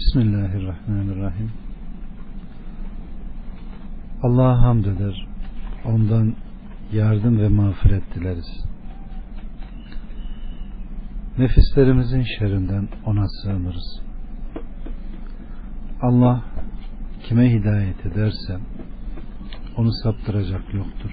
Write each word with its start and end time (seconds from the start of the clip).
Bismillahirrahmanirrahim. 0.00 1.50
Allah'a 4.22 4.62
hamd 4.62 4.84
eder. 4.84 5.26
Ondan 5.84 6.34
yardım 6.92 7.38
ve 7.38 7.48
mağfiret 7.48 8.14
dileriz. 8.14 8.64
Nefislerimizin 11.38 12.24
şerrinden 12.38 12.88
ona 13.06 13.28
sığınırız. 13.28 14.00
Allah 16.02 16.44
kime 17.22 17.50
hidayet 17.52 18.06
ederse 18.06 18.58
onu 19.76 19.92
saptıracak 19.92 20.74
yoktur. 20.74 21.10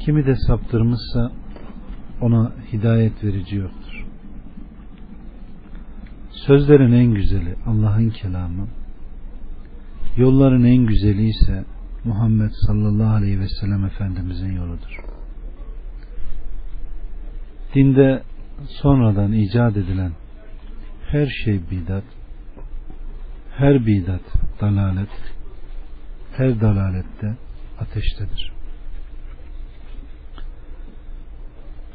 Kimi 0.00 0.26
de 0.26 0.36
saptırmışsa 0.36 1.32
ona 2.20 2.52
hidayet 2.72 3.24
verici 3.24 3.56
yoktur. 3.56 3.79
Sözlerin 6.46 6.92
en 6.92 7.14
güzeli 7.14 7.56
Allah'ın 7.66 8.10
kelamı. 8.10 8.68
Yolların 10.16 10.64
en 10.64 10.86
güzeli 10.86 11.28
ise 11.28 11.64
Muhammed 12.04 12.50
sallallahu 12.66 13.14
aleyhi 13.14 13.40
ve 13.40 13.48
sellem 13.48 13.84
Efendimizin 13.84 14.52
yoludur. 14.52 15.00
Dinde 17.74 18.22
sonradan 18.68 19.32
icat 19.32 19.76
edilen 19.76 20.12
her 21.10 21.26
şey 21.44 21.60
bidat, 21.70 22.04
her 23.56 23.86
bidat 23.86 24.22
dalalet, 24.60 25.08
her 26.32 26.60
dalalette 26.60 27.36
ateştedir. 27.80 28.52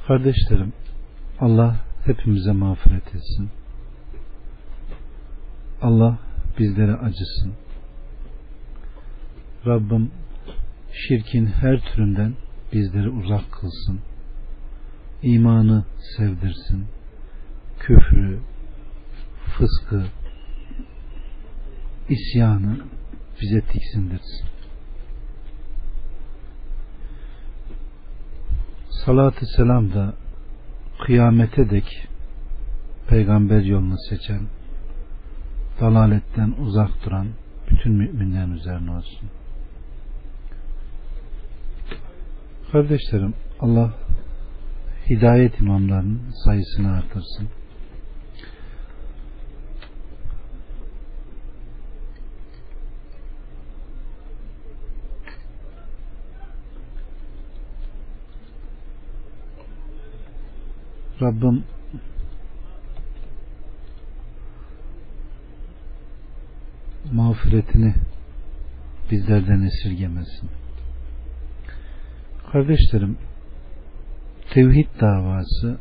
Kardeşlerim, 0.08 0.73
Allah 1.39 1.75
hepimize 2.05 2.52
mağfiret 2.52 3.08
etsin. 3.08 3.50
Allah 5.85 6.20
bizlere 6.59 6.94
acısın. 6.94 7.53
Rabbim 9.66 10.11
şirkin 10.91 11.45
her 11.45 11.80
türünden 11.80 12.33
bizleri 12.73 13.09
uzak 13.09 13.52
kılsın. 13.52 14.00
İmanı 15.23 15.86
sevdirsin. 16.17 16.86
Küfrü, 17.80 18.39
fıskı, 19.58 20.06
isyanı 22.09 22.78
bize 23.41 23.61
tiksindirsin. 23.61 24.47
Salatü 28.89 29.45
selam 29.45 29.94
da 29.94 30.13
kıyamete 31.06 31.69
dek 31.69 32.08
peygamber 33.08 33.61
yolunu 33.61 33.95
seçen, 34.09 34.41
dalaletten 35.81 36.52
uzak 36.59 37.06
duran 37.06 37.28
bütün 37.72 37.92
müminlerin 37.92 38.52
üzerine 38.52 38.92
olsun. 38.92 39.30
Kardeşlerim 42.72 43.34
Allah 43.59 43.94
hidayet 45.09 45.59
imamlarının 45.59 46.22
sayısını 46.46 46.92
artırsın. 46.98 47.50
Rabbim 61.22 61.64
mağfiretini 67.11 67.95
bizlerden 69.11 69.61
esirgemesin. 69.61 70.50
Kardeşlerim, 72.52 73.18
tevhid 74.53 74.88
davası 75.02 75.78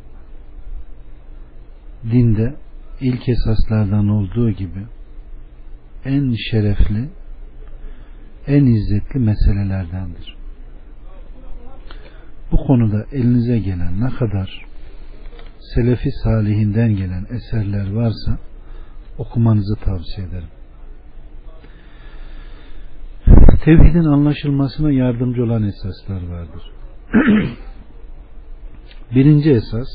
dinde 2.11 2.55
ilk 3.01 3.29
esaslardan 3.29 4.07
olduğu 4.07 4.51
gibi 4.51 4.85
en 6.05 6.35
şerefli, 6.51 7.09
en 8.47 8.65
izzetli 8.65 9.19
meselelerdendir. 9.19 10.35
Bu 12.51 12.57
konuda 12.57 13.05
elinize 13.11 13.59
gelen 13.59 14.01
ne 14.01 14.09
kadar 14.09 14.65
selefi 15.59 16.11
salihinden 16.23 16.95
gelen 16.95 17.25
eserler 17.29 17.91
varsa 17.91 18.37
okumanızı 19.17 19.75
tavsiye 19.75 20.27
ederim. 20.27 20.54
Tevhidin 23.63 24.05
anlaşılmasına 24.05 24.91
yardımcı 24.91 25.43
olan 25.43 25.63
esaslar 25.63 26.27
vardır. 26.27 26.71
Birinci 29.15 29.51
esas 29.51 29.87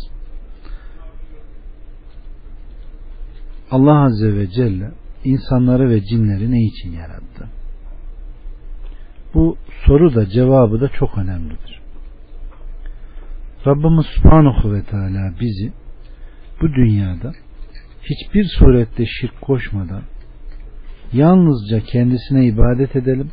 Allah 3.71 4.05
Azze 4.05 4.35
ve 4.37 4.51
Celle 4.51 4.91
insanları 5.25 5.91
ve 5.91 6.05
cinleri 6.05 6.51
ne 6.53 6.65
için 6.65 6.93
yarattı? 6.93 7.49
Bu 9.35 9.57
soru 9.87 10.15
da 10.15 10.29
cevabı 10.29 10.81
da 10.81 10.89
çok 10.89 11.19
önemlidir. 11.19 11.81
Rabbimiz 13.67 14.07
Subhanahu 14.07 14.73
ve 14.73 14.83
Teala 14.83 15.35
bizi 15.41 15.73
bu 16.63 16.69
dünyada 16.69 17.33
hiçbir 18.03 18.45
surette 18.45 19.07
şirk 19.07 19.41
koşmadan 19.41 20.03
yalnızca 21.13 21.81
kendisine 21.81 22.47
ibadet 22.47 22.97
edelim 22.97 23.31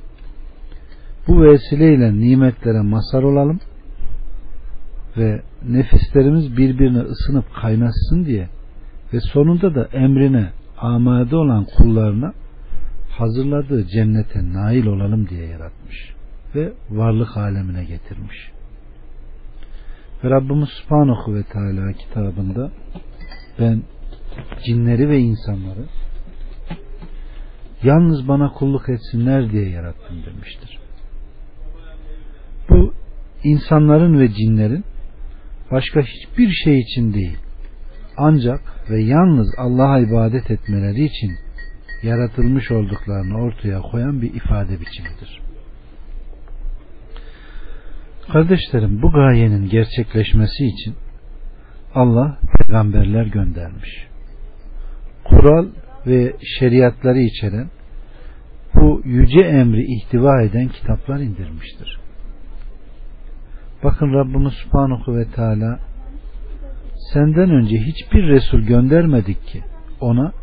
bu 1.27 1.43
vesileyle 1.43 2.19
nimetlere 2.19 2.81
mazhar 2.81 3.23
olalım 3.23 3.59
ve 5.17 5.41
nefislerimiz 5.69 6.57
birbirine 6.57 6.99
ısınıp 6.99 7.45
kaynaşsın 7.61 8.25
diye 8.25 8.49
ve 9.13 9.19
sonunda 9.19 9.75
da 9.75 9.88
emrine 9.93 10.49
amade 10.77 11.35
olan 11.35 11.65
kullarına 11.77 12.33
hazırladığı 13.09 13.88
cennete 13.88 14.53
nail 14.53 14.85
olalım 14.85 15.29
diye 15.29 15.47
yaratmış 15.47 16.13
ve 16.55 16.73
varlık 16.89 17.38
alemine 17.38 17.83
getirmiş. 17.83 18.51
Ve 20.23 20.29
Rabbimiz 20.29 20.69
Subhanahu 20.69 21.35
ve 21.35 21.44
Teala 21.44 21.94
kitabında 21.94 22.71
ben 23.59 23.83
cinleri 24.65 25.09
ve 25.09 25.19
insanları 25.19 25.85
yalnız 27.83 28.27
bana 28.27 28.51
kulluk 28.53 28.89
etsinler 28.89 29.51
diye 29.51 29.69
yarattım 29.69 30.17
demiştir. 30.25 30.86
Bu 32.69 32.94
insanların 33.44 34.19
ve 34.19 34.33
cinlerin 34.33 34.83
başka 35.72 36.01
hiçbir 36.01 36.51
şey 36.63 36.79
için 36.79 37.13
değil 37.13 37.38
ancak 38.17 38.61
ve 38.89 39.01
yalnız 39.01 39.47
Allah'a 39.57 40.00
ibadet 40.00 40.51
etmeleri 40.51 41.06
için 41.06 41.31
yaratılmış 42.03 42.72
olduklarını 42.72 43.38
ortaya 43.38 43.81
koyan 43.81 44.22
bir 44.22 44.33
ifade 44.33 44.79
biçimidir. 44.79 45.41
Kardeşlerim 48.31 49.01
bu 49.01 49.11
gayenin 49.11 49.69
gerçekleşmesi 49.69 50.66
için 50.66 50.95
Allah 51.95 52.39
peygamberler 52.57 53.25
göndermiş. 53.25 54.07
Kural 55.23 55.67
ve 56.07 56.35
şeriatları 56.59 57.19
içeren 57.19 57.69
bu 58.75 59.01
yüce 59.06 59.39
emri 59.39 59.85
ihtiva 59.95 60.41
eden 60.41 60.67
kitaplar 60.67 61.19
indirmiştir. 61.19 62.00
Bakın 63.83 64.13
Rabbimiz 64.13 64.53
Subhanahu 64.53 65.17
ve 65.17 65.31
Teala 65.31 65.79
senden 67.13 67.49
önce 67.49 67.77
hiçbir 67.77 68.27
Resul 68.27 68.59
göndermedik 68.59 69.47
ki 69.47 69.63
ona 70.00 70.33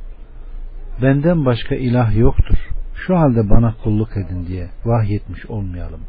benden 1.03 1.45
başka 1.45 1.75
ilah 1.75 2.17
yoktur. 2.17 2.69
Şu 2.95 3.17
halde 3.19 3.51
bana 3.51 3.75
kulluk 3.85 4.17
edin 4.17 4.47
diye 4.47 4.71
vahyetmiş 4.85 5.47
olmayalım. 5.47 6.01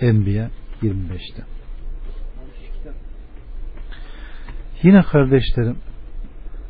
Enbiya 0.00 0.50
25'te. 0.82 1.42
Yine 4.82 5.02
kardeşlerim 5.02 5.78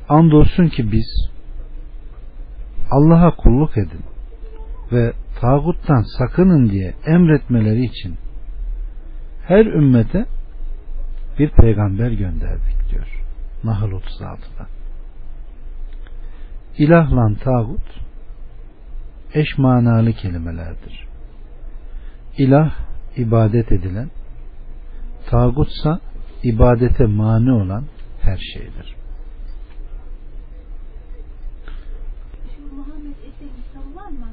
andolsun 0.09 0.69
ki 0.69 0.93
biz 0.93 1.31
Allah'a 2.91 3.37
kulluk 3.37 3.79
edin 3.79 4.05
ve 4.93 5.13
tağuttan 5.41 6.03
sakının 6.19 6.71
diye 6.71 6.95
emretmeleri 7.07 7.85
için 7.85 8.17
her 9.47 9.67
ümmete 9.67 10.27
bir 11.39 11.51
peygamber 11.51 12.11
gönderdik 12.11 12.91
diyor. 12.91 13.23
Nahl 13.65 13.91
36'da. 13.91 14.67
İlahlan 16.79 17.35
tağut 17.35 18.01
eş 19.35 19.59
manalı 19.59 20.13
kelimelerdir. 20.13 21.07
İlah 22.39 22.75
ibadet 23.17 23.73
edilen, 23.73 24.11
tağutsa 25.27 26.01
ibadete 26.43 27.07
mani 27.07 27.53
olan 27.53 27.85
her 28.21 28.39
şeydir. 28.55 28.97
Muhammed 32.77 33.11
Esed'in 33.11 33.51
kitabı 33.63 33.97
var 33.97 34.09
mı? 34.11 34.27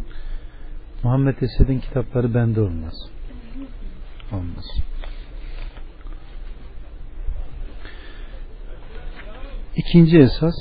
Muhammed 1.03 1.35
Esed'in 1.41 1.79
kitapları 1.79 2.33
bende 2.33 2.61
olmaz. 2.61 2.93
Olmaz. 4.31 4.65
İkinci 9.75 10.17
esas 10.17 10.55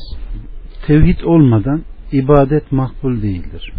tevhid 0.87 1.21
olmadan 1.21 1.85
ibadet 2.13 2.73
makbul 2.73 3.23
değildir. 3.23 3.73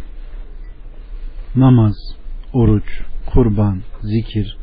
Namaz, 1.56 1.96
oruç, 2.54 3.02
kurban, 3.26 3.82
zikir 4.02 4.58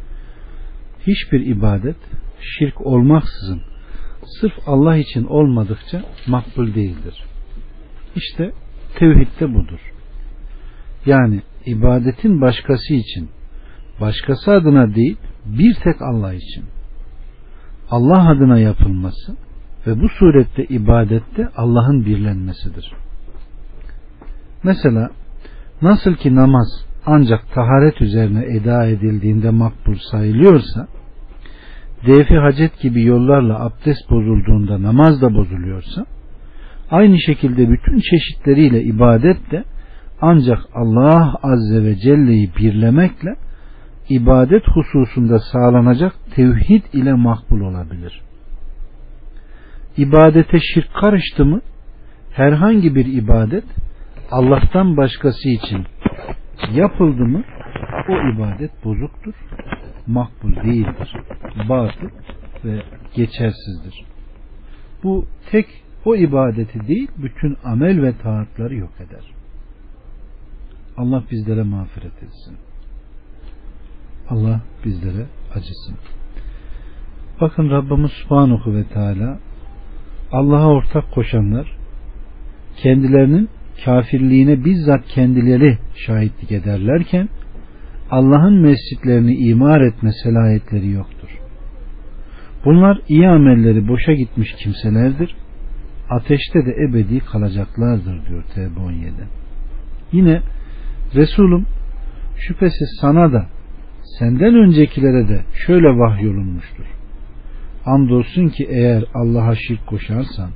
hiçbir 1.07 1.47
ibadet 1.47 1.97
şirk 2.41 2.81
olmaksızın 2.81 3.63
sırf 4.41 4.53
Allah 4.67 4.97
için 4.97 5.25
olmadıkça 5.25 6.03
makbul 6.27 6.75
değildir. 6.75 7.25
İşte 8.17 8.53
tevhid 8.99 9.41
de 9.41 9.55
budur. 9.55 9.81
Yani 11.07 11.43
ibadetin 11.67 12.41
başkası 12.41 12.95
için, 12.95 13.29
başkası 14.01 14.53
adına 14.53 14.95
değil, 14.95 15.17
bir 15.47 15.75
tek 15.75 16.03
Allah 16.03 16.35
için. 16.35 16.65
Allah 17.91 18.29
adına 18.29 18.59
yapılması 18.59 19.37
ve 19.87 20.01
bu 20.01 20.09
surette 20.09 20.65
ibadette 20.65 21.49
Allah'ın 21.57 22.07
birlenmesidir. 22.07 22.93
Mesela 24.63 25.11
nasıl 25.83 26.15
ki 26.15 26.35
namaz 26.35 26.67
ancak 27.07 27.55
taharet 27.55 28.01
üzerine 28.01 28.45
eda 28.45 28.87
edildiğinde 28.87 29.51
makbul 29.51 29.97
sayılıyorsa, 30.11 30.89
defi 32.07 32.35
hacet 32.35 32.81
gibi 32.81 33.03
yollarla 33.03 33.65
abdest 33.65 34.11
bozulduğunda 34.11 34.83
namaz 34.83 35.23
da 35.23 35.35
bozuluyorsa, 35.35 36.07
aynı 36.91 37.19
şekilde 37.19 37.71
bütün 37.71 38.01
çeşitleriyle 38.01 38.83
ibadet 38.83 39.51
de 39.51 39.65
ancak 40.27 40.59
Allah 40.75 41.35
Azze 41.43 41.85
ve 41.85 41.97
Celle'yi 41.97 42.51
birlemekle 42.59 43.37
ibadet 44.09 44.69
hususunda 44.69 45.39
sağlanacak 45.39 46.13
tevhid 46.35 46.83
ile 46.93 47.13
makbul 47.13 47.61
olabilir. 47.61 48.23
İbadete 49.97 50.59
şirk 50.75 50.95
karıştı 50.95 51.45
mı 51.45 51.61
herhangi 52.33 52.95
bir 52.95 53.07
ibadet 53.07 53.65
Allah'tan 54.31 54.97
başkası 54.97 55.49
için 55.49 55.87
yapıldı 56.73 57.25
mı 57.25 57.43
o 58.09 58.13
ibadet 58.35 58.85
bozuktur, 58.85 59.35
makbul 60.07 60.57
değildir, 60.57 61.17
batıl 61.69 62.09
ve 62.65 62.83
geçersizdir. 63.15 64.05
Bu 65.03 65.27
tek 65.51 65.67
o 66.05 66.17
ibadeti 66.17 66.89
değil 66.89 67.09
bütün 67.17 67.57
amel 67.65 68.03
ve 68.03 68.19
taatları 68.19 68.75
yok 68.75 68.93
eder. 69.01 69.34
Allah 70.97 71.25
bizlere 71.31 71.63
mağfiret 71.63 72.23
etsin. 72.23 72.57
Allah 74.29 74.61
bizlere 74.85 75.27
acısın. 75.55 75.97
Bakın 77.41 77.71
Rabbimiz 77.71 78.11
Subhanahu 78.11 78.75
ve 78.75 78.85
Teala 78.85 79.39
Allah'a 80.33 80.69
ortak 80.69 81.13
koşanlar 81.13 81.77
kendilerinin 82.77 83.49
kafirliğine 83.85 84.65
bizzat 84.65 85.07
kendileri 85.07 85.79
şahitlik 86.07 86.53
ederlerken 86.53 87.29
Allah'ın 88.11 88.61
mescitlerini 88.61 89.35
imar 89.35 89.81
etme 89.81 90.11
selahiyetleri 90.13 90.91
yoktur. 90.91 91.29
Bunlar 92.65 93.01
iyi 93.09 93.29
amelleri 93.29 93.89
boşa 93.89 94.13
gitmiş 94.13 94.49
kimselerdir. 94.65 95.37
Ateşte 96.11 96.67
de 96.67 96.75
ebedi 96.89 97.21
kalacaklardır 97.21 98.27
diyor 98.29 98.45
Tevbe 98.55 98.81
17. 98.81 99.13
Yine 100.13 100.43
Resulüm 101.15 101.67
şüphesiz 102.37 102.89
sana 103.01 103.33
da 103.33 103.47
senden 104.19 104.55
öncekilere 104.55 105.29
de 105.29 105.45
şöyle 105.67 105.89
vahyolunmuştur. 105.89 106.85
Andolsun 107.87 108.49
ki 108.49 108.67
eğer 108.71 109.05
Allah'a 109.15 109.55
şirk 109.55 109.87
koşarsan 109.87 110.51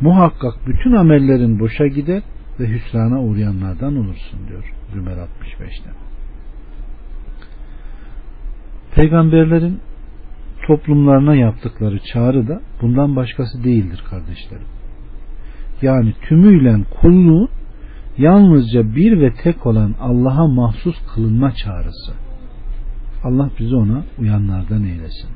muhakkak 0.00 0.54
bütün 0.66 0.92
amellerin 0.92 1.60
boşa 1.60 1.86
gider 1.86 2.22
ve 2.60 2.68
hüsrana 2.68 3.22
uğrayanlardan 3.22 3.96
olursun 3.96 4.48
diyor 4.48 4.72
Zümer 4.92 5.16
65'te. 5.16 5.90
Peygamberlerin 8.94 9.80
toplumlarına 10.66 11.34
yaptıkları 11.34 11.98
çağrı 12.12 12.48
da 12.48 12.60
bundan 12.82 13.16
başkası 13.16 13.64
değildir 13.64 14.04
kardeşlerim. 14.10 14.66
Yani 15.82 16.14
tümüyle 16.28 16.76
kulluğun 17.00 17.48
yalnızca 18.18 18.94
bir 18.94 19.20
ve 19.20 19.34
tek 19.34 19.66
olan 19.66 19.94
Allah'a 20.00 20.46
mahsus 20.46 20.96
kılınma 21.14 21.52
çağrısı. 21.54 22.12
Allah 23.24 23.50
bizi 23.58 23.76
ona 23.76 24.02
uyanlardan 24.18 24.84
eylesin. 24.84 25.30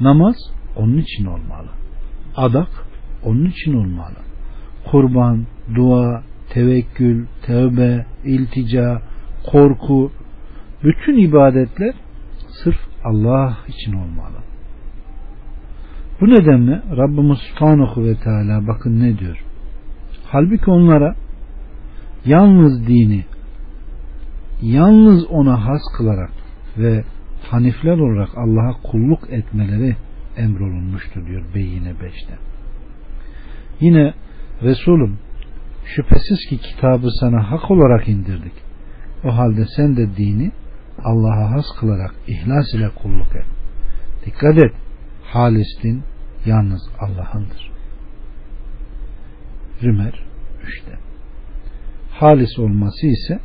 Namaz 0.00 0.36
onun 0.76 0.98
için 0.98 1.24
olmalı. 1.24 1.68
Adak 2.36 2.68
onun 3.24 3.44
için 3.44 3.74
olmalı. 3.74 4.16
Kurban, 4.90 5.46
dua, 5.74 6.22
tevekkül, 6.50 7.26
tevbe, 7.46 8.06
iltica, 8.24 9.02
korku, 9.50 10.12
bütün 10.84 11.18
ibadetler 11.18 11.94
sırf 12.48 12.78
Allah 13.04 13.58
için 13.68 13.92
olmalı. 13.92 14.36
Bu 16.20 16.30
nedenle 16.30 16.82
Rabbimiz 16.96 17.38
Subhanahu 17.38 18.04
ve 18.04 18.14
Teala 18.14 18.66
bakın 18.66 19.00
ne 19.00 19.18
diyor. 19.18 19.44
Halbuki 20.26 20.70
onlara 20.70 21.14
yalnız 22.24 22.86
dini 22.86 23.24
yalnız 24.62 25.26
ona 25.26 25.66
has 25.66 25.82
kılarak 25.96 26.32
ve 26.78 27.04
hanifler 27.50 27.98
olarak 27.98 28.38
Allah'a 28.38 28.82
kulluk 28.82 29.30
etmeleri 29.30 29.96
emrolunmuştur 30.36 31.26
diyor 31.26 31.42
Beyyine 31.54 31.90
5'te. 31.90 32.38
Yine 33.80 34.14
Resulüm 34.62 35.18
şüphesiz 35.84 36.46
ki 36.48 36.58
kitabı 36.58 37.08
sana 37.20 37.50
hak 37.50 37.70
olarak 37.70 38.08
indirdik. 38.08 38.52
O 39.24 39.36
halde 39.36 39.66
sen 39.76 39.96
de 39.96 40.16
dini 40.16 40.52
Allah'a 41.04 41.50
has 41.50 41.64
kılarak 41.80 42.14
ihlas 42.26 42.74
ile 42.74 42.88
kulluk 42.88 43.36
et. 43.36 43.46
Dikkat 44.26 44.58
et. 44.58 44.72
Halis 45.24 45.82
din 45.82 46.02
yalnız 46.46 46.82
Allah'ındır. 47.00 47.70
Rümer 49.82 50.24
3'te. 50.64 51.01
Halis 52.22 52.58
olması 52.58 53.06
ise 53.06 53.38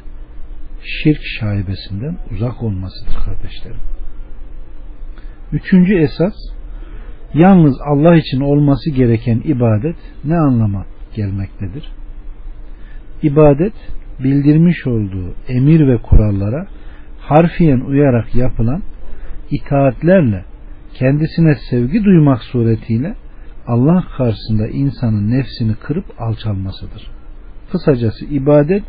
şirk 0.83 1.21
şaibesinden 1.39 2.17
uzak 2.31 2.63
olmasıdır 2.63 3.15
kardeşlerim. 3.25 3.79
Üçüncü 5.51 5.97
esas 5.97 6.33
yalnız 7.33 7.77
Allah 7.85 8.15
için 8.15 8.41
olması 8.41 8.89
gereken 8.89 9.41
ibadet 9.45 9.95
ne 10.25 10.37
anlama 10.37 10.85
gelmektedir? 11.15 11.91
İbadet 13.23 13.73
bildirmiş 14.19 14.87
olduğu 14.87 15.35
emir 15.47 15.87
ve 15.87 15.97
kurallara 15.97 16.67
harfiyen 17.19 17.79
uyarak 17.79 18.35
yapılan 18.35 18.83
itaatlerle 19.51 20.45
kendisine 20.93 21.55
sevgi 21.69 22.03
duymak 22.03 22.43
suretiyle 22.43 23.15
Allah 23.67 24.03
karşısında 24.17 24.67
insanın 24.67 25.31
nefsini 25.31 25.75
kırıp 25.75 26.05
alçalmasıdır. 26.21 27.16
Kısacası 27.71 28.25
ibadet 28.25 28.83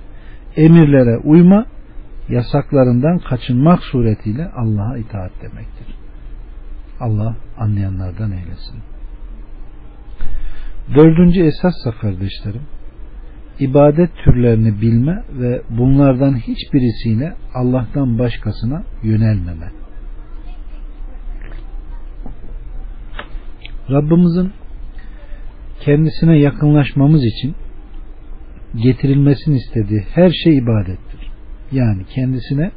emirlere 0.56 1.18
uyma, 1.18 1.66
yasaklarından 2.28 3.18
kaçınmak 3.18 3.82
suretiyle 3.82 4.50
Allah'a 4.56 4.98
itaat 4.98 5.32
demektir. 5.42 5.86
Allah 7.00 7.36
anlayanlardan 7.58 8.32
eylesin. 8.32 8.78
Dördüncü 10.94 11.42
esassa 11.42 11.90
kardeşlerim, 11.90 12.62
ibadet 13.60 14.10
türlerini 14.24 14.80
bilme 14.80 15.24
ve 15.32 15.62
bunlardan 15.70 16.34
hiçbirisiyle 16.36 17.34
Allah'tan 17.54 18.18
başkasına 18.18 18.82
yönelmeme. 19.02 19.70
Rabbimizin 23.90 24.52
kendisine 25.80 26.38
yakınlaşmamız 26.38 27.24
için 27.24 27.54
getirilmesini 28.76 29.56
istediği 29.56 30.00
her 30.14 30.30
şey 30.30 30.58
ibadettir. 30.58 31.30
Yani 31.72 32.02
kendisine 32.14 32.70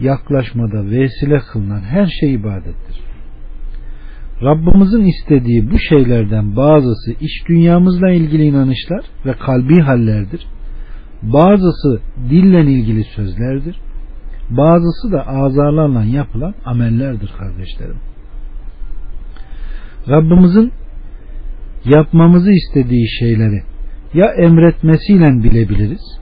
yaklaşmada 0.00 0.90
vesile 0.90 1.38
kılınan 1.38 1.80
her 1.80 2.06
şey 2.20 2.34
ibadettir. 2.34 3.00
Rabbimizin 4.42 5.04
istediği 5.04 5.70
bu 5.70 5.78
şeylerden 5.78 6.56
bazısı 6.56 7.12
iş 7.20 7.48
dünyamızla 7.48 8.10
ilgili 8.10 8.44
inanışlar 8.44 9.04
ve 9.26 9.32
kalbi 9.32 9.80
hallerdir. 9.80 10.46
Bazısı 11.22 12.00
dille 12.30 12.60
ilgili 12.60 13.04
sözlerdir. 13.04 13.76
Bazısı 14.50 15.12
da 15.12 15.26
azarlarla 15.26 16.04
yapılan 16.04 16.54
amellerdir 16.64 17.32
kardeşlerim. 17.38 17.96
Rabbimizin 20.08 20.72
yapmamızı 21.84 22.50
istediği 22.52 23.08
şeyleri 23.18 23.62
ya 24.16 24.32
emretmesiyle 24.32 25.42
bilebiliriz 25.44 26.20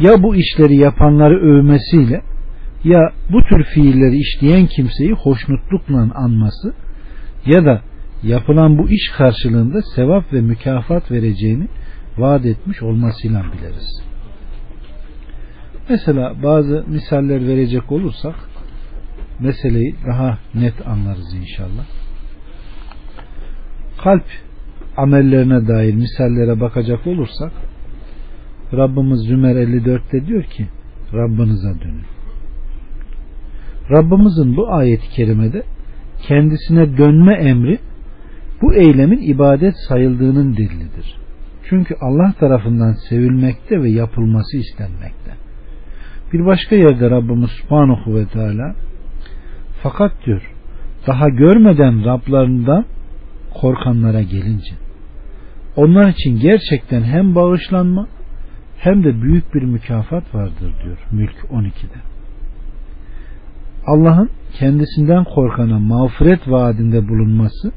ya 0.00 0.22
bu 0.22 0.36
işleri 0.36 0.76
yapanları 0.76 1.34
övmesiyle 1.34 2.22
ya 2.84 3.12
bu 3.32 3.42
tür 3.42 3.64
fiilleri 3.64 4.16
işleyen 4.16 4.66
kimseyi 4.66 5.12
hoşnutlukla 5.12 6.08
anması 6.14 6.74
ya 7.46 7.64
da 7.64 7.82
yapılan 8.22 8.78
bu 8.78 8.90
iş 8.90 9.08
karşılığında 9.16 9.82
sevap 9.94 10.32
ve 10.32 10.40
mükafat 10.40 11.10
vereceğini 11.10 11.68
vaat 12.18 12.46
etmiş 12.46 12.82
olmasıyla 12.82 13.42
biliriz. 13.42 14.02
Mesela 15.88 16.42
bazı 16.42 16.84
misaller 16.86 17.48
verecek 17.48 17.92
olursak 17.92 18.34
meseleyi 19.40 19.96
daha 20.06 20.38
net 20.54 20.86
anlarız 20.86 21.34
inşallah. 21.34 21.84
Kalp 24.04 24.24
amellerine 24.96 25.68
dair 25.68 25.94
misallere 25.94 26.60
bakacak 26.60 27.06
olursak 27.06 27.52
Rabbimiz 28.72 29.20
Zümer 29.20 29.56
54'te 29.56 30.26
diyor 30.26 30.42
ki 30.42 30.66
Rabbinize 31.14 31.80
dönün. 31.80 32.04
Rabbimizin 33.90 34.56
bu 34.56 34.72
ayeti 34.72 35.08
kerimede 35.08 35.62
kendisine 36.28 36.96
dönme 36.98 37.34
emri 37.34 37.78
bu 38.62 38.74
eylemin 38.74 39.18
ibadet 39.18 39.74
sayıldığının 39.88 40.56
delilidir. 40.56 41.16
Çünkü 41.68 41.94
Allah 42.00 42.34
tarafından 42.40 42.92
sevilmekte 42.92 43.82
ve 43.82 43.90
yapılması 43.90 44.56
istenmekte. 44.56 45.32
Bir 46.32 46.46
başka 46.46 46.76
yerde 46.76 47.10
Rabbimiz 47.10 47.50
Subhanahu 47.50 48.14
ve 48.14 48.26
Teala 48.26 48.74
fakat 49.82 50.12
diyor 50.26 50.52
daha 51.06 51.28
görmeden 51.28 52.04
Rablarından 52.04 52.84
korkanlara 53.54 54.22
gelince 54.22 54.74
onlar 55.76 56.08
için 56.08 56.40
gerçekten 56.40 57.02
hem 57.02 57.34
bağışlanma 57.34 58.08
hem 58.78 59.04
de 59.04 59.22
büyük 59.22 59.54
bir 59.54 59.62
mükafat 59.62 60.34
vardır 60.34 60.74
diyor 60.84 60.98
Mülk 61.12 61.36
12'de. 61.52 62.00
Allah'ın 63.86 64.30
kendisinden 64.58 65.24
korkana 65.24 65.78
mağfiret 65.78 66.50
vaadinde 66.50 67.08
bulunması 67.08 67.72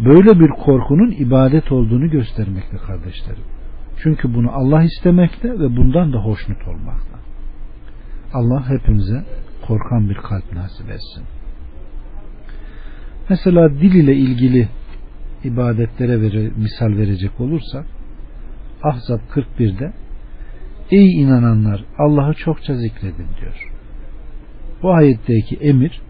böyle 0.00 0.40
bir 0.40 0.48
korkunun 0.48 1.10
ibadet 1.10 1.72
olduğunu 1.72 2.10
göstermekte 2.10 2.76
kardeşlerim. 2.76 3.44
Çünkü 4.02 4.34
bunu 4.34 4.50
Allah 4.52 4.82
istemekte 4.82 5.58
ve 5.58 5.76
bundan 5.76 6.12
da 6.12 6.18
hoşnut 6.18 6.68
olmakta. 6.68 7.18
Allah 8.34 8.68
hepimize 8.68 9.24
korkan 9.66 10.10
bir 10.10 10.14
kalp 10.14 10.52
nasip 10.52 10.90
etsin. 10.90 11.24
Mesela 13.30 13.70
dil 13.70 13.94
ile 13.94 14.14
ilgili 14.14 14.68
ibadetlere 15.44 16.20
vere, 16.20 16.50
misal 16.56 16.96
verecek 16.96 17.40
olursak 17.40 17.86
Ahzab 18.82 19.20
41'de 19.34 19.92
Ey 20.90 21.22
inananlar 21.22 21.84
Allah'ı 21.98 22.34
çokça 22.34 22.74
zikredin 22.74 23.26
diyor. 23.40 23.70
Bu 24.82 24.92
ayetteki 24.92 25.56
emir 25.56 26.00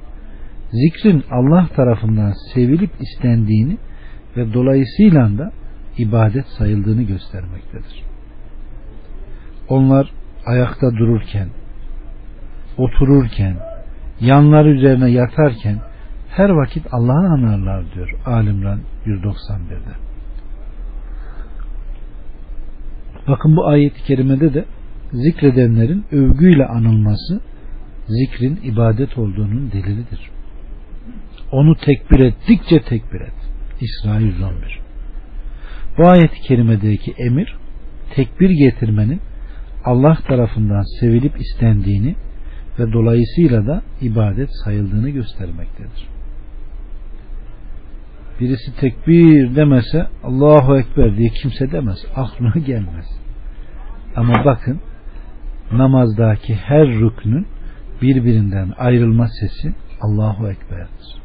zikrin 0.72 1.24
Allah 1.30 1.68
tarafından 1.76 2.32
sevilip 2.54 2.90
istendiğini 3.00 3.78
ve 4.36 4.54
dolayısıyla 4.54 5.38
da 5.38 5.52
ibadet 5.98 6.46
sayıldığını 6.46 7.02
göstermektedir. 7.02 8.02
Onlar 9.68 10.10
ayakta 10.46 10.90
dururken, 10.90 11.48
otururken, 12.78 13.56
yanları 14.20 14.68
üzerine 14.68 15.10
yatarken 15.10 15.80
her 16.36 16.48
vakit 16.48 16.86
Allah'ı 16.92 17.32
anarlar 17.32 17.94
diyor 17.94 18.14
Alimran 18.26 18.80
191'de. 19.06 19.94
Bakın 23.28 23.56
bu 23.56 23.66
ayet-i 23.66 24.02
kerimede 24.02 24.54
de 24.54 24.64
zikredenlerin 25.12 26.04
övgüyle 26.12 26.66
anılması 26.66 27.40
zikrin 28.08 28.60
ibadet 28.62 29.18
olduğunun 29.18 29.72
delilidir. 29.72 30.30
Onu 31.52 31.76
tekbir 31.76 32.20
ettikçe 32.20 32.82
tekbir 32.82 33.20
et. 33.20 33.34
İsra 33.80 34.20
111 34.20 34.80
Bu 35.98 36.08
ayet-i 36.08 36.40
kerimedeki 36.40 37.14
emir 37.18 37.56
tekbir 38.14 38.50
getirmenin 38.50 39.20
Allah 39.84 40.18
tarafından 40.28 41.00
sevilip 41.00 41.40
istendiğini 41.40 42.14
ve 42.78 42.92
dolayısıyla 42.92 43.66
da 43.66 43.82
ibadet 44.00 44.50
sayıldığını 44.64 45.10
göstermektedir. 45.10 46.13
Birisi 48.40 48.76
tekbir 48.76 49.56
demese 49.56 50.06
Allahu 50.24 50.78
Ekber 50.78 51.16
diye 51.16 51.28
kimse 51.28 51.72
demez. 51.72 51.98
Aklına 52.16 52.52
gelmez. 52.66 53.06
Ama 54.16 54.44
bakın 54.44 54.80
namazdaki 55.72 56.54
her 56.54 56.88
rüknün 56.88 57.46
birbirinden 58.02 58.72
ayrılma 58.78 59.28
sesi 59.28 59.74
Allahu 60.00 60.48
Ekber'dir. 60.48 61.24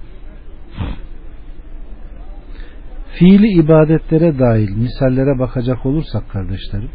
Fiili 3.19 3.47
ibadetlere 3.47 4.39
dahil 4.39 4.69
misallere 4.69 5.39
bakacak 5.39 5.85
olursak 5.85 6.29
kardeşlerim 6.29 6.89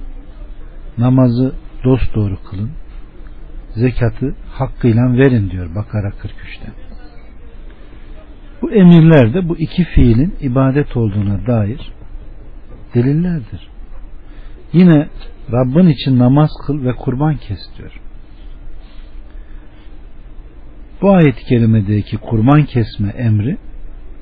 namazı 0.98 1.54
dost 1.84 2.14
doğru 2.14 2.38
kılın 2.50 2.70
zekatı 3.74 4.34
hakkıyla 4.50 5.12
verin 5.12 5.50
diyor 5.50 5.74
Bakara 5.74 6.08
43'te. 6.08 6.83
Bu 8.64 8.72
emirler 8.72 9.34
de 9.34 9.48
bu 9.48 9.58
iki 9.58 9.84
fiilin 9.84 10.34
ibadet 10.40 10.96
olduğuna 10.96 11.46
dair 11.46 11.92
delillerdir. 12.94 13.68
Yine 14.72 15.08
Rabbin 15.52 15.86
için 15.86 16.18
namaz 16.18 16.50
kıl 16.66 16.84
ve 16.84 16.92
kurban 16.92 17.36
kes 17.36 17.58
diyor. 17.78 18.00
Bu 21.02 21.10
ayet-i 21.10 21.44
kerimedeki 21.44 22.16
kurban 22.16 22.64
kesme 22.64 23.08
emri 23.08 23.56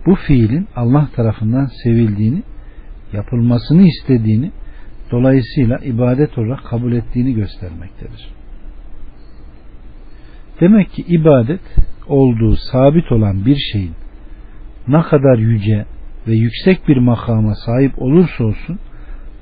bu 0.07 0.15
fiilin 0.15 0.69
Allah 0.77 1.09
tarafından 1.17 1.69
sevildiğini, 1.85 2.43
yapılmasını 3.13 3.83
istediğini, 3.83 4.51
dolayısıyla 5.11 5.79
ibadet 5.79 6.39
olarak 6.39 6.65
kabul 6.65 6.93
ettiğini 6.93 7.35
göstermektedir. 7.35 8.29
Demek 10.61 10.91
ki 10.91 11.03
ibadet 11.03 11.61
olduğu 12.09 12.57
sabit 12.57 13.13
olan 13.13 13.47
bir 13.47 13.57
şeyin 13.73 14.02
ne 14.89 15.03
kadar 15.03 15.39
yüce 15.39 15.87
ve 16.27 16.33
yüksek 16.33 16.89
bir 16.89 16.97
makama 16.97 17.55
sahip 17.55 18.03
olursa 18.03 18.45
olsun 18.45 18.79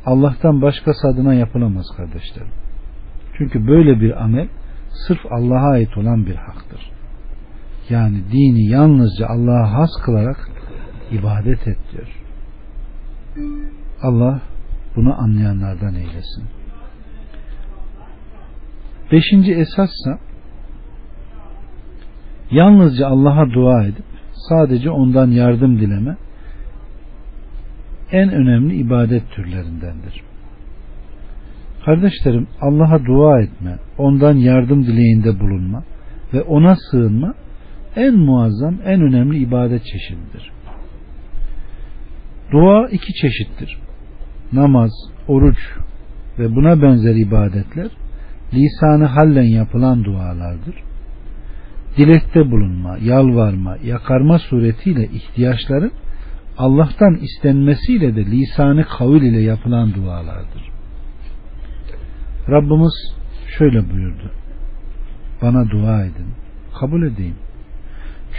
Allah'tan 0.07 0.63
başkası 0.63 1.09
adına 1.09 1.35
yapılamaz 1.35 1.87
kardeşlerim. 1.97 2.53
Çünkü 3.39 3.67
böyle 3.67 4.01
bir 4.01 4.23
amel 4.23 4.49
sırf 5.07 5.21
Allah'a 5.31 5.71
ait 5.71 5.97
olan 5.99 6.27
bir 6.27 6.35
haktır. 6.35 6.91
Yani 7.91 8.23
dini 8.33 8.67
yalnızca 8.67 9.27
Allah'a 9.27 9.73
has 9.73 9.91
kılarak 10.05 10.51
ibadet 11.11 11.69
et 11.69 11.79
diyor. 11.93 12.09
Allah 14.03 14.41
bunu 14.97 15.21
anlayanlardan 15.21 15.95
eylesin. 15.95 16.45
Beşinci 19.13 19.53
esassa 19.53 20.19
yalnızca 22.51 23.07
Allah'a 23.07 23.51
dua 23.51 23.85
edip 23.85 24.10
sadece 24.49 24.91
ondan 24.91 25.31
yardım 25.31 25.81
dileme 25.81 26.17
en 28.13 28.33
önemli 28.33 28.77
ibadet 28.77 29.31
türlerindendir. 29.31 30.23
Kardeşlerim 31.85 32.47
Allah'a 32.61 33.05
dua 33.05 33.41
etme, 33.41 33.77
ondan 33.99 34.35
yardım 34.35 34.87
dileğinde 34.87 35.41
bulunma 35.41 35.83
ve 36.35 36.43
ona 36.43 36.77
sığınma 36.91 37.35
en 37.97 38.15
muazzam, 38.15 38.75
en 38.85 39.01
önemli 39.01 39.39
ibadet 39.39 39.85
çeşididir. 39.85 40.53
Dua 42.53 42.89
iki 42.89 43.13
çeşittir. 43.13 43.79
Namaz, 44.53 44.91
oruç 45.29 45.59
ve 46.39 46.57
buna 46.57 46.83
benzer 46.83 47.15
ibadetler 47.15 47.91
lisanı 48.53 49.05
hallen 49.05 49.43
yapılan 49.43 50.05
dualardır. 50.05 50.75
Dilekte 51.97 52.51
bulunma, 52.51 52.99
yalvarma, 53.03 53.77
yakarma 53.85 54.39
suretiyle 54.39 55.05
ihtiyaçların 55.05 55.93
Allah'tan 56.59 57.15
istenmesiyle 57.15 58.17
de 58.17 58.25
lisanı 58.27 58.85
kavil 58.85 59.23
ile 59.23 59.41
yapılan 59.41 59.95
dualardır. 59.95 60.71
Rabbimiz 62.49 63.15
şöyle 63.59 63.91
buyurdu. 63.91 64.31
Bana 65.43 65.71
dua 65.71 66.05
edin, 66.05 66.27
kabul 66.81 67.03
edeyim. 67.03 67.37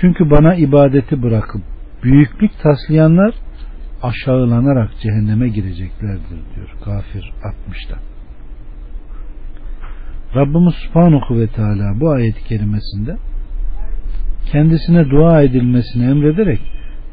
Çünkü 0.01 0.29
bana 0.29 0.55
ibadeti 0.55 1.23
bırakıp 1.23 1.61
büyüklük 2.03 2.51
taslayanlar 2.63 3.35
aşağılanarak 4.03 4.91
cehenneme 5.01 5.49
gireceklerdir 5.49 6.39
diyor 6.55 6.75
Gafir 6.85 7.33
60'da. 7.43 7.97
Rabbimiz 10.35 10.73
Subhanahu 10.73 11.39
ve 11.39 11.47
Teala 11.47 11.99
bu 11.99 12.09
ayet-i 12.11 12.43
kerimesinde 12.43 13.17
kendisine 14.51 15.09
dua 15.09 15.41
edilmesini 15.41 16.03
emrederek 16.05 16.59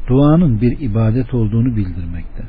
duanın 0.07 0.61
bir 0.61 0.79
ibadet 0.79 1.33
olduğunu 1.33 1.75
bildirmekte. 1.75 2.43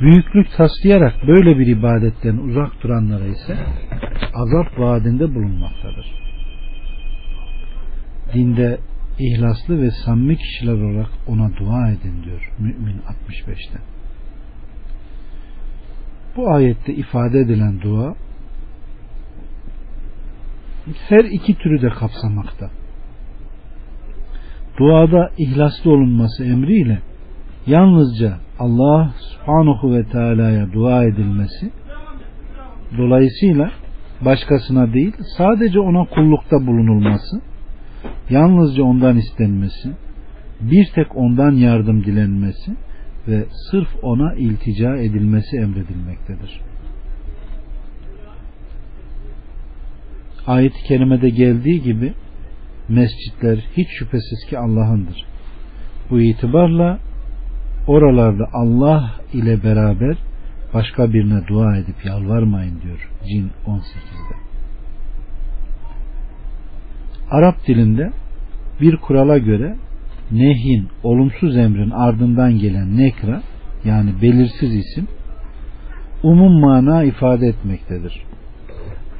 Büyüklük 0.00 0.52
taslayarak 0.56 1.14
böyle 1.26 1.58
bir 1.58 1.66
ibadetten 1.66 2.36
uzak 2.36 2.82
duranlara 2.82 3.26
ise 3.26 3.56
azap 4.34 4.78
vaadinde 4.78 5.34
bulunmaktadır. 5.34 6.06
Dinde 8.34 8.78
ihlaslı 9.18 9.82
ve 9.82 9.90
samimi 9.90 10.36
kişiler 10.36 10.72
olarak 10.72 11.10
ona 11.26 11.56
dua 11.56 11.90
edin 11.90 12.24
diyor 12.24 12.52
Mümin 12.58 13.00
65'te. 13.28 13.78
Bu 16.36 16.50
ayette 16.50 16.94
ifade 16.94 17.38
edilen 17.38 17.80
dua 17.80 18.14
her 21.08 21.24
iki 21.24 21.54
türü 21.54 21.82
de 21.82 21.88
kapsamakta. 21.88 22.70
Duada 24.78 25.30
ihlaslı 25.38 25.90
olunması 25.90 26.44
emriyle 26.44 26.98
yalnızca 27.66 28.38
Allah 28.58 29.14
subhanahu 29.18 29.94
ve 29.94 30.04
teala'ya 30.04 30.72
dua 30.72 31.04
edilmesi 31.04 31.70
dolayısıyla 32.98 33.70
başkasına 34.20 34.92
değil 34.92 35.12
sadece 35.36 35.80
ona 35.80 36.04
kullukta 36.04 36.66
bulunulması 36.66 37.40
yalnızca 38.30 38.82
ondan 38.84 39.16
istenmesi 39.16 39.90
bir 40.60 40.86
tek 40.94 41.16
ondan 41.16 41.52
yardım 41.52 42.04
dilenmesi 42.04 42.76
ve 43.28 43.44
sırf 43.70 43.88
ona 44.02 44.34
iltica 44.34 44.96
edilmesi 44.96 45.56
emredilmektedir. 45.56 46.60
Ayet-i 50.46 50.82
kerimede 50.88 51.30
geldiği 51.30 51.82
gibi 51.82 52.14
mescitler 52.90 53.58
hiç 53.76 53.88
şüphesiz 53.98 54.46
ki 54.50 54.58
Allah'ındır. 54.58 55.24
Bu 56.10 56.20
itibarla 56.20 56.98
oralarda 57.86 58.44
Allah 58.52 59.10
ile 59.32 59.64
beraber 59.64 60.16
başka 60.74 61.12
birine 61.12 61.46
dua 61.46 61.76
edip 61.76 62.04
yalvarmayın 62.04 62.80
diyor 62.82 63.10
Cin 63.28 63.50
18'de. 63.66 64.34
Arap 67.30 67.66
dilinde 67.66 68.10
bir 68.80 68.96
kurala 68.96 69.38
göre 69.38 69.76
nehin, 70.30 70.88
olumsuz 71.02 71.56
emrin 71.56 71.90
ardından 71.90 72.58
gelen 72.58 72.96
nekra 72.96 73.42
yani 73.84 74.10
belirsiz 74.22 74.74
isim 74.74 75.08
umum 76.22 76.60
mana 76.60 77.04
ifade 77.04 77.46
etmektedir. 77.46 78.22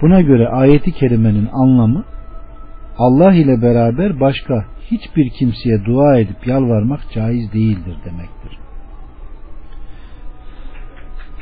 Buna 0.02 0.20
göre 0.20 0.48
ayeti 0.48 0.92
kerimenin 0.92 1.48
anlamı 1.52 2.04
Allah 3.00 3.34
ile 3.34 3.62
beraber 3.62 4.20
başka 4.20 4.64
hiçbir 4.90 5.30
kimseye 5.30 5.84
dua 5.84 6.18
edip 6.18 6.46
yalvarmak 6.46 7.00
caiz 7.14 7.52
değildir 7.52 7.96
demektir. 8.04 8.58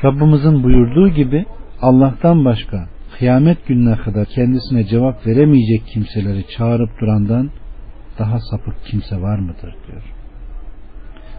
Rabbimizin 0.05 0.63
buyurduğu 0.63 1.09
gibi 1.09 1.47
Allah'tan 1.81 2.45
başka 2.45 2.89
kıyamet 3.19 3.67
gününe 3.67 3.97
kadar 3.97 4.27
kendisine 4.27 4.85
cevap 4.85 5.27
veremeyecek 5.27 5.87
kimseleri 5.87 6.47
çağırıp 6.57 7.01
durandan 7.01 7.51
daha 8.19 8.39
sapık 8.51 8.85
kimse 8.85 9.23
var 9.23 9.39
mıdır 9.39 9.75
diyor. 9.87 10.03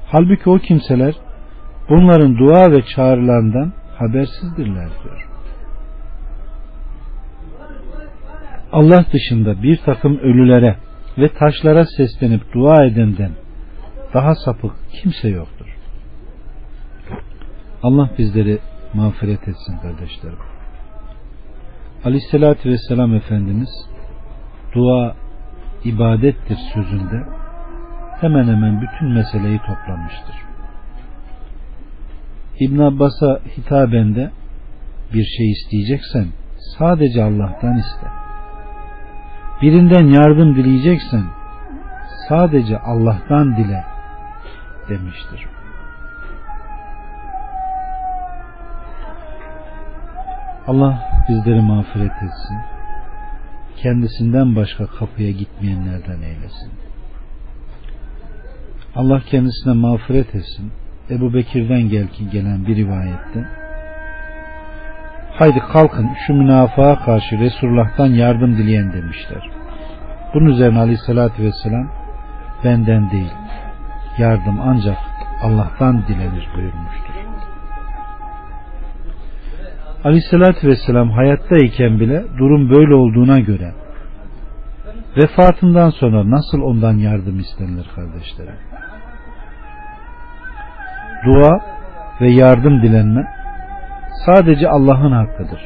Halbuki 0.06 0.50
o 0.50 0.58
kimseler 0.58 1.16
bunların 1.90 2.38
dua 2.38 2.72
ve 2.72 2.82
çağrılarından 2.96 3.74
habersizdirler 3.98 4.90
diyor. 5.04 5.29
Allah 8.72 9.06
dışında 9.14 9.64
bir 9.64 9.78
takım 9.78 10.18
ölülere 10.18 10.76
ve 11.18 11.34
taşlara 11.34 11.86
seslenip 11.86 12.54
dua 12.54 12.86
edenden 12.86 13.32
daha 14.14 14.36
sapık 14.36 14.72
kimse 15.02 15.30
yoktur. 15.30 15.78
Allah 17.84 18.10
bizleri 18.18 18.60
mağfiret 18.94 19.48
etsin 19.48 19.78
kardeşlerim. 19.78 20.40
Aleyhissalatü 22.06 22.70
Vesselam 22.70 23.16
Efendimiz 23.16 23.70
dua 24.76 25.16
ibadettir 25.84 26.58
sözünde 26.74 27.24
hemen 28.22 28.48
hemen 28.48 28.82
bütün 28.82 29.14
meseleyi 29.14 29.58
toplamıştır. 29.58 30.36
İbn 32.60 32.80
Abbas'a 32.80 33.40
hitaben 33.58 34.16
de 34.16 34.32
bir 35.14 35.24
şey 35.24 35.52
isteyeceksen 35.52 36.28
sadece 36.78 37.24
Allah'tan 37.24 37.78
iste. 37.78 38.19
Birinden 39.62 40.08
yardım 40.08 40.56
dileyeceksen 40.56 41.24
sadece 42.30 42.80
Allah'tan 42.80 43.58
dile 43.58 43.84
demiştir. 44.90 45.48
Allah 50.68 51.10
bizleri 51.30 51.62
mağfiret 51.62 52.12
etsin. 52.12 52.58
Kendisinden 53.78 54.56
başka 54.56 54.88
kapıya 54.88 55.32
gitmeyenlerden 55.32 56.22
eylesin. 56.22 56.72
Allah 58.96 59.20
kendisine 59.20 59.74
mağfiret 59.74 60.36
etsin. 60.36 60.72
Ebu 61.10 61.34
Bekir'den 61.34 61.90
gel 61.90 62.08
ki 62.08 62.30
gelen 62.30 62.66
bir 62.66 62.76
rivayette 62.76 63.59
haydi 65.40 65.60
kalkın 65.60 66.10
şu 66.28 66.34
münafığa 66.34 67.00
karşı 67.00 67.40
Resulullah'tan 67.40 68.06
yardım 68.06 68.58
dileyen 68.58 68.94
demişler. 68.94 69.50
Bunun 70.34 70.46
üzerine 70.46 70.80
aleyhissalatü 70.80 71.44
vesselam 71.44 71.92
benden 72.64 73.12
değil 73.12 73.32
yardım 74.18 74.60
ancak 74.62 74.98
Allah'tan 75.44 76.04
dilenir 76.08 76.48
buyurmuştur. 76.56 77.14
Aleyhissalatü 80.04 80.68
vesselam 80.68 81.12
hayattayken 81.12 82.00
bile 82.00 82.24
durum 82.38 82.70
böyle 82.70 82.96
olduğuna 82.96 83.40
göre 83.40 83.74
vefatından 85.18 85.90
sonra 85.90 86.30
nasıl 86.32 86.62
ondan 86.62 86.94
yardım 86.94 87.40
istenilir 87.40 87.90
kardeşlerim? 87.96 88.56
Dua 91.26 91.62
ve 92.22 92.32
yardım 92.32 92.82
dilenme 92.82 93.39
sadece 94.26 94.70
Allah'ın 94.70 95.12
hakkıdır. 95.12 95.62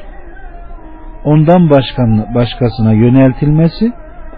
Ondan 1.23 1.69
başkasına 2.35 2.93
yöneltilmesi 2.93 3.93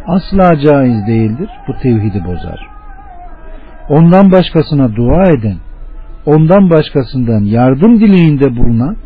asla 0.08 0.60
caiz 0.60 1.08
değildir. 1.08 1.50
Bu 1.68 1.74
tevhidi 1.82 2.26
bozar. 2.26 2.68
Ondan 3.90 4.32
başkasına 4.32 4.96
dua 4.96 5.24
eden, 5.24 5.58
ondan 6.26 6.70
başkasından 6.70 7.44
yardım 7.44 8.00
dileğinde 8.00 8.58
bulunan 8.58 8.98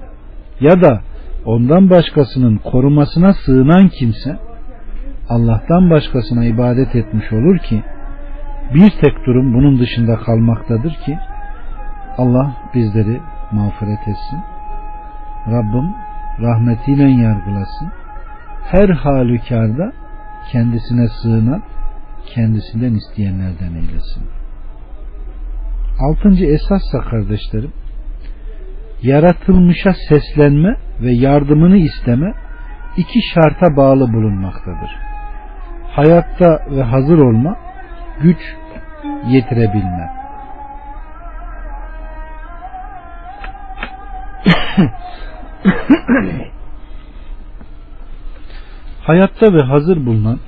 ya 0.60 0.82
da 0.82 1.02
ondan 1.46 1.90
başkasının 1.90 2.58
korumasına 2.58 3.34
sığınan 3.34 3.88
kimse 3.88 4.38
Allah'tan 5.30 5.90
başkasına 5.90 6.46
ibadet 6.46 6.96
etmiş 6.96 7.34
olur 7.34 7.58
ki 7.58 7.84
bir 8.74 8.90
tek 8.90 9.26
durum 9.26 9.54
bunun 9.54 9.80
dışında 9.80 10.16
kalmaktadır 10.16 10.92
ki 11.06 11.18
Allah 12.18 12.52
bizleri 12.76 13.20
mağfiret 13.52 14.08
etsin. 14.08 14.40
Rabbim 15.48 15.96
rahmetiyle 16.42 17.04
yargılasın. 17.04 17.92
Her 18.72 18.90
halükarda 18.90 19.92
kendisine 20.52 21.08
sığınan 21.08 21.64
kendisinden 22.26 22.94
isteyenlerden 22.94 23.74
eylesin. 23.76 24.24
Altıncı 26.00 26.46
esassa 26.46 27.02
kardeşlerim 27.02 27.74
yaratılmışa 29.04 29.94
seslenme 30.10 30.78
ve 31.02 31.12
yardımını 31.12 31.78
isteme 31.78 32.34
iki 32.98 33.20
şarta 33.34 33.76
bağlı 33.76 34.14
bulunmaktadır. 34.14 34.98
Hayatta 35.92 36.66
ve 36.72 36.84
hazır 36.84 37.18
olma, 37.18 37.58
güç 38.22 38.38
yetirebilme. 39.28 40.10
Hayatta 49.04 49.54
ve 49.54 49.62
hazır 49.62 50.06
bulunan 50.06 50.40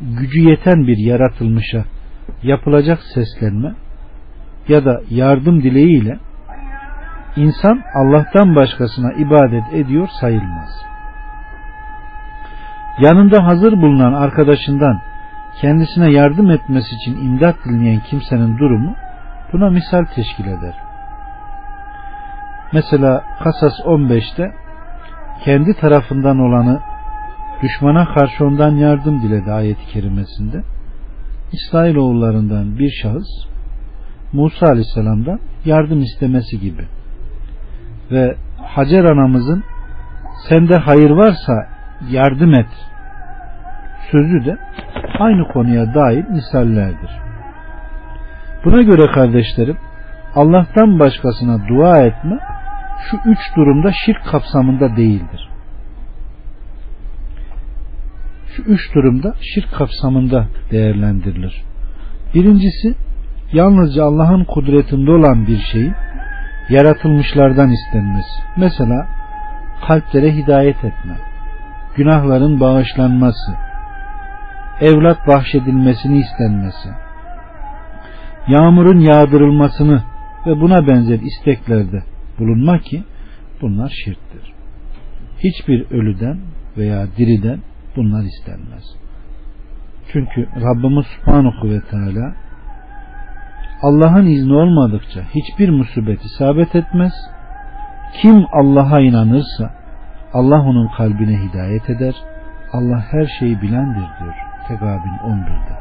gücü 0.00 0.40
yeten 0.40 0.86
bir 0.86 0.96
yaratılmışa 0.98 1.84
yapılacak 2.42 2.98
seslenme 3.14 3.74
ya 4.68 4.84
da 4.84 5.00
yardım 5.10 5.62
dileğiyle 5.62 6.18
insan 7.36 7.82
Allah'tan 7.94 8.56
başkasına 8.56 9.12
ibadet 9.12 9.74
ediyor 9.74 10.08
sayılmaz. 10.20 10.70
Yanında 13.00 13.46
hazır 13.46 13.72
bulunan 13.72 14.12
arkadaşından 14.12 15.00
kendisine 15.60 16.10
yardım 16.10 16.50
etmesi 16.50 16.94
için 16.94 17.16
imdat 17.16 17.56
dileyen 17.64 18.00
kimsenin 18.00 18.58
durumu 18.58 18.96
buna 19.52 19.70
misal 19.70 20.04
teşkil 20.04 20.44
eder. 20.44 20.91
Mesela 22.72 23.24
Kasas 23.44 23.80
15'te 23.80 24.52
kendi 25.44 25.74
tarafından 25.74 26.38
olanı 26.38 26.80
düşmana 27.62 28.14
karşı 28.14 28.44
ondan 28.44 28.76
yardım 28.76 29.22
diledi 29.22 29.52
ayeti 29.52 29.86
kerimesinde. 29.86 30.62
İsrailoğullarından 31.52 32.78
bir 32.78 32.90
şahıs 33.02 33.28
Musa 34.32 34.66
Aleyhisselam'dan 34.66 35.40
yardım 35.64 36.02
istemesi 36.02 36.60
gibi. 36.60 36.86
ve 38.10 38.36
Hacer 38.62 39.04
anamızın 39.04 39.64
sende 40.48 40.76
hayır 40.76 41.10
varsa 41.10 41.52
yardım 42.10 42.54
et 42.54 42.68
sözü 44.10 44.44
de 44.44 44.56
aynı 45.18 45.48
konuya 45.48 45.94
dair 45.94 46.24
misallerdir. 46.28 47.10
Buna 48.64 48.82
göre 48.82 49.12
kardeşlerim 49.12 49.76
Allah'tan 50.34 50.98
başkasına 50.98 51.68
dua 51.68 51.98
etme 51.98 52.38
şu 53.10 53.16
üç 53.24 53.38
durumda 53.56 53.92
şirk 54.06 54.24
kapsamında 54.24 54.96
değildir. 54.96 55.48
Şu 58.56 58.62
üç 58.62 58.94
durumda 58.94 59.34
şirk 59.40 59.72
kapsamında 59.72 60.46
değerlendirilir. 60.70 61.64
Birincisi 62.34 62.94
yalnızca 63.52 64.04
Allah'ın 64.04 64.44
kudretinde 64.44 65.10
olan 65.10 65.46
bir 65.46 65.58
şeyin 65.58 65.94
yaratılmışlardan 66.68 67.70
istenmesi. 67.70 68.42
Mesela 68.56 69.06
kalplere 69.86 70.34
hidayet 70.36 70.76
etme, 70.76 71.16
günahların 71.96 72.60
bağışlanması, 72.60 73.52
evlat 74.80 75.26
bahşedilmesini 75.26 76.18
istenmesi, 76.18 76.88
yağmurun 78.48 78.98
yağdırılmasını 78.98 80.02
ve 80.46 80.60
buna 80.60 80.86
benzer 80.86 81.20
isteklerde 81.20 82.11
bulunma 82.38 82.78
ki 82.78 83.04
bunlar 83.60 83.92
şirktir. 84.04 84.52
Hiçbir 85.38 85.90
ölüden 85.90 86.40
veya 86.76 87.06
diriden 87.16 87.60
bunlar 87.96 88.22
istenmez. 88.22 88.84
Çünkü 90.12 90.48
Rabbimiz 90.56 91.06
Subhanahu 91.06 91.70
ve 91.70 91.80
Teala 91.80 92.34
Allah'ın 93.82 94.26
izni 94.26 94.54
olmadıkça 94.54 95.20
hiçbir 95.34 95.68
musibet 95.68 96.24
isabet 96.24 96.76
etmez. 96.76 97.12
Kim 98.22 98.44
Allah'a 98.52 99.00
inanırsa 99.00 99.74
Allah 100.32 100.60
onun 100.60 100.88
kalbine 100.96 101.38
hidayet 101.42 101.90
eder. 101.90 102.14
Allah 102.72 103.04
her 103.10 103.26
şeyi 103.38 103.62
bilendir 103.62 104.08
diyor 104.20 104.34
Tegabin 104.68 105.18
11'de. 105.24 105.76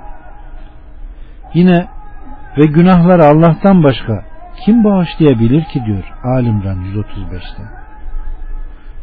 Yine 1.53 1.87
ve 2.57 2.65
günahları 2.65 3.25
Allah'tan 3.25 3.83
başka 3.83 4.30
kim 4.65 4.84
bağışlayabilir 4.84 5.63
ki 5.63 5.86
diyor 5.86 6.04
Alimran 6.24 6.78
135'te. 6.78 7.63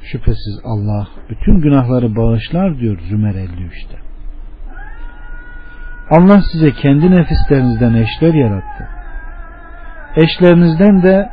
Şüphesiz 0.02 0.60
Allah 0.64 1.08
bütün 1.30 1.60
günahları 1.60 2.16
bağışlar 2.16 2.78
diyor 2.78 2.98
Zümer 3.08 3.34
53'te. 3.34 3.98
Allah 6.10 6.42
size 6.52 6.72
kendi 6.72 7.10
nefislerinizden 7.10 7.94
eşler 7.94 8.34
yarattı. 8.34 8.88
Eşlerinizden 10.16 11.02
de 11.02 11.30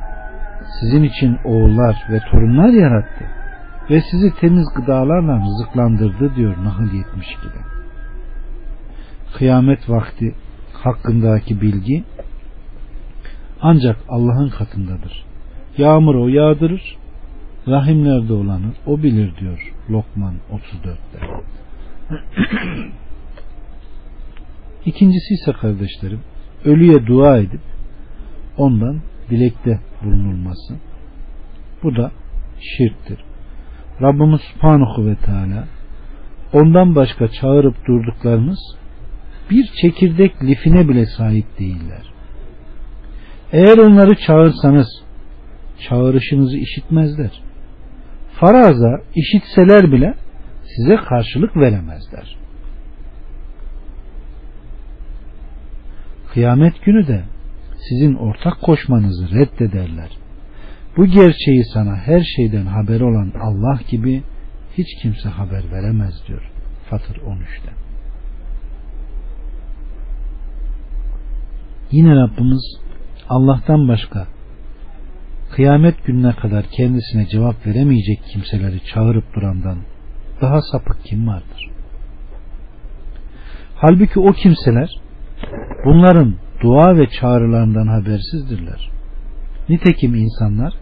sizin 0.80 1.04
için 1.04 1.38
oğullar 1.44 1.96
ve 2.10 2.20
torunlar 2.20 2.70
yarattı 2.70 3.26
ve 3.90 4.02
sizi 4.12 4.36
temiz 4.36 4.68
gıdalarla 4.76 5.40
rızıklandırdı 5.40 6.36
diyor 6.36 6.56
Nahl 6.64 6.84
72'de. 6.84 7.60
Kıyamet 9.38 9.90
vakti 9.90 10.36
hakkındaki 10.74 11.62
bilgi 11.62 12.04
ancak 13.62 13.98
Allah'ın 14.10 14.50
katındadır. 14.50 15.26
Yağmur 15.78 16.16
o 16.16 16.28
yağdırır, 16.28 16.98
rahimlerde 17.68 18.34
olanı 18.34 18.74
o 18.86 19.04
bilir 19.04 19.38
diyor 19.38 19.74
Lokman 19.90 20.34
34'te. 20.52 21.20
İkincisi 24.86 25.34
ise 25.34 25.52
kardeşlerim 25.52 26.20
ölüye 26.66 27.08
dua 27.08 27.38
edip 27.38 27.62
ondan 28.58 29.02
dilekte 29.30 29.80
bulunulması. 30.04 30.76
Bu 31.84 31.96
da 31.96 32.12
şirktir. 32.60 33.20
Rabbimiz 34.02 34.42
Subhanahu 34.42 35.06
ve 35.06 35.16
Teala 35.16 35.68
ondan 36.54 36.96
başka 36.96 37.28
çağırıp 37.28 37.88
durduklarınız 37.88 38.60
bir 39.52 39.70
çekirdek 39.82 40.44
lifine 40.44 40.90
bile 40.90 41.06
sahip 41.06 41.60
değiller. 41.60 42.15
Eğer 43.56 43.78
onları 43.78 44.16
çağırsanız 44.16 44.88
çağrışınızı 45.90 46.58
işitmezler. 46.58 47.32
Faraza 48.40 49.02
işitseler 49.16 49.92
bile 49.92 50.14
size 50.76 50.96
karşılık 50.96 51.58
veremezler. 51.58 52.38
Kıyamet 56.34 56.82
günü 56.86 57.08
de 57.08 57.24
sizin 57.90 58.16
ortak 58.16 58.62
koşmanızı 58.62 59.30
reddederler. 59.36 60.10
Bu 60.98 61.06
gerçeği 61.06 61.64
sana 61.74 61.96
her 61.96 62.24
şeyden 62.36 62.66
haber 62.66 63.02
olan 63.02 63.32
Allah 63.42 63.80
gibi 63.90 64.24
hiç 64.78 64.88
kimse 65.02 65.30
haber 65.30 65.72
veremez 65.72 66.14
diyor 66.28 66.52
Fatır 66.90 67.16
13'te. 67.16 67.72
Yine 71.92 72.16
Rabbimiz 72.16 72.85
Allah'tan 73.30 73.88
başka 73.88 74.28
kıyamet 75.52 76.06
gününe 76.06 76.36
kadar 76.36 76.66
kendisine 76.78 77.28
cevap 77.28 77.68
veremeyecek 77.68 78.20
kimseleri 78.34 78.84
çağırıp 78.94 79.36
durandan 79.36 79.78
daha 80.42 80.62
sapık 80.62 81.04
kim 81.04 81.28
vardır? 81.28 81.70
Halbuki 83.76 84.20
o 84.20 84.32
kimseler 84.32 84.90
bunların 85.86 86.36
dua 86.62 86.98
ve 86.98 87.10
çağrılarından 87.10 87.88
habersizdirler. 87.88 88.90
Nitekim 89.70 90.16
insanlar 90.16 90.74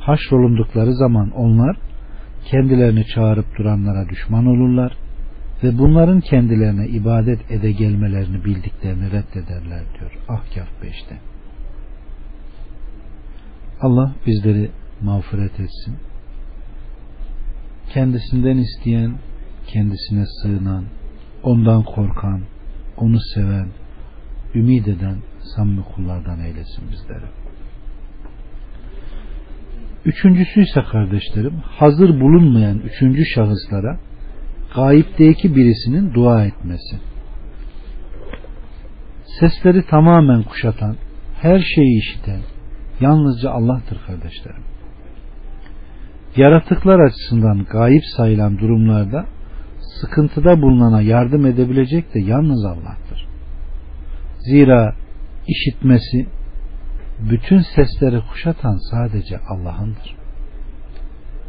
haşrolundukları 0.00 0.94
zaman 0.94 1.30
onlar 1.30 1.76
kendilerini 2.44 3.06
çağırıp 3.06 3.58
duranlara 3.58 4.08
düşman 4.08 4.46
olurlar 4.46 4.92
ve 5.62 5.78
bunların 5.78 6.20
kendilerine 6.20 6.88
ibadet 6.88 7.50
ede 7.50 7.72
gelmelerini 7.72 8.44
bildiklerini 8.44 9.06
reddederler 9.06 9.82
diyor 9.98 10.12
Ahkaf 10.28 10.68
5'te. 10.82 11.31
Allah 13.82 14.14
bizleri 14.26 14.70
mağfiret 15.00 15.60
etsin. 15.60 15.96
Kendisinden 17.94 18.56
isteyen, 18.56 19.14
kendisine 19.66 20.24
sığınan, 20.26 20.84
ondan 21.42 21.82
korkan, 21.82 22.40
onu 22.96 23.20
seven, 23.34 23.68
ümid 24.54 24.86
eden 24.86 25.16
samimi 25.56 25.82
kullardan 25.82 26.40
eylesin 26.40 26.84
bizleri. 26.92 27.24
Üçüncüsü 30.04 30.62
ise 30.62 30.82
kardeşlerim 30.92 31.56
hazır 31.64 32.20
bulunmayan 32.20 32.78
üçüncü 32.78 33.24
şahıslara 33.24 33.98
gayipteki 34.74 35.56
birisinin 35.56 36.14
dua 36.14 36.44
etmesi. 36.44 36.96
Sesleri 39.40 39.86
tamamen 39.86 40.42
kuşatan, 40.42 40.96
her 41.40 41.58
şeyi 41.58 41.98
işiten 41.98 42.40
yalnızca 43.02 43.50
Allah'tır 43.50 43.98
kardeşlerim. 44.06 44.62
Yaratıklar 46.36 47.00
açısından 47.00 47.64
gayip 47.64 48.02
sayılan 48.16 48.58
durumlarda 48.58 49.26
sıkıntıda 50.00 50.62
bulunana 50.62 51.00
yardım 51.02 51.46
edebilecek 51.46 52.14
de 52.14 52.20
yalnız 52.20 52.64
Allah'tır. 52.64 53.26
Zira 54.38 54.94
işitmesi 55.48 56.26
bütün 57.30 57.60
sesleri 57.76 58.20
kuşatan 58.30 58.78
sadece 58.90 59.38
Allah'ındır. 59.38 60.16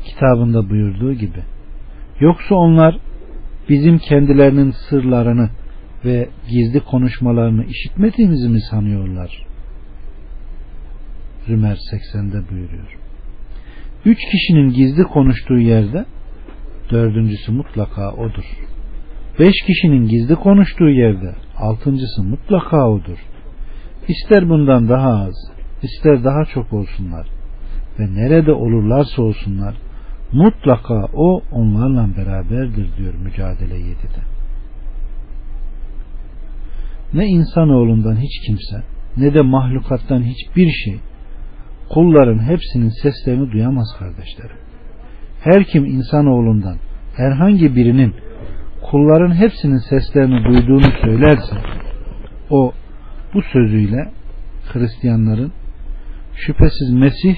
Kitabında 0.05 0.69
buyurduğu 0.69 1.13
gibi 1.13 1.43
yoksa 2.19 2.55
onlar 2.55 2.99
bizim 3.69 3.97
kendilerinin 3.97 4.73
sırlarını 4.89 5.49
ve 6.05 6.29
gizli 6.49 6.79
konuşmalarını 6.79 7.65
işitmediğimizi 7.65 8.49
mi 8.49 8.61
sanıyorlar? 8.71 9.52
Zümer 11.47 11.77
80'de 11.91 12.49
buyuruyor. 12.49 12.97
Üç 14.05 14.17
kişinin 14.31 14.69
gizli 14.69 15.03
konuştuğu 15.03 15.59
yerde 15.59 16.05
dördüncüsü 16.91 17.51
mutlaka 17.51 18.11
odur. 18.11 18.45
Beş 19.39 19.55
kişinin 19.67 20.07
gizli 20.07 20.35
konuştuğu 20.35 20.89
yerde 20.89 21.35
altıncısı 21.57 22.23
mutlaka 22.23 22.89
odur. 22.89 23.17
İster 24.07 24.49
bundan 24.49 24.89
daha 24.89 25.09
az, 25.09 25.51
ister 25.83 26.23
daha 26.23 26.45
çok 26.45 26.73
olsunlar 26.73 27.27
ve 27.99 28.15
nerede 28.15 28.51
olurlarsa 28.51 29.21
olsunlar 29.21 29.75
mutlaka 30.33 31.05
o 31.13 31.41
onlarla 31.51 32.09
beraberdir 32.17 32.97
diyor 32.97 33.13
mücadele 33.13 33.75
7'de. 33.75 34.23
Ne 37.13 37.25
insanoğlundan 37.25 38.15
hiç 38.15 38.47
kimse 38.47 38.83
ne 39.17 39.33
de 39.33 39.41
mahlukattan 39.41 40.23
hiçbir 40.23 40.69
şey 40.69 40.99
kulların 41.93 42.39
hepsinin 42.39 42.89
seslerini 42.89 43.51
duyamaz 43.51 43.87
kardeşlerim. 43.99 44.57
Her 45.43 45.63
kim 45.63 45.85
insanoğlundan 45.85 46.77
herhangi 47.15 47.75
birinin 47.75 48.13
kulların 48.81 49.35
hepsinin 49.35 49.77
seslerini 49.77 50.45
duyduğunu 50.45 50.91
söylerse 51.01 51.55
o 52.49 52.73
bu 53.33 53.41
sözüyle 53.41 54.11
Hristiyanların 54.73 55.51
şüphesiz 56.35 56.93
Mesih 56.93 57.35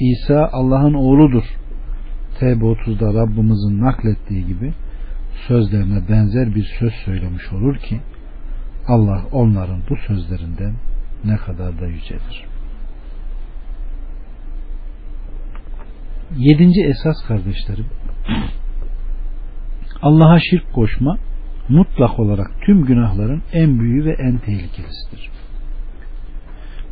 İsa 0.00 0.48
Allah'ın 0.52 0.94
oğludur. 0.94 1.44
Tevbe 2.40 2.64
30'da 2.64 3.14
Rabbimizin 3.14 3.80
naklettiği 3.80 4.46
gibi 4.46 4.72
sözlerine 5.48 6.08
benzer 6.08 6.54
bir 6.54 6.64
söz 6.78 6.92
söylemiş 6.92 7.52
olur 7.52 7.76
ki 7.76 8.00
Allah 8.88 9.22
onların 9.32 9.80
bu 9.90 9.96
sözlerinden 9.96 10.74
ne 11.24 11.36
kadar 11.36 11.80
da 11.80 11.86
yücedir. 11.86 12.54
Yedinci 16.36 16.80
esas 16.82 17.16
kardeşlerim 17.28 17.86
Allah'a 20.02 20.40
şirk 20.40 20.72
koşma 20.72 21.18
mutlak 21.68 22.20
olarak 22.20 22.46
tüm 22.66 22.84
günahların 22.84 23.42
en 23.52 23.80
büyüğü 23.80 24.04
ve 24.04 24.12
en 24.12 24.38
tehlikelisidir. 24.38 25.30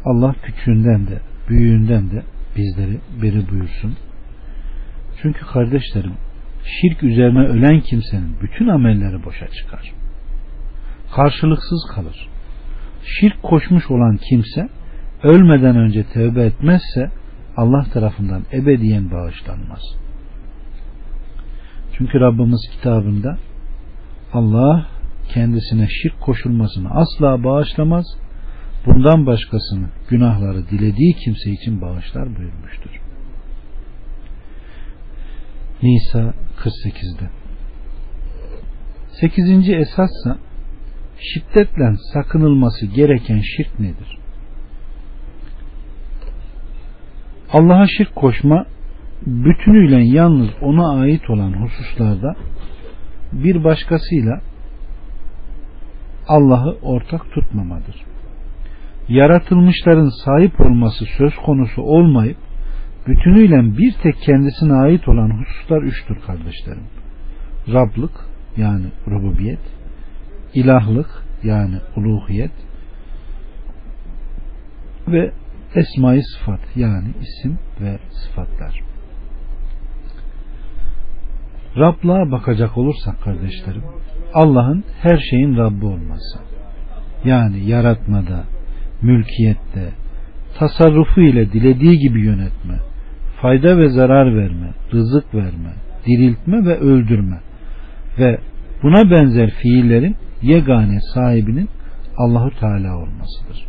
Allah 0.04 0.34
küçüğünden 0.42 1.06
de 1.06 1.20
büyüğünden 1.48 2.10
de 2.10 2.22
bizleri 2.56 3.00
beri 3.22 3.50
buyursun. 3.50 3.96
Çünkü 5.22 5.46
kardeşlerim 5.46 6.14
şirk 6.64 7.02
üzerine 7.02 7.38
ölen 7.38 7.80
kimsenin 7.80 8.36
bütün 8.42 8.68
amelleri 8.68 9.24
boşa 9.24 9.48
çıkar. 9.48 9.92
Karşılıksız 11.14 11.86
kalır. 11.94 12.28
Şirk 13.04 13.42
koşmuş 13.42 13.90
olan 13.90 14.16
kimse 14.28 14.68
ölmeden 15.22 15.76
önce 15.76 16.04
tövbe 16.04 16.44
etmezse 16.44 17.10
Allah 17.56 17.84
tarafından 17.92 18.42
ebediyen 18.52 19.10
bağışlanmaz. 19.10 19.82
Çünkü 21.98 22.20
Rabbimiz 22.20 22.68
kitabında 22.72 23.38
Allah 24.32 24.86
kendisine 25.28 25.88
şirk 25.88 26.20
koşulmasını 26.20 26.90
asla 26.90 27.44
bağışlamaz. 27.44 28.06
Bundan 28.86 29.26
başkasını 29.26 29.88
günahları 30.08 30.68
dilediği 30.68 31.14
kimse 31.24 31.50
için 31.50 31.80
bağışlar 31.80 32.36
buyurmuştur. 32.36 33.00
Nisa 35.82 36.34
48'de. 36.58 37.30
Sekizinci 39.20 39.76
esassa 39.76 40.38
şiddetle 41.18 41.96
sakınılması 42.12 42.86
gereken 42.86 43.40
şirk 43.40 43.80
nedir? 43.80 44.21
Allah'a 47.52 47.86
şirk 47.86 48.14
koşma 48.14 48.66
bütünüyle 49.26 50.04
yalnız 50.04 50.50
ona 50.62 51.00
ait 51.00 51.30
olan 51.30 51.52
hususlarda 51.52 52.34
bir 53.32 53.64
başkasıyla 53.64 54.40
Allah'ı 56.28 56.78
ortak 56.82 57.32
tutmamadır. 57.32 57.96
Yaratılmışların 59.08 60.10
sahip 60.24 60.60
olması 60.60 61.04
söz 61.18 61.34
konusu 61.36 61.82
olmayıp 61.82 62.36
bütünüyle 63.06 63.78
bir 63.78 63.92
tek 64.02 64.16
kendisine 64.16 64.72
ait 64.72 65.08
olan 65.08 65.30
hususlar 65.30 65.82
üçtür 65.82 66.20
kardeşlerim. 66.26 66.86
Rablık 67.72 68.12
yani 68.56 68.86
rububiyet, 69.08 69.60
ilahlık 70.54 71.08
yani 71.42 71.76
uluhiyet 71.96 72.52
ve 75.08 75.32
esma 75.74 76.14
sıfat 76.22 76.60
yani 76.76 77.08
isim 77.20 77.58
ve 77.80 77.98
sıfatlar. 78.10 78.80
Rablığa 81.76 82.30
bakacak 82.30 82.78
olursak 82.78 83.22
kardeşlerim 83.22 83.82
Allah'ın 84.34 84.84
her 85.02 85.18
şeyin 85.30 85.56
Rabbi 85.56 85.86
olması 85.86 86.38
yani 87.24 87.70
yaratmada, 87.70 88.44
mülkiyette, 89.02 89.92
tasarrufu 90.58 91.20
ile 91.20 91.52
dilediği 91.52 91.98
gibi 91.98 92.20
yönetme, 92.20 92.78
fayda 93.42 93.78
ve 93.78 93.88
zarar 93.88 94.36
verme, 94.36 94.70
rızık 94.92 95.34
verme, 95.34 95.72
diriltme 96.06 96.64
ve 96.64 96.78
öldürme 96.78 97.40
ve 98.18 98.38
buna 98.82 99.10
benzer 99.10 99.50
fiillerin 99.50 100.16
yegane 100.42 101.00
sahibinin 101.14 101.68
Allahu 102.16 102.50
Teala 102.60 102.96
olmasıdır. 102.96 103.66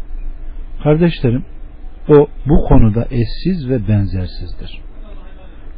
Kardeşlerim, 0.84 1.46
o 2.08 2.28
bu 2.46 2.68
konuda 2.68 3.08
eşsiz 3.12 3.70
ve 3.70 3.88
benzersizdir. 3.88 4.82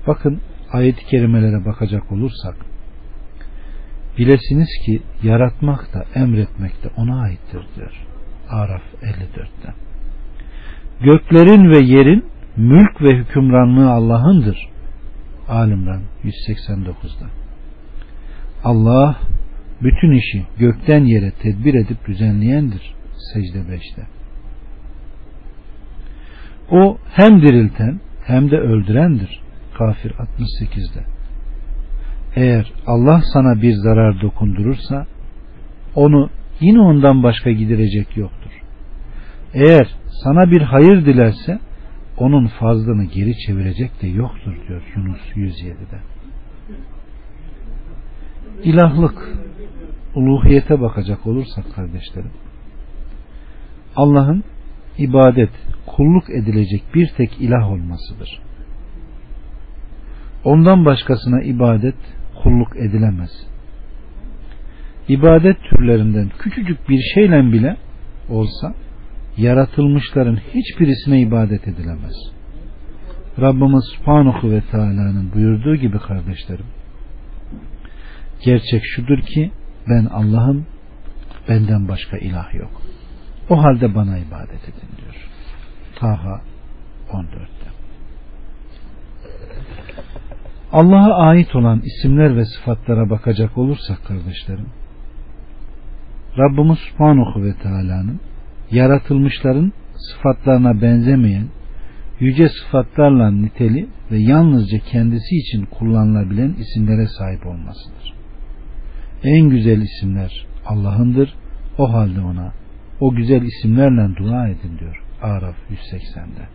Bakın 0.08 0.42
ayet-i 0.72 1.06
kerimelere 1.06 1.66
bakacak 1.66 2.12
olursak 2.12 2.56
bilesiniz 4.18 4.70
ki 4.86 5.02
yaratmak 5.24 5.94
da 5.94 6.06
emretmek 6.16 6.84
de 6.84 6.90
ona 6.98 7.22
aittir 7.22 7.62
diyor. 7.76 7.94
Araf 8.50 8.82
54'te. 9.02 9.74
Göklerin 11.02 11.72
ve 11.72 11.78
yerin 11.78 12.26
mülk 12.58 13.02
ve 13.02 13.18
hükümranlığı 13.18 13.92
Allah'ındır. 13.92 14.70
Alimran 15.48 16.02
189'da. 16.24 17.26
Allah 18.64 19.20
bütün 19.82 20.12
işi 20.12 20.46
gökten 20.58 21.04
yere 21.04 21.32
tedbir 21.32 21.74
edip 21.74 22.08
düzenleyendir. 22.08 22.96
Secde 23.34 23.60
5'te. 23.60 24.02
O 26.71 26.97
hem 27.10 27.41
dirilten 27.41 27.99
hem 28.23 28.51
de 28.51 28.58
öldürendir. 28.58 29.41
Kafir 29.78 30.12
68'de. 30.12 31.04
Eğer 32.36 32.73
Allah 32.88 33.21
sana 33.34 33.62
bir 33.62 33.73
zarar 33.73 34.21
dokundurursa 34.21 35.06
onu 35.95 36.30
yine 36.60 36.80
ondan 36.80 37.23
başka 37.23 37.51
giderecek 37.51 38.17
yoktur. 38.17 38.51
Eğer 39.54 39.88
sana 40.23 40.51
bir 40.51 40.62
hayır 40.62 41.06
dilerse 41.06 41.60
onun 42.17 42.47
fazlını 42.47 43.04
geri 43.04 43.38
çevirecek 43.38 44.01
de 44.01 44.08
yoktur 44.08 44.56
diyor 44.67 44.82
Yunus 44.95 45.21
107'de. 45.36 45.99
İlahlık, 48.63 49.38
uluhiyete 50.15 50.82
bakacak 50.82 51.28
olursak 51.28 51.75
kardeşlerim, 51.75 52.32
Allah'ın 53.95 54.43
ibadet, 54.98 55.50
kulluk 55.86 56.30
edilecek 56.30 56.84
bir 56.96 57.08
tek 57.18 57.42
ilah 57.42 57.72
olmasıdır. 57.72 58.40
Ondan 60.44 60.86
başkasına 60.86 61.42
ibadet, 61.42 61.96
kulluk 62.44 62.78
edilemez. 62.78 63.30
İbadet 65.08 65.58
türlerinden 65.70 66.30
küçücük 66.40 66.90
bir 66.90 67.02
şeyle 67.14 67.52
bile 67.52 67.78
olsa 68.30 68.74
yaratılmışların 69.38 70.40
hiçbirisine 70.54 71.22
ibadet 71.22 71.68
edilemez. 71.68 72.16
Rabbimiz 73.40 73.84
Subhanahu 73.96 74.52
ve 74.52 74.62
Teala'nın 74.72 75.32
buyurduğu 75.34 75.76
gibi 75.76 76.00
kardeşlerim 76.00 76.66
gerçek 78.46 78.82
şudur 78.86 79.20
ki 79.20 79.52
ben 79.90 80.06
Allah'ım 80.06 80.66
benden 81.50 81.88
başka 81.88 82.18
ilah 82.18 82.54
yok. 82.56 82.85
O 83.50 83.64
halde 83.64 83.96
bana 83.96 84.18
ibadet 84.18 84.64
edin 84.64 84.90
diyor. 84.98 85.30
Taha 85.96 86.42
14'te. 87.12 87.70
Allah'a 90.72 91.16
ait 91.16 91.56
olan 91.56 91.82
isimler 91.82 92.38
ve 92.38 92.46
sıfatlara 92.46 93.10
bakacak 93.10 93.58
olursak 93.58 94.06
kardeşlerim 94.06 94.68
Rabbimiz 96.38 96.80
Subhanahu 96.80 97.44
ve 97.44 97.54
Teala'nın 97.54 98.20
yaratılmışların 98.72 99.74
sıfatlarına 99.96 100.82
benzemeyen 100.82 101.48
yüce 102.20 102.50
sıfatlarla 102.50 103.32
niteli 103.32 103.88
ve 104.12 104.18
yalnızca 104.18 104.78
kendisi 104.80 105.36
için 105.36 105.66
kullanılabilen 105.66 106.54
isimlere 106.60 107.08
sahip 107.08 107.46
olmasıdır. 107.46 108.14
En 109.24 109.50
güzel 109.50 109.82
isimler 109.82 110.46
Allah'ındır. 110.66 111.36
O 111.78 111.94
halde 111.94 112.22
ona 112.22 112.54
o 113.00 113.16
güzel 113.16 113.42
isimlerle 113.42 114.16
dua 114.16 114.48
edin 114.48 114.80
diyor 114.80 115.04
Araf 115.22 115.56
180'de. 115.72 116.48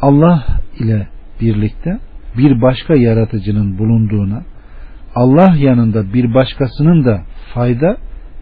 Allah 0.00 0.44
ile 0.78 1.08
birlikte 1.40 1.98
bir 2.38 2.62
başka 2.62 2.94
yaratıcının 2.94 3.78
bulunduğuna 3.78 4.42
Allah 5.14 5.56
yanında 5.56 6.12
bir 6.12 6.34
başkasının 6.34 7.04
da 7.04 7.22
fayda 7.54 7.96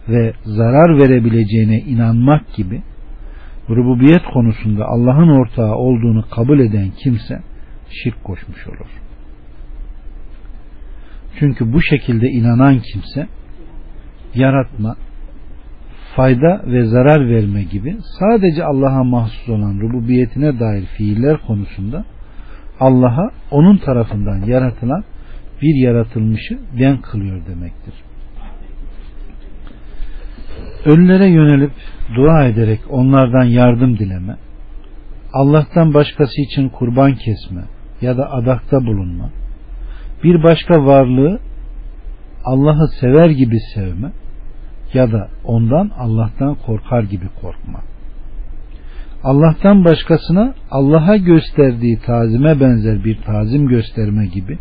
ve 0.09 0.33
zarar 0.45 0.99
verebileceğine 0.99 1.81
inanmak 1.81 2.55
gibi 2.55 2.83
rububiyet 3.71 4.23
konusunda 4.33 4.85
Allah'ın 4.85 5.29
ortağı 5.29 5.75
olduğunu 5.75 6.25
kabul 6.31 6.61
eden 6.61 6.91
kimse 6.91 7.43
şirk 7.91 8.25
koşmuş 8.25 8.67
olur. 8.67 8.91
Çünkü 11.39 11.73
bu 11.73 11.83
şekilde 11.83 12.27
inanan 12.29 12.79
kimse 12.79 13.29
yaratma, 14.35 14.97
fayda 16.17 16.63
ve 16.67 16.85
zarar 16.85 17.29
verme 17.29 17.63
gibi 17.63 17.97
sadece 18.21 18.65
Allah'a 18.65 19.05
mahsus 19.05 19.49
olan 19.49 19.81
rububiyetine 19.81 20.61
dair 20.61 20.85
fiiller 20.87 21.37
konusunda 21.47 22.05
Allah'a 22.81 23.31
onun 23.51 23.77
tarafından 23.77 24.43
yaratılan 24.47 25.05
bir 25.63 25.85
yaratılmışı 25.85 26.59
denk 26.79 27.05
kılıyor 27.05 27.47
demektir. 27.47 27.95
Ölülere 30.85 31.27
yönelip 31.27 31.73
dua 32.17 32.45
ederek 32.45 32.81
onlardan 32.91 33.45
yardım 33.45 33.99
dileme, 33.99 34.37
Allah'tan 35.33 35.95
başkası 35.95 36.43
için 36.43 36.69
kurban 36.69 37.15
kesme 37.15 37.63
ya 38.01 38.17
da 38.17 38.33
adakta 38.33 38.87
bulunma, 38.87 39.31
bir 40.25 40.43
başka 40.43 40.85
varlığı 40.85 41.39
Allah'ı 42.45 42.89
sever 43.01 43.31
gibi 43.31 43.59
sevme 43.75 44.13
ya 44.97 45.13
da 45.13 45.29
ondan 45.45 45.91
Allah'tan 45.99 46.55
korkar 46.55 47.03
gibi 47.03 47.29
korkma. 47.41 47.81
Allah'tan 49.25 49.85
başkasına 49.85 50.55
Allah'a 50.71 51.17
gösterdiği 51.17 51.99
tazime 51.99 52.61
benzer 52.61 53.05
bir 53.05 53.23
tazim 53.23 53.69
gösterme 53.69 54.27
gibi 54.27 54.59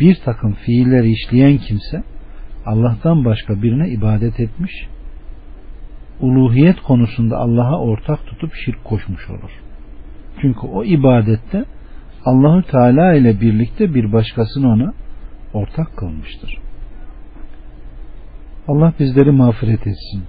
bir 0.00 0.16
takım 0.24 0.52
fiilleri 0.52 1.10
işleyen 1.12 1.58
kimse 1.58 2.02
Allah'tan 2.66 3.24
başka 3.24 3.62
birine 3.62 3.88
ibadet 3.88 4.40
etmiş, 4.40 4.72
uluhiyet 6.20 6.80
konusunda 6.80 7.36
Allah'a 7.36 7.78
ortak 7.80 8.26
tutup 8.26 8.54
şirk 8.64 8.84
koşmuş 8.84 9.30
olur. 9.30 9.50
Çünkü 10.40 10.66
o 10.66 10.84
ibadette 10.84 11.64
Allahü 12.24 12.62
Teala 12.62 13.14
ile 13.14 13.40
birlikte 13.40 13.94
bir 13.94 14.12
başkasını 14.12 14.68
ona 14.68 14.92
ortak 15.54 15.96
kılmıştır. 15.96 16.63
Allah 18.68 18.92
bizleri 18.98 19.30
mağfiret 19.30 19.86
etsin. 19.86 20.24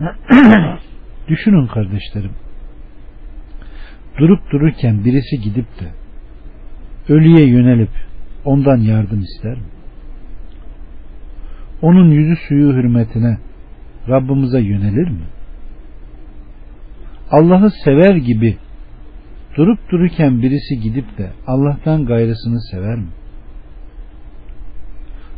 Düşünün 1.28 1.66
kardeşlerim. 1.66 2.32
Durup 4.18 4.50
dururken 4.50 5.04
birisi 5.04 5.40
gidip 5.40 5.66
de 5.80 5.86
ölüye 7.08 7.48
yönelip 7.48 7.90
ondan 8.44 8.76
yardım 8.76 9.20
ister 9.20 9.54
mi? 9.54 9.64
Onun 11.82 12.10
yüzü 12.10 12.36
suyu 12.48 12.72
hürmetine 12.72 13.38
Rabbimize 14.08 14.60
yönelir 14.60 15.08
mi? 15.08 15.24
Allah'ı 17.30 17.70
sever 17.70 18.16
gibi 18.16 18.56
durup 19.56 19.78
dururken 19.90 20.42
birisi 20.42 20.80
gidip 20.80 21.18
de 21.18 21.30
Allah'tan 21.46 22.04
gayrısını 22.06 22.60
sever 22.70 22.96
mi? 22.96 23.08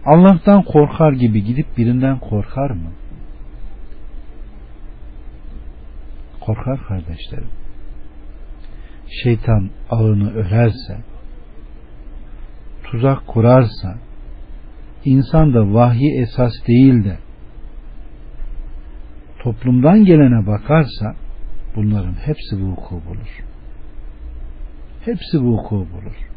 Allah'tan 0.06 0.62
korkar 0.62 1.12
gibi 1.12 1.44
gidip 1.44 1.76
birinden 1.76 2.18
korkar 2.18 2.70
mı? 2.70 2.90
Korkar 6.40 6.86
kardeşlerim. 6.88 7.50
Şeytan 9.22 9.70
ağını 9.90 10.32
örerse, 10.32 10.98
tuzak 12.84 13.26
kurarsa, 13.26 13.98
insan 15.04 15.54
da 15.54 15.74
vahyi 15.74 16.20
esas 16.20 16.52
değil 16.68 17.04
de 17.04 17.18
toplumdan 19.38 20.04
gelene 20.04 20.46
bakarsa 20.46 21.14
bunların 21.76 22.14
hepsi 22.14 22.62
vuku 22.62 22.94
bulur. 23.06 23.44
Hepsi 25.04 25.38
vuku 25.42 25.76
bulur. 25.76 26.35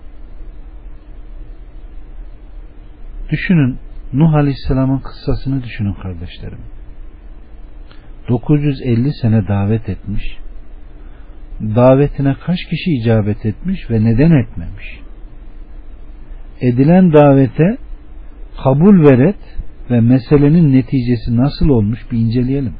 Düşünün 3.32 3.78
Nuh 4.13 4.34
Aleyhisselam'ın 4.34 5.00
kıssasını 5.00 5.63
düşünün 5.63 5.94
kardeşlerim. 5.94 6.60
950 8.30 9.13
sene 9.22 9.48
davet 9.48 9.89
etmiş. 9.89 10.24
Davetine 11.62 12.36
kaç 12.46 12.58
kişi 12.70 12.92
icabet 12.92 13.46
etmiş 13.46 13.89
ve 13.89 14.04
neden 14.04 14.32
etmemiş? 14.32 15.00
Edilen 16.62 17.13
davete 17.13 17.78
kabul 18.63 19.04
veret 19.04 19.58
ve 19.92 20.02
meselenin 20.02 20.74
neticesi 20.74 21.38
nasıl 21.38 21.70
olmuş 21.70 22.00
bir 22.12 22.18
inceleyelim. 22.18 22.74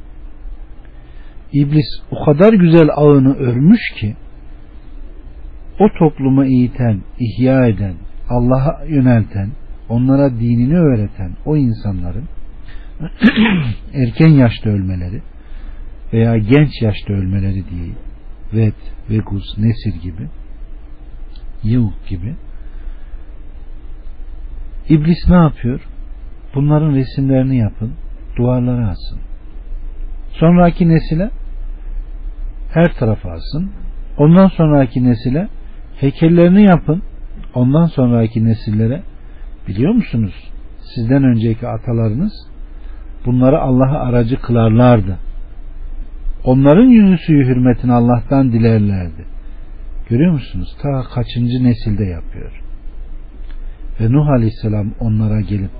İblis 1.52 1.86
o 2.10 2.24
kadar 2.24 2.52
güzel 2.52 2.88
ağını 2.96 3.34
örmüş 3.34 3.80
ki 3.96 4.16
o 5.80 5.88
topluma 5.98 6.46
eğiten, 6.46 7.00
ihya 7.18 7.66
eden, 7.66 7.94
Allah'a 8.28 8.84
yönelten, 8.84 9.50
onlara 9.90 10.30
dinini 10.30 10.78
öğreten 10.78 11.32
o 11.44 11.56
insanların 11.56 12.28
erken 13.94 14.28
yaşta 14.28 14.70
ölmeleri 14.70 15.22
veya 16.12 16.38
genç 16.38 16.82
yaşta 16.82 17.12
ölmeleri 17.12 17.70
diyeyim. 17.70 17.96
Ved, 18.52 18.74
Veguz, 19.10 19.58
Nesir 19.58 20.02
gibi 20.02 20.28
Yavuk 21.64 22.06
gibi 22.08 22.34
İblis 24.88 25.28
ne 25.28 25.36
yapıyor? 25.36 25.80
Bunların 26.54 26.94
resimlerini 26.94 27.56
yapın, 27.56 27.92
duvarlara 28.36 28.88
asın. 28.88 29.18
Sonraki 30.32 30.88
nesile 30.88 31.30
her 32.72 32.94
tarafa 32.94 33.30
asın. 33.30 33.70
Ondan 34.18 34.48
sonraki 34.48 35.04
nesile 35.04 35.48
heykellerini 36.00 36.62
yapın. 36.62 37.02
Ondan 37.54 37.86
sonraki 37.86 38.44
nesillere 38.44 39.02
biliyor 39.70 39.92
musunuz? 39.92 40.34
Sizden 40.94 41.24
önceki 41.24 41.68
atalarınız 41.68 42.32
bunları 43.26 43.60
Allah'a 43.60 43.98
aracı 43.98 44.40
kılarlardı. 44.40 45.18
Onların 46.44 47.16
suyu 47.16 47.46
hürmetini 47.46 47.92
Allah'tan 47.92 48.52
dilerlerdi. 48.52 49.24
Görüyor 50.08 50.32
musunuz? 50.32 50.76
Ta 50.82 51.02
kaçıncı 51.14 51.64
nesilde 51.64 52.04
yapıyor. 52.04 52.62
Ve 54.00 54.12
Nuh 54.12 54.28
Aleyhisselam 54.28 54.90
onlara 55.00 55.40
gelip 55.40 55.70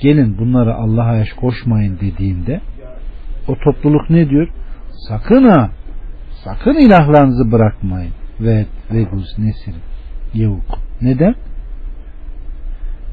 gelin 0.00 0.38
bunları 0.38 0.74
Allah'a 0.74 1.20
eş 1.20 1.32
koşmayın 1.32 1.98
dediğinde 2.00 2.60
o 3.48 3.54
topluluk 3.64 4.10
ne 4.10 4.30
diyor? 4.30 4.48
Sakın 5.08 5.48
ha 5.48 5.70
sakın 6.44 6.74
ilahlarınızı 6.74 7.52
bırakmayın. 7.52 8.12
Ve 8.40 8.66
Veguz, 8.92 9.38
Nesir, 9.38 9.74
Yevuk. 10.34 10.78
Neden? 11.02 11.34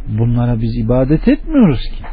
Bunlara 0.07 0.61
biz 0.61 0.77
ibadet 0.77 1.27
etmiyoruz 1.27 1.81
ki. 1.81 2.03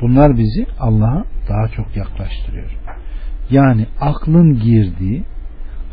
Bunlar 0.00 0.36
bizi 0.36 0.66
Allah'a 0.80 1.24
daha 1.48 1.68
çok 1.68 1.96
yaklaştırıyor. 1.96 2.70
Yani 3.50 3.86
aklın 4.00 4.54
girdiği, 4.54 5.24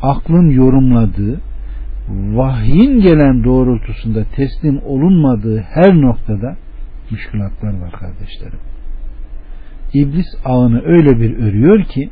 aklın 0.02 0.50
yorumladığı, 0.50 1.42
vahyin 2.10 3.02
gelen 3.02 3.44
doğrultusunda 3.44 4.24
teslim 4.36 4.82
olunmadığı 4.84 5.62
her 5.62 6.02
noktada 6.02 6.58
müşkülatlar 7.12 7.80
var 7.80 7.92
kardeşlerim. 7.92 8.60
İblis 9.94 10.28
ağını 10.46 10.82
öyle 10.86 11.20
bir 11.20 11.38
örüyor 11.38 11.84
ki 11.84 12.10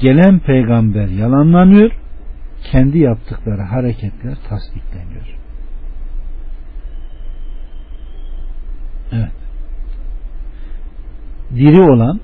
gelen 0.00 0.38
peygamber 0.38 1.08
yalanlanıyor, 1.08 1.90
kendi 2.72 2.98
yaptıkları 2.98 3.62
hareketler 3.62 4.36
tasdikleniyor. 4.48 5.39
Evet. 9.12 9.32
Diri 11.54 11.80
olan 11.80 12.20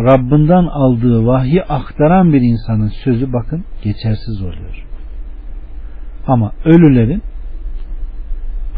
Rabbinden 0.00 0.64
aldığı 0.64 1.26
vahyi 1.26 1.62
aktaran 1.62 2.32
bir 2.32 2.40
insanın 2.40 2.88
sözü 2.88 3.32
bakın 3.32 3.64
geçersiz 3.82 4.42
oluyor. 4.42 4.86
Ama 6.26 6.52
ölülerin 6.64 7.22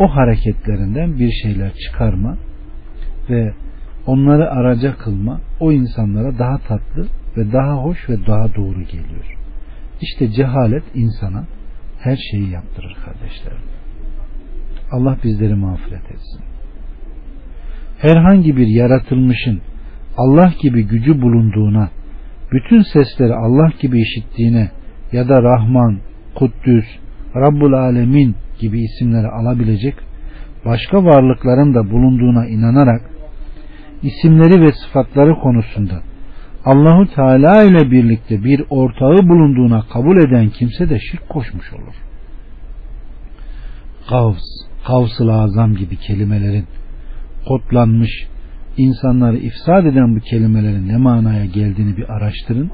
o 0.01 0.09
hareketlerinden 0.17 1.19
bir 1.19 1.31
şeyler 1.43 1.73
çıkarma 1.75 2.37
ve 3.31 3.53
onları 4.07 4.51
araca 4.51 4.97
kılma 4.97 5.41
o 5.61 5.73
insanlara 5.73 6.39
daha 6.39 6.59
tatlı 6.59 7.07
ve 7.37 7.53
daha 7.53 7.73
hoş 7.73 8.09
ve 8.09 8.27
daha 8.27 8.55
doğru 8.55 8.83
geliyor. 8.83 9.37
İşte 10.01 10.33
cehalet 10.33 10.85
insana 10.95 11.45
her 12.01 12.17
şeyi 12.31 12.51
yaptırır 12.51 12.97
kardeşlerim. 13.05 13.63
Allah 14.93 15.17
bizleri 15.25 15.55
mağfiret 15.55 16.11
etsin. 16.11 16.48
Herhangi 17.99 18.57
bir 18.57 18.67
yaratılmışın 18.67 19.61
Allah 20.17 20.53
gibi 20.63 20.83
gücü 20.83 21.23
bulunduğuna, 21.23 21.89
bütün 22.53 22.83
sesleri 22.83 23.35
Allah 23.35 23.71
gibi 23.81 24.01
işittiğine 24.01 24.71
ya 25.13 25.29
da 25.29 25.43
Rahman, 25.43 25.99
Kuddüs, 26.35 26.85
Rabbul 27.37 27.73
Alemin 27.73 28.37
gibi 28.61 28.81
isimleri 28.81 29.27
alabilecek 29.27 29.95
başka 30.65 31.05
varlıkların 31.05 31.75
da 31.75 31.91
bulunduğuna 31.91 32.47
inanarak 32.47 33.01
isimleri 34.03 34.63
ve 34.63 34.73
sıfatları 34.73 35.35
konusunda 35.35 36.03
Allahu 36.65 37.15
Teala 37.15 37.63
ile 37.63 37.91
birlikte 37.91 38.45
bir 38.45 38.65
ortağı 38.71 39.29
bulunduğuna 39.29 39.83
kabul 39.93 40.17
eden 40.17 40.49
kimse 40.49 40.91
de 40.91 40.99
şirk 40.99 41.29
koşmuş 41.29 41.73
olur. 41.73 41.95
Kavs, 44.09 44.45
kavs-ı 44.87 45.33
azam 45.33 45.75
gibi 45.75 45.97
kelimelerin 45.97 46.65
kodlanmış 47.47 48.11
insanları 48.77 49.37
ifsad 49.37 49.85
eden 49.85 50.17
bu 50.17 50.21
kelimelerin 50.21 50.89
ne 50.89 50.97
manaya 50.97 51.45
geldiğini 51.45 51.97
bir 51.97 52.09
araştırın 52.09 52.71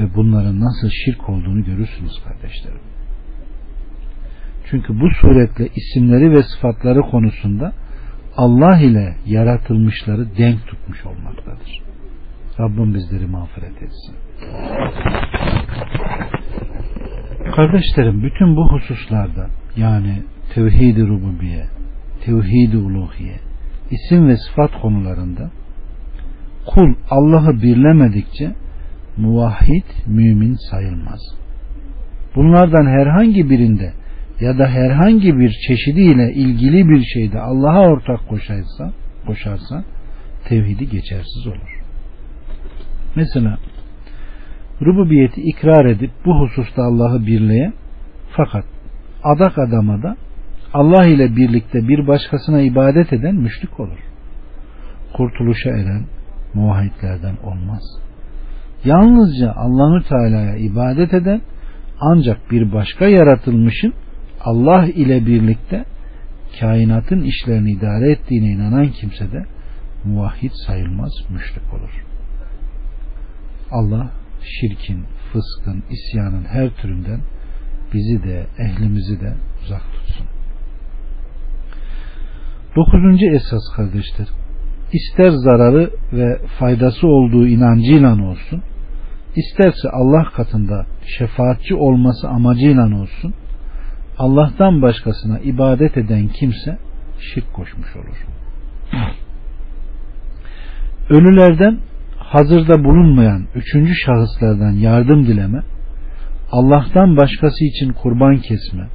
ve 0.00 0.14
bunların 0.14 0.60
nasıl 0.60 0.90
şirk 1.04 1.28
olduğunu 1.28 1.64
görürsünüz 1.64 2.22
kardeşlerim. 2.24 2.80
Çünkü 4.70 5.00
bu 5.00 5.10
suretle 5.20 5.68
isimleri 5.76 6.30
ve 6.30 6.42
sıfatları 6.42 7.00
konusunda 7.00 7.72
Allah 8.36 8.78
ile 8.78 9.16
yaratılmışları 9.26 10.36
denk 10.36 10.66
tutmuş 10.66 11.06
olmaktadır. 11.06 11.82
Rabbim 12.60 12.94
bizleri 12.94 13.26
mağfiret 13.26 13.82
etsin. 13.82 14.14
Kardeşlerim 17.56 18.22
bütün 18.22 18.56
bu 18.56 18.72
hususlarda 18.72 19.46
yani 19.76 20.22
tevhid-i 20.54 21.06
rububiye, 21.06 21.66
tevhid-i 22.24 22.76
uluhiye, 22.76 23.36
isim 23.90 24.28
ve 24.28 24.36
sıfat 24.36 24.80
konularında 24.82 25.50
kul 26.66 26.94
Allah'ı 27.10 27.62
birlemedikçe 27.62 28.52
muvahhid 29.16 29.84
mümin 30.06 30.56
sayılmaz. 30.70 31.20
Bunlardan 32.34 32.86
herhangi 32.86 33.50
birinde 33.50 33.92
ya 34.40 34.58
da 34.58 34.68
herhangi 34.68 35.38
bir 35.38 35.50
çeşidiyle 35.68 36.32
ilgili 36.32 36.88
bir 36.88 37.04
şeyde 37.04 37.40
Allah'a 37.40 37.80
ortak 37.80 38.28
koşarsa, 38.28 38.92
koşarsa 39.26 39.84
tevhidi 40.48 40.88
geçersiz 40.88 41.46
olur. 41.46 41.82
Mesela 43.16 43.58
rububiyeti 44.82 45.40
ikrar 45.40 45.84
edip 45.84 46.10
bu 46.24 46.40
hususta 46.40 46.82
Allah'ı 46.82 47.26
birleye 47.26 47.72
fakat 48.36 48.64
adak 49.24 49.58
adama 49.58 50.02
da 50.02 50.16
Allah 50.78 51.06
ile 51.06 51.36
birlikte 51.36 51.88
bir 51.88 52.06
başkasına 52.06 52.60
ibadet 52.60 53.12
eden 53.12 53.34
müşrik 53.34 53.80
olur. 53.80 53.98
Kurtuluşa 55.12 55.70
eren 55.70 56.06
muvahhidlerden 56.54 57.36
olmaz. 57.44 57.82
Yalnızca 58.84 59.52
Allahü 59.52 60.08
Teala'ya 60.08 60.56
ibadet 60.56 61.14
eden 61.14 61.40
ancak 62.00 62.50
bir 62.50 62.72
başka 62.72 63.06
yaratılmışın 63.06 63.94
Allah 64.40 64.86
ile 64.86 65.26
birlikte 65.26 65.84
kainatın 66.60 67.22
işlerini 67.22 67.70
idare 67.70 68.10
ettiğine 68.10 68.46
inanan 68.46 68.88
kimse 68.88 69.32
de 69.32 69.46
muvahhid 70.04 70.52
sayılmaz, 70.66 71.12
müşrik 71.30 71.74
olur. 71.74 72.04
Allah 73.70 74.10
şirkin, 74.42 75.04
fıskın, 75.32 75.84
isyanın 75.90 76.44
her 76.44 76.70
türünden 76.70 77.20
bizi 77.94 78.22
de 78.22 78.46
ehlimizi 78.58 79.20
de 79.20 79.32
uzak 79.62 79.82
tutsun. 79.92 80.35
Dokuzuncu 82.76 83.26
esas 83.26 83.62
kardeşler. 83.76 84.26
İster 84.92 85.28
zararı 85.28 85.90
ve 86.12 86.38
faydası 86.58 87.06
olduğu 87.06 87.46
inancıyla 87.46 88.12
olsun, 88.12 88.62
isterse 89.36 89.88
Allah 89.92 90.24
katında 90.24 90.86
şefaatçi 91.18 91.74
olması 91.74 92.28
amacıyla 92.28 92.86
olsun, 92.86 93.34
Allah'tan 94.18 94.82
başkasına 94.82 95.38
ibadet 95.38 95.96
eden 95.96 96.28
kimse 96.28 96.78
şirk 97.20 97.52
koşmuş 97.52 97.96
olur. 97.96 98.26
Ölülerden 101.10 101.78
hazırda 102.18 102.84
bulunmayan 102.84 103.46
üçüncü 103.54 103.94
şahıslardan 103.94 104.72
yardım 104.72 105.26
dileme, 105.26 105.62
Allah'tan 106.50 107.16
başkası 107.16 107.64
için 107.64 107.92
kurban 107.92 108.36
kesme 108.36 108.88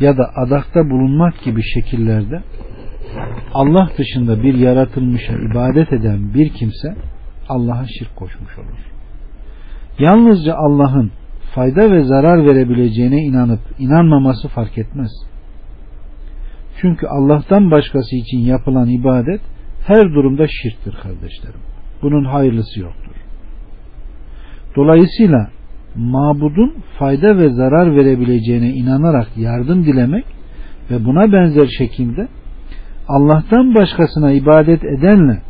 ya 0.00 0.16
da 0.16 0.30
adakta 0.36 0.90
bulunmak 0.90 1.42
gibi 1.42 1.62
şekillerde 1.62 2.42
Allah 3.54 3.88
dışında 3.98 4.42
bir 4.42 4.54
yaratılmışa 4.54 5.32
ibadet 5.32 5.92
eden 5.92 6.34
bir 6.34 6.48
kimse 6.48 6.96
Allah'a 7.48 7.86
şirk 7.86 8.16
koşmuş 8.16 8.58
olur. 8.58 8.78
Yalnızca 9.98 10.54
Allah'ın 10.54 11.10
fayda 11.54 11.90
ve 11.90 12.04
zarar 12.04 12.46
verebileceğine 12.46 13.16
inanıp 13.16 13.60
inanmaması 13.78 14.48
fark 14.48 14.78
etmez. 14.78 15.10
Çünkü 16.80 17.06
Allah'tan 17.06 17.70
başkası 17.70 18.16
için 18.16 18.38
yapılan 18.38 18.88
ibadet 18.88 19.40
her 19.86 20.02
durumda 20.02 20.46
şirktir 20.46 20.94
kardeşlerim. 21.02 21.60
Bunun 22.02 22.24
hayırlısı 22.24 22.80
yoktur. 22.80 23.14
Dolayısıyla 24.76 25.50
mabudun 25.96 26.74
fayda 26.98 27.38
ve 27.38 27.48
zarar 27.48 27.96
verebileceğine 27.96 28.70
inanarak 28.70 29.28
yardım 29.36 29.84
dilemek 29.84 30.24
ve 30.90 31.04
buna 31.04 31.32
benzer 31.32 31.66
şekilde 31.78 32.28
Allah'tan 33.10 33.74
başkasına 33.74 34.32
ibadet 34.32 34.84
edenle 34.84 35.42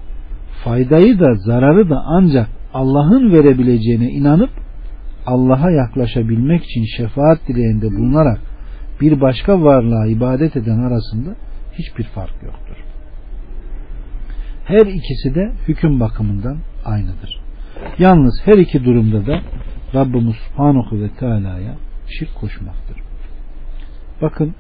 faydayı 0.65 1.21
da 1.21 1.35
zararı 1.35 1.91
da 1.91 2.03
ancak 2.07 2.49
Allah'ın 2.75 3.33
verebileceğine 3.33 4.11
inanıp 4.11 4.51
Allah'a 5.27 5.71
yaklaşabilmek 5.71 6.65
için 6.65 6.85
şefaat 6.97 7.39
dileğinde 7.49 7.87
bulunarak 7.87 8.41
bir 9.01 9.21
başka 9.21 9.63
varlığa 9.63 10.07
ibadet 10.07 10.57
eden 10.57 10.79
arasında 10.79 11.31
hiçbir 11.73 12.05
fark 12.05 12.43
yoktur. 12.43 12.77
Her 14.65 14.87
ikisi 14.87 15.35
de 15.35 15.53
hüküm 15.69 16.01
bakımından 16.01 16.57
aynıdır. 16.85 17.41
Yalnız 17.99 18.41
her 18.45 18.59
iki 18.59 18.85
durumda 18.85 19.27
da 19.27 19.41
Rabbimiz 19.95 20.37
Subhanahu 20.37 21.01
ve 21.01 21.09
Teala'ya 21.09 21.75
şirk 22.09 22.35
koşmaktır. 22.35 22.97
Bakın 24.23 24.55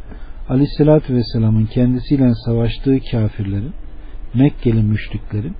Aleyhisselatü 0.50 1.14
Vesselam'ın 1.14 1.66
kendisiyle 1.66 2.34
savaştığı 2.34 2.98
kafirlerin 3.10 3.74
Mekkeli 4.34 4.82
müşriklerin 4.82 5.56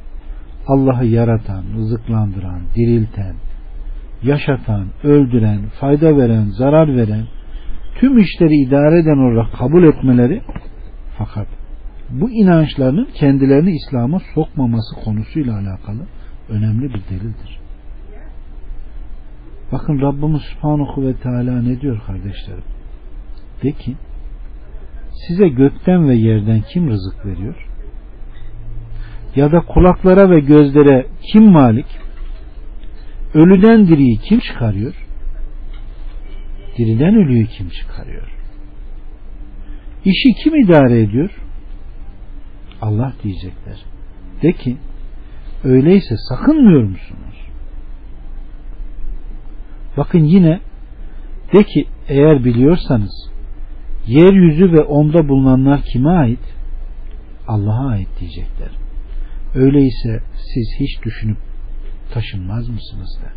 Allah'ı 0.67 1.07
yaratan, 1.07 1.65
rızıklandıran, 1.77 2.61
dirilten, 2.77 3.35
yaşatan, 4.23 4.89
öldüren, 5.05 5.61
fayda 5.81 6.17
veren, 6.17 6.45
zarar 6.45 6.97
veren, 6.97 7.25
tüm 8.01 8.19
işleri 8.19 8.55
idare 8.55 8.99
eden 8.99 9.19
olarak 9.19 9.53
kabul 9.53 9.85
etmeleri 9.85 10.43
fakat 11.19 11.47
bu 12.11 12.31
inançlarının 12.31 13.09
kendilerini 13.15 13.71
İslam'a 13.71 14.19
sokmaması 14.35 14.97
konusuyla 15.05 15.53
alakalı 15.53 16.07
önemli 16.49 16.89
bir 16.89 17.03
delildir. 17.11 17.61
Bakın 19.73 20.01
Rabbimiz 20.01 20.43
Subhanahu 20.43 21.07
ve 21.07 21.15
Teala 21.15 21.63
ne 21.63 21.81
diyor 21.81 22.01
kardeşlerim? 22.07 22.65
De 23.63 23.73
ki 23.73 23.97
size 25.27 25.49
gökten 25.49 26.09
ve 26.09 26.15
yerden 26.15 26.63
kim 26.73 26.89
rızık 26.89 27.27
veriyor? 27.27 27.67
Ya 29.37 29.53
da 29.53 29.61
kulaklara 29.61 30.31
ve 30.31 30.41
gözlere 30.41 31.07
kim 31.33 31.51
malik? 31.51 31.87
Ölüden 33.35 33.87
diriyi 33.87 34.19
kim 34.19 34.41
çıkarıyor? 34.41 34.95
Diriden 36.79 37.15
ölüyü 37.15 37.47
kim 37.47 37.69
çıkarıyor? 37.69 38.29
İşi 40.05 40.35
kim 40.43 40.55
idare 40.55 41.01
ediyor? 41.01 41.31
Allah 42.83 43.13
diyecekler. 43.23 43.85
De 44.43 44.53
ki 44.53 44.77
öyleyse 45.65 46.17
sakınmıyor 46.29 46.83
musunuz? 46.83 47.47
Bakın 49.97 50.25
yine 50.25 50.61
de 51.53 51.63
ki 51.63 51.87
eğer 52.09 52.45
biliyorsanız 52.45 53.30
yeryüzü 54.07 54.73
ve 54.73 54.81
onda 54.81 55.29
bulunanlar 55.29 55.83
kime 55.83 56.11
ait? 56.11 56.55
Allah'a 57.49 57.89
ait 57.89 58.09
diyecekler. 58.21 58.71
Öyleyse 59.55 60.21
siz 60.35 60.77
hiç 60.81 61.05
düşünüp 61.05 61.39
taşınmaz 62.15 62.69
mısınız 62.69 63.21
da? 63.25 63.29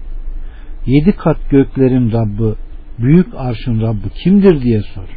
Yedi 0.85 1.11
kat 1.11 1.37
göklerin 1.49 2.11
Rabbi, 2.11 2.55
büyük 2.99 3.27
arşın 3.35 3.81
Rabbi 3.81 4.09
kimdir 4.23 4.61
diye 4.61 4.81
sor. 4.81 5.07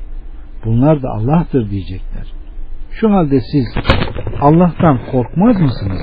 Bunlar 0.65 1.03
da 1.03 1.09
Allah'tır 1.09 1.71
diyecekler. 1.71 2.27
Şu 2.91 3.11
halde 3.11 3.41
siz 3.41 3.67
Allah'tan 4.41 5.01
korkmaz 5.11 5.61
mısınız? 5.61 6.01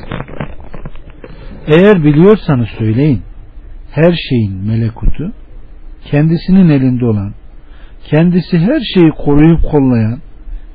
Eğer 1.68 2.04
biliyorsanız 2.04 2.68
söyleyin. 2.78 3.22
Her 3.92 4.14
şeyin 4.30 4.54
melekutu, 4.54 5.34
kendisinin 6.06 6.70
elinde 6.70 7.06
olan, 7.06 7.34
kendisi 8.06 8.58
her 8.60 8.80
şeyi 8.94 9.12
koruyup 9.12 9.62
kollayan, 9.72 10.20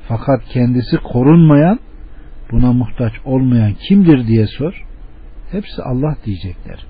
fakat 0.07 0.45
kendisi 0.45 0.97
korunmayan, 0.97 1.79
buna 2.51 2.73
muhtaç 2.73 3.13
olmayan 3.25 3.73
kimdir 3.73 4.27
diye 4.27 4.47
sor. 4.47 4.85
Hepsi 5.51 5.83
Allah 5.83 6.15
diyecekler. 6.25 6.85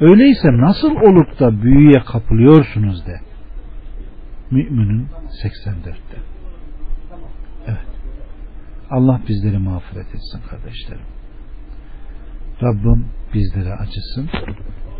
Öyleyse 0.00 0.48
nasıl 0.48 0.90
olup 0.90 1.40
da 1.40 1.62
büyüye 1.62 2.00
kapılıyorsunuz 2.00 3.06
de. 3.06 3.20
Müminin 4.50 5.08
84'te. 5.44 6.18
Evet. 7.66 7.86
Allah 8.90 9.20
bizleri 9.28 9.58
mağfiret 9.58 10.06
etsin 10.06 10.40
kardeşlerim. 10.50 11.06
Rabbim 12.62 13.06
bizlere 13.34 13.74
acısın. 13.74 14.28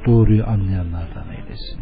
Doğruyu 0.06 0.46
anlayanlardan 0.46 1.26
eylesin. 1.30 1.80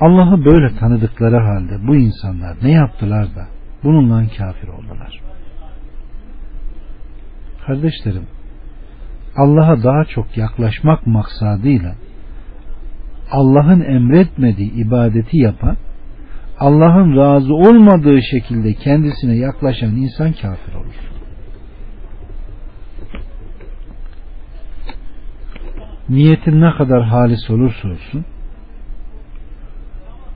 Allah'ı 0.00 0.44
böyle 0.44 0.76
tanıdıkları 0.76 1.36
halde 1.36 1.86
bu 1.86 1.96
insanlar 1.96 2.56
ne 2.62 2.70
yaptılar 2.70 3.34
da 3.34 3.46
bununla 3.84 4.22
kafir 4.38 4.68
oldular. 4.68 5.20
Kardeşlerim, 7.66 8.26
Allah'a 9.36 9.82
daha 9.82 10.04
çok 10.04 10.36
yaklaşmak 10.36 11.06
maksadıyla 11.06 11.94
Allah'ın 13.30 13.80
emretmediği 13.80 14.72
ibadeti 14.72 15.38
yapan, 15.38 15.76
Allah'ın 16.58 17.16
razı 17.16 17.54
olmadığı 17.54 18.22
şekilde 18.22 18.74
kendisine 18.74 19.36
yaklaşan 19.36 19.96
insan 19.96 20.32
kafir 20.32 20.74
olur. 20.74 21.10
Niyetin 26.08 26.60
ne 26.60 26.70
kadar 26.70 27.02
halis 27.02 27.50
olursa 27.50 27.88
olsun, 27.88 28.24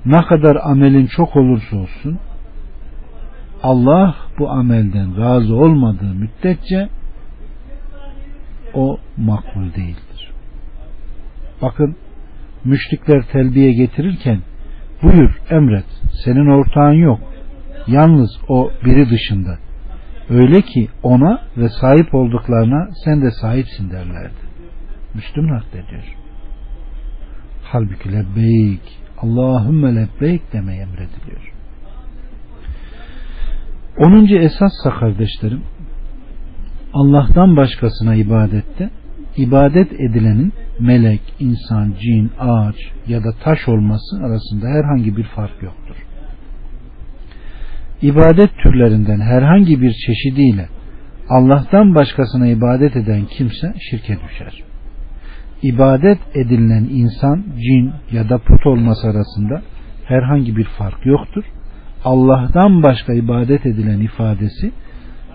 ne 0.06 0.22
kadar 0.22 0.56
amelin 0.62 1.06
çok 1.06 1.36
olursa 1.36 1.76
olsun 1.76 2.18
Allah 3.62 4.14
bu 4.38 4.50
amelden 4.50 5.20
razı 5.20 5.54
olmadığı 5.56 6.14
müddetçe 6.14 6.88
o 8.74 8.98
makbul 9.16 9.74
değildir. 9.74 10.32
Bakın 11.62 11.96
müşrikler 12.64 13.22
telbiye 13.32 13.72
getirirken 13.72 14.40
buyur 15.02 15.40
emret 15.50 15.86
senin 16.24 16.46
ortağın 16.46 16.92
yok 16.92 17.20
yalnız 17.86 18.30
o 18.48 18.70
biri 18.84 19.10
dışında 19.10 19.58
öyle 20.30 20.62
ki 20.62 20.88
ona 21.02 21.42
ve 21.56 21.68
sahip 21.68 22.14
olduklarına 22.14 22.88
sen 23.04 23.22
de 23.22 23.30
sahipsin 23.30 23.90
derlerdi. 23.90 24.44
Müslüm 25.14 25.48
naklediyor. 25.48 26.04
Halbuki 27.62 28.12
lebbeyk 28.12 29.03
Allahümme 29.18 29.94
lebbeyk 29.94 30.52
demeye 30.52 30.82
emrediliyor. 30.82 31.52
Onuncu 33.98 34.36
esassa 34.36 34.90
kardeşlerim 35.00 35.62
Allah'tan 36.92 37.56
başkasına 37.56 38.14
ibadette 38.14 38.90
ibadet 39.36 39.92
edilenin 39.92 40.52
melek, 40.80 41.20
insan, 41.40 41.94
cin, 42.00 42.30
ağaç 42.38 42.76
ya 43.08 43.24
da 43.24 43.32
taş 43.44 43.68
olması 43.68 44.16
arasında 44.16 44.68
herhangi 44.68 45.16
bir 45.16 45.24
fark 45.24 45.62
yoktur. 45.62 45.96
İbadet 48.02 48.50
türlerinden 48.58 49.20
herhangi 49.20 49.82
bir 49.82 49.92
çeşidiyle 50.06 50.68
Allah'tan 51.28 51.94
başkasına 51.94 52.46
ibadet 52.46 52.96
eden 52.96 53.24
kimse 53.24 53.74
şirke 53.90 54.18
düşer. 54.28 54.62
İbadet 55.62 56.18
edilen 56.34 56.84
insan, 56.90 57.44
cin 57.56 57.92
ya 58.12 58.28
da 58.28 58.38
put 58.38 58.66
olması 58.66 59.08
arasında 59.08 59.62
herhangi 60.04 60.56
bir 60.56 60.64
fark 60.64 61.06
yoktur. 61.06 61.44
Allah'tan 62.04 62.82
başka 62.82 63.12
ibadet 63.12 63.66
edilen 63.66 64.00
ifadesi 64.00 64.72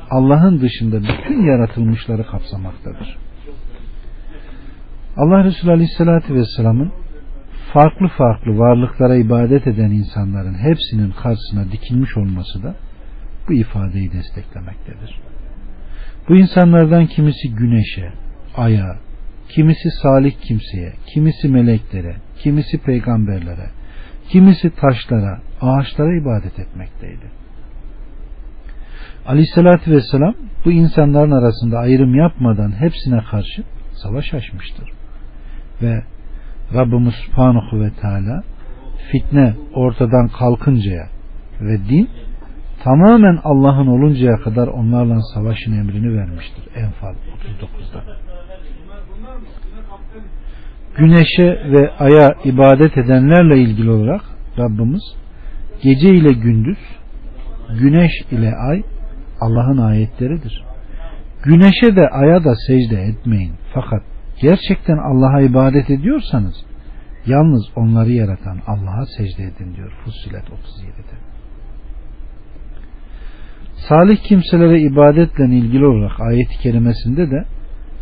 Allah'ın 0.09 0.61
dışında 0.61 1.01
bütün 1.01 1.45
yaratılmışları 1.45 2.27
kapsamaktadır. 2.27 3.17
Allah 5.17 5.43
Resulü 5.43 5.71
Aleyhisselatü 5.71 6.35
Vesselam'ın 6.35 6.91
farklı 7.73 8.07
farklı 8.07 8.57
varlıklara 8.57 9.15
ibadet 9.15 9.67
eden 9.67 9.91
insanların 9.91 10.53
hepsinin 10.53 11.11
karşısına 11.11 11.71
dikilmiş 11.71 12.17
olması 12.17 12.63
da 12.63 12.75
bu 13.49 13.53
ifadeyi 13.53 14.11
desteklemektedir. 14.11 15.19
Bu 16.29 16.35
insanlardan 16.35 17.05
kimisi 17.05 17.55
güneşe, 17.55 18.13
aya, 18.57 18.97
kimisi 19.49 19.91
salih 19.91 20.33
kimseye, 20.41 20.93
kimisi 21.05 21.49
meleklere, 21.49 22.15
kimisi 22.43 22.77
peygamberlere, 22.77 23.69
kimisi 24.29 24.69
taşlara, 24.69 25.39
ağaçlara 25.61 26.15
ibadet 26.21 26.59
etmekteydi. 26.59 27.25
Aleyhissalatü 29.25 29.91
vesselam 29.91 30.33
bu 30.65 30.71
insanların 30.71 31.31
arasında 31.31 31.79
ayrım 31.79 32.15
yapmadan 32.15 32.71
hepsine 32.71 33.21
karşı 33.31 33.63
savaş 34.03 34.33
açmıştır. 34.33 34.89
Ve 35.81 36.03
Rabbimiz 36.73 37.13
Subhanahu 37.13 37.81
ve 37.81 37.89
Teala 38.01 38.43
fitne 39.11 39.53
ortadan 39.73 40.27
kalkıncaya 40.27 41.07
ve 41.61 41.77
din 41.89 42.09
tamamen 42.83 43.39
Allah'ın 43.43 43.87
oluncaya 43.87 44.37
kadar 44.37 44.67
onlarla 44.67 45.21
savaşın 45.33 45.79
emrini 45.79 46.17
vermiştir. 46.17 46.63
Enfal 46.75 47.13
39'da. 47.13 48.28
Güneşe 50.99 51.71
ve 51.71 51.91
aya 51.99 52.35
ibadet 52.43 52.97
edenlerle 52.97 53.57
ilgili 53.57 53.91
olarak 53.91 54.21
Rabbimiz 54.57 55.03
gece 55.81 56.09
ile 56.09 56.33
gündüz, 56.33 56.77
güneş 57.79 58.11
ile 58.31 58.55
ay 58.55 58.83
Allah'ın 59.41 59.77
ayetleridir. 59.77 60.63
Güneşe 61.43 61.95
de 61.95 62.07
aya 62.09 62.43
da 62.43 62.55
secde 62.67 63.01
etmeyin. 63.01 63.53
Fakat 63.73 64.03
gerçekten 64.41 64.97
Allah'a 64.97 65.41
ibadet 65.41 65.89
ediyorsanız 65.89 66.55
yalnız 67.25 67.63
onları 67.75 68.11
yaratan 68.11 68.59
Allah'a 68.67 69.05
secde 69.17 69.43
edin 69.43 69.75
diyor 69.75 69.91
Fussilet 70.03 70.43
37'de. 70.43 71.15
Salih 73.89 74.17
kimselere 74.17 74.81
ibadetle 74.81 75.45
ilgili 75.45 75.85
olarak 75.85 76.19
ayet-i 76.19 76.57
kerimesinde 76.57 77.31
de 77.31 77.45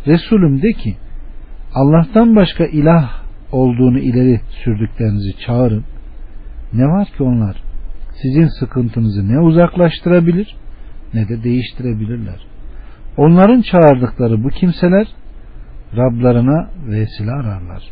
Resulüm 0.06 0.62
de 0.62 0.72
ki 0.72 0.96
Allah'tan 1.74 2.36
başka 2.36 2.64
ilah 2.64 3.10
olduğunu 3.52 3.98
ileri 3.98 4.40
sürdüklerinizi 4.64 5.38
çağırın. 5.46 5.84
Ne 6.72 6.84
var 6.84 7.08
ki 7.16 7.22
onlar 7.22 7.62
sizin 8.22 8.46
sıkıntınızı 8.60 9.28
ne 9.28 9.40
uzaklaştırabilir 9.40 10.56
ne 11.14 11.28
de 11.28 11.44
değiştirebilirler. 11.44 12.46
Onların 13.16 13.62
çağırdıkları 13.62 14.44
bu 14.44 14.48
kimseler 14.48 15.06
Rablarına 15.96 16.70
vesile 16.86 17.30
ararlar. 17.30 17.82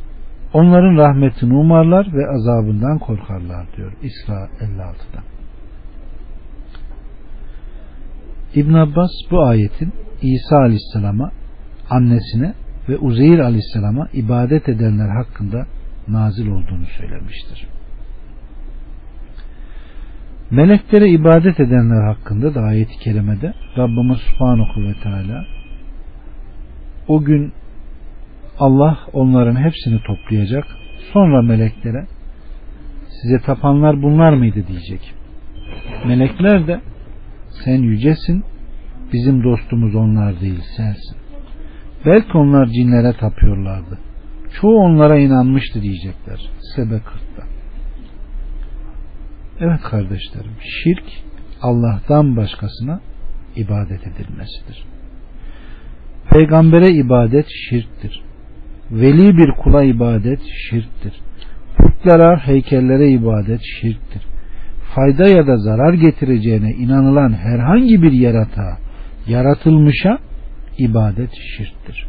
Onların 0.53 0.97
rahmetini 0.97 1.55
umarlar 1.55 2.13
ve 2.13 2.31
azabından 2.31 2.99
korkarlar 2.99 3.67
diyor 3.77 3.93
İsra 4.03 4.49
56'da. 4.61 5.23
İbn 8.55 8.75
Abbas 8.75 9.11
bu 9.31 9.43
ayetin 9.43 9.93
İsa 10.23 10.57
Aleyhisselam'a 10.57 11.31
annesine 11.91 12.55
ve 12.89 12.97
Uzeyr 12.97 13.39
Aleyhisselam'a 13.39 14.09
ibadet 14.13 14.69
edenler 14.69 15.09
hakkında 15.09 15.67
nazil 16.09 16.49
olduğunu 16.49 16.87
söylemiştir. 16.99 17.69
Meleklere 20.51 21.11
ibadet 21.11 21.61
edenler 21.61 22.15
hakkında 22.15 22.55
da 22.55 22.61
ayet-i 22.61 22.99
kerimede 22.99 23.55
Rabbimiz 23.79 24.19
Subhanahu 24.19 24.83
ve 24.83 24.95
Teala 25.03 25.45
o 27.09 27.25
gün 27.25 27.53
Allah 28.59 28.99
onların 29.13 29.57
hepsini 29.57 30.01
toplayacak 30.03 30.65
sonra 31.13 31.43
meleklere 31.43 32.07
size 33.09 33.39
tapanlar 33.39 34.03
bunlar 34.03 34.33
mıydı 34.33 34.67
diyecek. 34.69 35.15
Melekler 36.07 36.67
de 36.67 36.81
sen 37.65 37.83
yücesin 37.83 38.45
bizim 39.13 39.45
dostumuz 39.45 39.95
onlar 39.95 40.41
değil 40.41 40.61
sensin. 40.77 41.26
Belki 42.07 42.39
onlar 42.39 42.67
cinlere 42.67 43.13
tapıyorlardı. 43.13 43.99
Çoğu 44.61 44.77
onlara 44.77 45.19
inanmıştı 45.19 45.83
diyecekler. 45.83 46.51
Sebe 46.77 46.95
40'ta. 46.95 47.43
Evet 49.61 49.81
kardeşlerim 49.81 50.57
şirk 50.61 51.05
Allah'tan 51.63 52.37
başkasına 52.37 53.01
ibadet 53.57 54.01
edilmesidir. 54.07 54.85
Peygambere 56.31 56.91
ibadet 56.93 57.47
şirktir. 57.69 58.23
Veli 58.91 59.37
bir 59.37 59.51
kula 59.51 59.83
ibadet 59.83 60.41
şirktir. 60.71 61.13
Putlara, 61.77 62.47
heykellere 62.47 63.09
ibadet 63.09 63.61
şirktir. 63.81 64.23
Fayda 64.95 65.29
ya 65.29 65.47
da 65.47 65.57
zarar 65.57 65.93
getireceğine 65.95 66.71
inanılan 66.71 67.33
herhangi 67.33 68.03
bir 68.03 68.13
yaratığa, 68.13 68.79
yaratılmışa 69.27 70.19
ibadet 70.79 71.31
şirktir. 71.57 72.07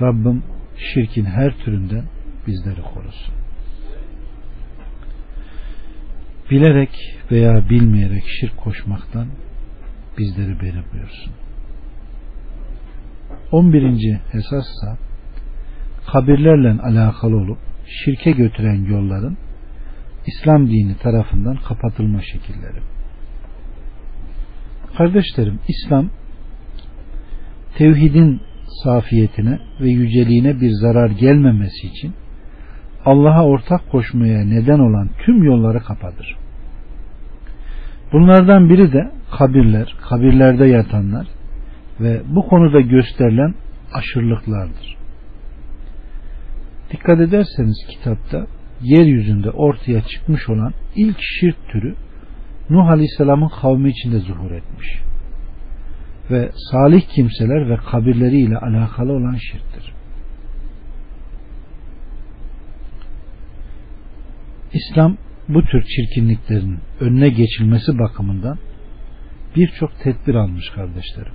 Rabbim 0.00 0.42
şirkin 0.76 1.24
her 1.24 1.58
türünden 1.58 2.04
bizleri 2.46 2.82
korusun. 2.82 3.34
Bilerek 6.50 6.90
veya 7.30 7.68
bilmeyerek 7.70 8.24
şirk 8.40 8.56
koşmaktan 8.56 9.28
bizleri 10.18 10.60
beri 10.60 10.82
buyursun. 10.92 11.32
11. 13.52 14.18
esassa 14.34 14.98
kabirlerle 16.12 16.82
alakalı 16.82 17.36
olup 17.36 17.58
şirke 17.86 18.30
götüren 18.30 18.84
yolların 18.84 19.36
İslam 20.26 20.66
dini 20.66 20.96
tarafından 20.98 21.56
kapatılma 21.56 22.22
şekilleri. 22.22 22.82
Kardeşlerim 24.98 25.60
İslam 25.68 26.10
tevhidin 27.78 28.40
safiyetine 28.84 29.58
ve 29.80 29.88
yüceliğine 29.88 30.60
bir 30.60 30.70
zarar 30.70 31.10
gelmemesi 31.10 31.86
için 31.86 32.14
Allah'a 33.04 33.44
ortak 33.44 33.90
koşmaya 33.90 34.44
neden 34.44 34.78
olan 34.78 35.10
tüm 35.24 35.44
yolları 35.44 35.80
kapatır. 35.80 36.36
Bunlardan 38.12 38.68
biri 38.68 38.92
de 38.92 39.10
kabirler, 39.38 39.96
kabirlerde 40.08 40.66
yatanlar 40.66 41.26
ve 42.00 42.22
bu 42.26 42.46
konuda 42.48 42.80
gösterilen 42.80 43.54
aşırılıklardır. 43.92 44.96
Dikkat 46.92 47.20
ederseniz 47.20 47.76
kitapta 47.90 48.46
yeryüzünde 48.82 49.50
ortaya 49.50 50.00
çıkmış 50.02 50.48
olan 50.48 50.72
ilk 50.96 51.16
şirk 51.20 51.68
türü 51.68 51.94
Nuh 52.70 52.88
Aleyhisselam'ın 52.88 53.50
kavmi 53.60 53.90
içinde 53.90 54.18
zuhur 54.18 54.50
etmiş. 54.50 55.00
Ve 56.30 56.50
salih 56.70 57.02
kimseler 57.14 57.68
ve 57.70 57.76
kabirleriyle 57.76 58.56
alakalı 58.58 59.12
olan 59.12 59.36
şirktir. 59.36 59.94
İslam 64.72 65.16
bu 65.48 65.62
tür 65.62 65.82
çirkinliklerin 65.82 66.78
önüne 67.00 67.28
geçilmesi 67.28 67.98
bakımından 67.98 68.58
birçok 69.56 69.90
tedbir 70.02 70.34
almış 70.34 70.70
kardeşlerim. 70.70 71.32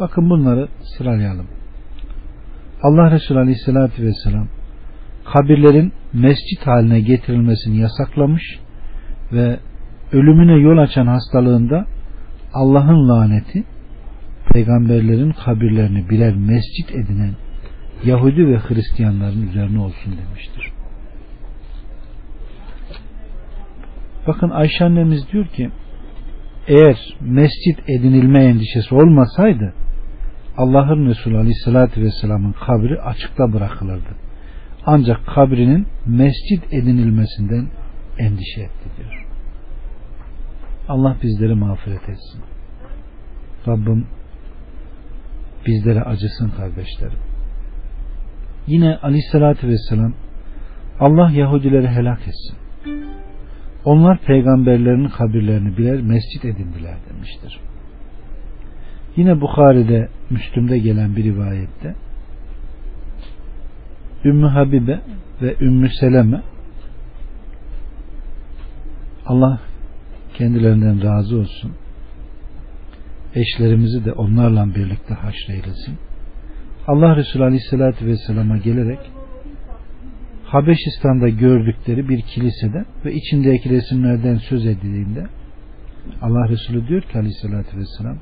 Bakın 0.00 0.30
bunları 0.30 0.68
sıralayalım. 0.96 1.46
Allah 2.82 3.10
Resulü 3.10 3.38
Aleyhisselatü 3.38 4.02
Vesselam 4.02 4.48
kabirlerin 5.24 5.92
mescit 6.12 6.66
haline 6.66 7.00
getirilmesini 7.00 7.76
yasaklamış 7.78 8.42
ve 9.32 9.58
ölümüne 10.12 10.52
yol 10.52 10.78
açan 10.78 11.06
hastalığında 11.06 11.86
Allah'ın 12.56 13.08
laneti 13.08 13.64
peygamberlerin 14.52 15.32
kabirlerini 15.32 16.10
birer 16.10 16.34
mescit 16.34 16.90
edinen 16.90 17.34
Yahudi 18.04 18.48
ve 18.48 18.58
Hristiyanların 18.58 19.48
üzerine 19.48 19.80
olsun 19.80 20.14
demiştir. 20.18 20.72
Bakın 24.26 24.50
Ayşe 24.50 24.84
annemiz 24.84 25.32
diyor 25.32 25.46
ki 25.46 25.70
eğer 26.68 27.16
mescit 27.20 27.88
edinilme 27.88 28.44
endişesi 28.44 28.94
olmasaydı 28.94 29.74
Allah'ın 30.56 31.06
Resulü 31.06 31.36
Aleyhisselatü 31.36 32.02
Vesselam'ın 32.02 32.52
kabri 32.52 33.00
açıkta 33.00 33.52
bırakılırdı. 33.52 34.16
Ancak 34.86 35.26
kabrinin 35.26 35.86
mescit 36.06 36.72
edinilmesinden 36.72 37.66
endişe 38.18 38.60
etti 38.60 38.88
diyor. 38.96 39.25
Allah 40.88 41.16
bizleri 41.22 41.54
mağfiret 41.54 42.08
etsin. 42.08 42.42
Rabbim 43.68 44.06
bizlere 45.66 46.02
acısın 46.02 46.48
kardeşlerim. 46.48 47.18
Yine 48.66 48.96
Aleyhisselatü 48.96 49.68
Vesselam 49.68 50.14
Allah 51.00 51.30
Yahudileri 51.30 51.88
helak 51.88 52.20
etsin. 52.20 52.56
Onlar 53.84 54.18
peygamberlerin 54.18 55.08
kabirlerini 55.08 55.76
birer 55.76 56.00
mescit 56.00 56.44
edindiler 56.44 56.96
demiştir. 57.10 57.60
Yine 59.16 59.40
Bukhari'de, 59.40 60.08
Müslüm'de 60.30 60.78
gelen 60.78 61.16
bir 61.16 61.24
rivayette 61.24 61.94
Ümmü 64.24 64.46
Habibe 64.46 65.00
ve 65.42 65.56
Ümmü 65.60 65.88
Seleme 66.00 66.42
Allah 69.26 69.60
kendilerinden 70.38 71.02
razı 71.02 71.36
olsun. 71.38 71.72
Eşlerimizi 73.34 74.04
de 74.04 74.12
onlarla 74.12 74.74
birlikte 74.74 75.14
haşreylesin. 75.14 75.98
Allah 76.86 77.16
Resulü 77.16 77.44
Aleyhisselatü 77.44 78.06
Vesselam'a 78.06 78.56
gelerek 78.56 78.98
Habeşistan'da 80.44 81.28
gördükleri 81.28 82.08
bir 82.08 82.20
kilisede 82.22 82.84
ve 83.04 83.14
içindeki 83.14 83.70
resimlerden 83.70 84.36
söz 84.36 84.66
edildiğinde 84.66 85.26
Allah 86.22 86.48
Resulü 86.48 86.88
diyor 86.88 87.02
ki 87.02 87.18
Aleyhisselatü 87.18 87.76
Vesselam 87.76 88.16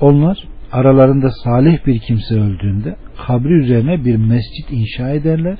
onlar 0.00 0.48
aralarında 0.72 1.30
salih 1.44 1.86
bir 1.86 1.98
kimse 1.98 2.34
öldüğünde 2.34 2.96
kabri 3.26 3.52
üzerine 3.52 4.04
bir 4.04 4.16
mescit 4.16 4.70
inşa 4.70 5.10
ederler 5.10 5.58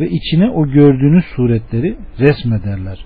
ve 0.00 0.08
içine 0.08 0.50
o 0.50 0.66
gördüğünüz 0.66 1.24
suretleri 1.36 1.96
resmederler. 2.18 3.04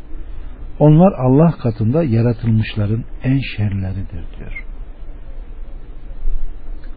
Onlar 0.80 1.12
Allah 1.12 1.50
katında 1.50 2.04
yaratılmışların 2.04 3.04
en 3.24 3.38
şerleridir 3.56 4.24
diyor. 4.38 4.64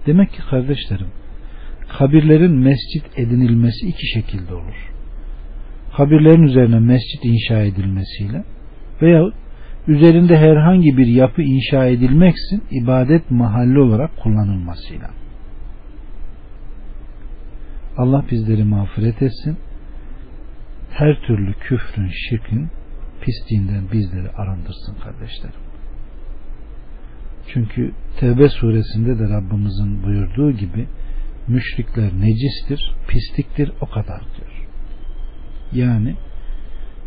Demek 0.05 0.31
ki 0.31 0.41
kardeşlerim 0.49 1.07
kabirlerin 1.97 2.51
mescit 2.51 3.19
edinilmesi 3.19 3.87
iki 3.87 4.07
şekilde 4.07 4.53
olur. 4.53 4.93
Kabirlerin 5.97 6.43
üzerine 6.43 6.79
mescit 6.79 7.25
inşa 7.25 7.59
edilmesiyle 7.61 8.43
veya 9.01 9.23
üzerinde 9.87 10.37
herhangi 10.37 10.97
bir 10.97 11.07
yapı 11.07 11.41
inşa 11.41 11.85
edilmeksin 11.85 12.63
ibadet 12.71 13.31
mahalli 13.31 13.79
olarak 13.79 14.17
kullanılmasıyla. 14.17 15.09
Allah 17.97 18.25
bizleri 18.31 18.63
mağfiret 18.63 19.21
etsin. 19.21 19.57
Her 20.91 21.21
türlü 21.27 21.53
küfrün, 21.53 22.09
şirkin 22.29 22.69
pisliğinden 23.25 23.91
bizleri 23.91 24.29
arındırsın 24.29 24.95
kardeşlerim. 25.03 25.63
Çünkü 27.53 27.91
Tevbe 28.19 28.49
suresinde 28.49 29.19
de 29.19 29.29
Rabbimizin 29.29 30.03
buyurduğu 30.03 30.51
gibi 30.51 30.87
müşrikler 31.47 32.11
necistir, 32.19 32.95
pisliktir 33.07 33.71
o 33.81 33.85
kadar 33.85 34.19
diyor. 34.19 34.67
Yani 35.73 36.15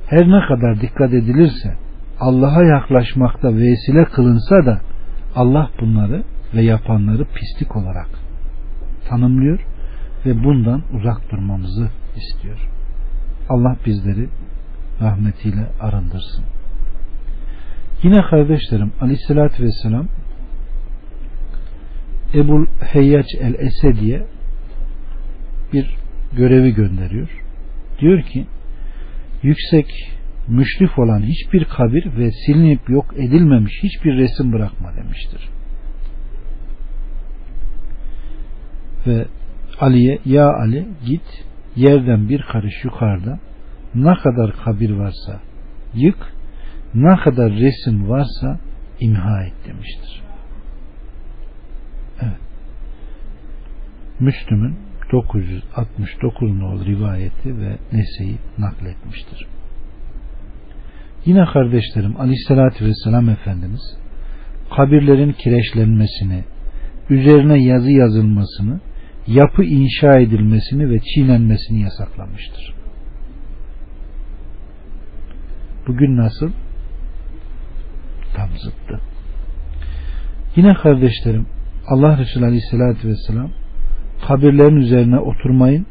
her 0.06 0.28
ne 0.28 0.46
kadar 0.46 0.80
dikkat 0.80 1.12
edilirse 1.14 1.76
Allah'a 2.20 2.62
yaklaşmakta 2.64 3.54
vesile 3.54 4.04
kılınsa 4.04 4.66
da 4.66 4.80
Allah 5.34 5.70
bunları 5.80 6.24
ve 6.54 6.62
yapanları 6.62 7.24
pislik 7.24 7.76
olarak 7.76 8.08
tanımlıyor 9.08 9.60
ve 10.26 10.44
bundan 10.44 10.82
uzak 10.94 11.30
durmamızı 11.30 11.88
istiyor. 12.16 12.68
Allah 13.48 13.76
bizleri 13.86 14.28
rahmetiyle 15.00 15.66
arındırsın. 15.80 16.44
Yine 18.02 18.22
kardeşlerim 18.22 18.92
aleyhissalatü 19.00 19.64
vesselam 19.64 20.08
Ebul 22.34 22.66
Heyyaç 22.80 23.26
el 23.40 23.54
Esedi'ye 23.54 24.26
bir 25.72 25.96
görevi 26.36 26.74
gönderiyor. 26.74 27.28
Diyor 28.00 28.22
ki 28.22 28.46
yüksek 29.42 29.86
müşrif 30.48 30.98
olan 30.98 31.22
hiçbir 31.22 31.64
kabir 31.64 32.16
ve 32.18 32.30
silinip 32.30 32.90
yok 32.90 33.14
edilmemiş 33.16 33.72
hiçbir 33.82 34.16
resim 34.16 34.52
bırakma 34.52 34.92
demiştir. 34.96 35.48
Ve 39.06 39.26
Ali'ye 39.80 40.18
ya 40.24 40.52
Ali 40.52 40.86
git 41.06 41.44
yerden 41.76 42.28
bir 42.28 42.42
karış 42.42 42.84
yukarıda 42.84 43.38
ne 43.96 44.14
kadar 44.14 44.52
kabir 44.64 44.90
varsa 44.90 45.40
yık 45.94 46.32
ne 46.94 47.16
kadar 47.16 47.52
resim 47.52 48.08
varsa 48.08 48.58
imha 49.00 49.42
et 49.42 49.54
demiştir. 49.66 50.22
Evet. 52.22 52.40
Müslüm'ün 54.20 54.76
969 55.12 56.50
nol 56.50 56.84
rivayeti 56.84 57.58
ve 57.58 57.78
Nese'yi 57.92 58.38
nakletmiştir. 58.58 59.46
Yine 61.24 61.44
kardeşlerim 61.52 62.20
Aleyhisselatü 62.20 62.84
Vesselam 62.84 63.28
Efendimiz 63.28 63.96
kabirlerin 64.76 65.32
kireçlenmesini, 65.32 66.44
üzerine 67.10 67.62
yazı 67.62 67.90
yazılmasını, 67.90 68.80
yapı 69.26 69.64
inşa 69.64 70.18
edilmesini 70.18 70.90
ve 70.90 70.98
çiğnenmesini 71.00 71.82
yasaklamıştır. 71.82 72.74
Bugün 75.86 76.16
nasıl? 76.16 76.50
Tam 78.36 78.48
zıttı. 78.48 79.00
Yine 80.56 80.74
kardeşlerim 80.74 81.46
Allah 81.88 82.18
Resulü 82.18 82.44
Aleyhisselatü 82.44 83.08
Vesselam 83.08 83.50
kabirlerin 84.28 84.76
üzerine 84.76 85.18
oturmayın, 85.18 85.86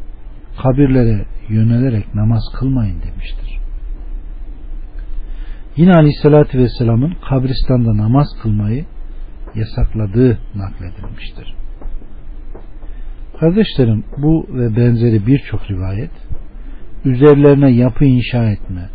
kabirlere 0.63 1.25
yönelerek 1.49 2.15
namaz 2.15 2.43
kılmayın 2.59 3.01
demiştir. 3.01 3.59
Yine 5.75 5.93
Aleyhisselatü 5.93 6.57
Vesselam'ın 6.57 7.13
kabristanda 7.29 7.97
namaz 7.97 8.27
kılmayı 8.41 8.85
yasakladığı 9.55 10.37
nakledilmiştir. 10.55 11.55
Kardeşlerim 13.39 14.03
bu 14.17 14.47
ve 14.49 14.75
benzeri 14.75 15.27
birçok 15.27 15.71
rivayet 15.71 16.11
üzerlerine 17.05 17.71
yapı 17.71 18.05
inşa 18.05 18.49
etme, 18.49 18.89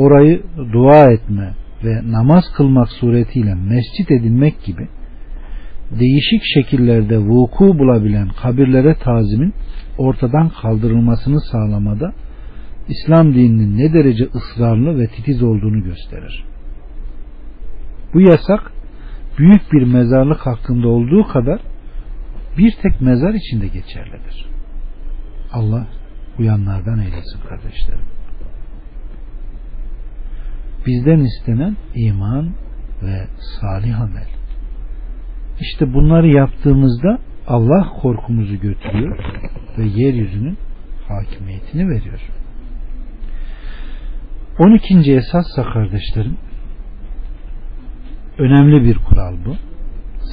orayı 0.00 0.42
dua 0.72 1.12
etme 1.12 1.54
ve 1.84 2.12
namaz 2.12 2.44
kılmak 2.56 2.88
suretiyle 2.88 3.54
mescit 3.54 4.10
edinmek 4.10 4.64
gibi 4.64 4.88
değişik 5.90 6.42
şekillerde 6.54 7.18
vuku 7.18 7.78
bulabilen 7.78 8.28
kabirlere 8.42 8.94
tazimin 8.94 9.54
ortadan 9.98 10.48
kaldırılmasını 10.62 11.40
sağlamada 11.40 12.12
İslam 12.88 13.34
dininin 13.34 13.78
ne 13.78 13.92
derece 13.92 14.24
ısrarlı 14.34 14.98
ve 14.98 15.06
titiz 15.06 15.42
olduğunu 15.42 15.84
gösterir. 15.84 16.44
Bu 18.14 18.20
yasak 18.20 18.72
büyük 19.38 19.72
bir 19.72 19.82
mezarlık 19.82 20.46
hakkında 20.46 20.88
olduğu 20.88 21.28
kadar 21.28 21.60
bir 22.58 22.72
tek 22.82 23.00
mezar 23.00 23.34
içinde 23.34 23.66
geçerlidir. 23.66 24.46
Allah 25.52 25.86
uyanlardan 26.38 26.98
eylesin 26.98 27.40
kardeşlerim. 27.48 28.19
Bizden 30.86 31.18
istenen 31.20 31.76
iman 31.94 32.50
ve 33.02 33.26
salih 33.60 34.00
amel. 34.00 34.28
İşte 35.60 35.94
bunları 35.94 36.28
yaptığımızda 36.28 37.18
Allah 37.46 37.88
korkumuzu 38.02 38.60
götürüyor 38.60 39.18
ve 39.78 39.84
yeryüzünün 39.84 40.58
hakimiyetini 41.08 41.88
veriyor. 41.88 42.20
12. 44.58 45.12
esassa 45.14 45.62
kardeşlerim 45.72 46.36
önemli 48.38 48.84
bir 48.84 48.98
kural 48.98 49.36
bu. 49.46 49.56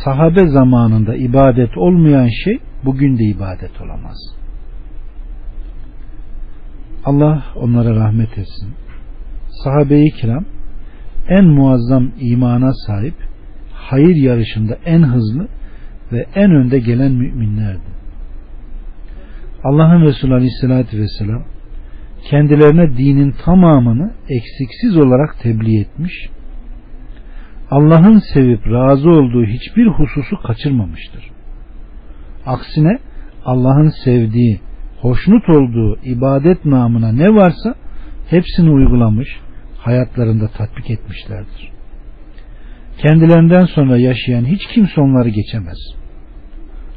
Sahabe 0.03 0.47
zamanında 0.47 1.15
ibadet 1.15 1.77
olmayan 1.77 2.29
şey 2.43 2.59
bugün 2.85 3.17
de 3.17 3.23
ibadet 3.23 3.81
olamaz. 3.81 4.17
Allah 7.05 7.43
onlara 7.55 7.95
rahmet 7.95 8.37
etsin. 8.37 8.73
Sahabe-i 9.63 10.11
kiram 10.11 10.45
en 11.29 11.45
muazzam 11.45 12.11
imana 12.19 12.73
sahip, 12.73 13.15
hayır 13.73 14.15
yarışında 14.15 14.77
en 14.85 15.03
hızlı 15.03 15.47
ve 16.11 16.25
en 16.35 16.51
önde 16.51 16.79
gelen 16.79 17.11
müminlerdi. 17.11 17.97
Allah'ın 19.63 20.01
Resulü 20.01 20.33
Aleyhisselatü 20.33 20.97
Vesselam 20.99 21.43
kendilerine 22.29 22.97
dinin 22.97 23.35
tamamını 23.45 24.11
eksiksiz 24.29 24.97
olarak 24.97 25.39
tebliğ 25.43 25.81
etmiş, 25.81 26.29
Allah'ın 27.71 28.21
sevip 28.33 28.67
razı 28.67 29.09
olduğu 29.09 29.45
hiçbir 29.45 29.87
hususu 29.87 30.37
kaçırmamıştır. 30.47 31.29
Aksine 32.45 32.99
Allah'ın 33.45 33.91
sevdiği, 34.03 34.59
hoşnut 35.01 35.49
olduğu 35.49 35.99
ibadet 36.03 36.65
namına 36.65 37.11
ne 37.11 37.35
varsa 37.35 37.75
hepsini 38.29 38.69
uygulamış, 38.69 39.27
hayatlarında 39.87 40.47
tatbik 40.47 40.89
etmişlerdir. 40.89 41.71
Kendilerinden 42.97 43.65
sonra 43.65 43.97
yaşayan 43.97 44.45
hiç 44.45 44.61
kimse 44.73 45.01
onları 45.01 45.29
geçemez. 45.29 45.77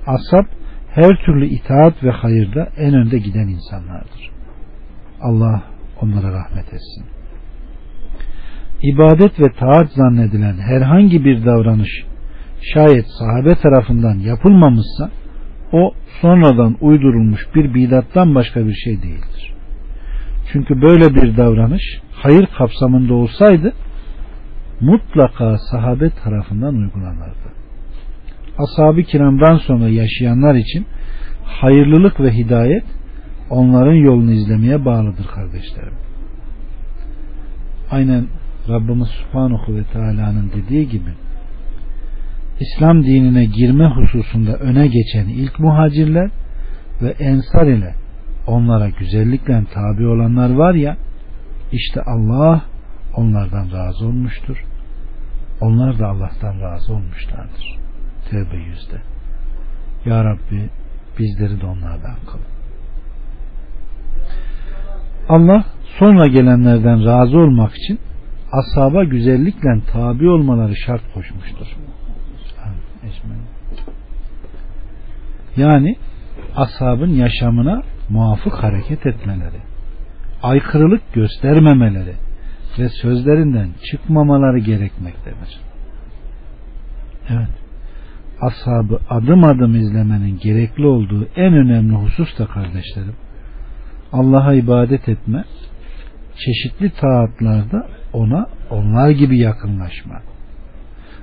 Ashab 0.06 0.46
her 0.94 1.24
türlü 1.24 1.46
itaat 1.46 2.04
ve 2.04 2.10
hayırda 2.10 2.68
en 2.76 2.94
önde 2.94 3.18
giden 3.18 3.48
insanlardır. 3.48 4.30
Allah 5.20 5.62
onlara 6.00 6.32
rahmet 6.32 6.66
etsin. 6.74 7.04
İbadet 8.82 9.40
ve 9.40 9.52
taat 9.52 9.90
zannedilen 9.92 10.56
herhangi 10.58 11.24
bir 11.24 11.44
davranış 11.44 11.90
şayet 12.74 13.06
sahabe 13.18 13.54
tarafından 13.54 14.18
yapılmamışsa 14.18 15.10
o 15.72 15.94
sonradan 16.20 16.76
uydurulmuş 16.80 17.40
bir 17.54 17.74
bidattan 17.74 18.34
başka 18.34 18.66
bir 18.66 18.74
şey 18.74 19.02
değildir. 19.02 19.54
Çünkü 20.52 20.82
böyle 20.82 21.14
bir 21.14 21.36
davranış 21.36 21.82
hayır 22.22 22.46
kapsamında 22.58 23.14
olsaydı 23.14 23.72
mutlaka 24.80 25.58
sahabe 25.58 26.10
tarafından 26.10 26.74
uygulanırdı. 26.74 27.50
Ashab-ı 28.58 29.02
kiramdan 29.02 29.56
sonra 29.56 29.88
yaşayanlar 29.88 30.54
için 30.54 30.86
hayırlılık 31.44 32.20
ve 32.20 32.32
hidayet 32.32 32.84
onların 33.50 33.94
yolunu 33.94 34.32
izlemeye 34.32 34.84
bağlıdır 34.84 35.26
kardeşlerim. 35.26 35.94
Aynen 37.90 38.26
Rabbimiz 38.68 39.08
Subhanahu 39.08 39.76
ve 39.76 39.84
Teala'nın 39.84 40.50
dediği 40.56 40.88
gibi 40.88 41.10
İslam 42.60 43.04
dinine 43.04 43.44
girme 43.44 43.86
hususunda 43.86 44.56
öne 44.56 44.86
geçen 44.86 45.28
ilk 45.28 45.58
muhacirler 45.58 46.30
ve 47.02 47.10
ensar 47.10 47.66
ile 47.66 47.94
onlara 48.46 48.88
güzellikle 48.88 49.64
tabi 49.74 50.06
olanlar 50.06 50.54
var 50.54 50.74
ya 50.74 50.96
işte 51.72 52.02
Allah 52.02 52.62
onlardan 53.16 53.72
razı 53.72 54.06
olmuştur. 54.06 54.64
Onlar 55.60 55.98
da 55.98 56.06
Allah'tan 56.06 56.60
razı 56.60 56.92
olmuşlardır. 56.92 57.78
Tevbe 58.30 58.56
yüzde. 58.56 59.02
Ya 60.04 60.24
Rabbi 60.24 60.70
bizleri 61.18 61.60
de 61.60 61.66
onlardan 61.66 62.16
kıl. 62.26 62.38
Allah 65.28 65.64
sonra 65.98 66.26
gelenlerden 66.26 67.06
razı 67.06 67.38
olmak 67.38 67.72
için 67.76 67.98
ashaba 68.52 69.04
güzellikle 69.04 69.80
tabi 69.92 70.28
olmaları 70.28 70.76
şart 70.76 71.02
koşmuştur. 71.14 71.66
Yani 75.56 75.96
ashabın 76.56 77.10
yaşamına 77.10 77.82
muvafık 78.08 78.54
hareket 78.54 79.06
etmeleri, 79.06 79.60
aykırılık 80.42 81.12
göstermemeleri 81.12 82.14
ve 82.78 82.88
sözlerinden 82.88 83.68
çıkmamaları 83.90 84.58
gerekmektedir. 84.58 85.60
Evet. 87.28 87.48
Ashabı 88.40 88.98
adım 89.10 89.44
adım 89.44 89.74
izlemenin 89.74 90.38
gerekli 90.38 90.86
olduğu 90.86 91.28
en 91.36 91.54
önemli 91.54 91.94
husus 91.94 92.38
da 92.38 92.46
kardeşlerim 92.46 93.14
Allah'a 94.12 94.54
ibadet 94.54 95.08
etme, 95.08 95.44
çeşitli 96.36 96.90
taatlarda 96.90 97.86
ona 98.12 98.46
onlar 98.70 99.10
gibi 99.10 99.38
yakınlaşma. 99.38 100.22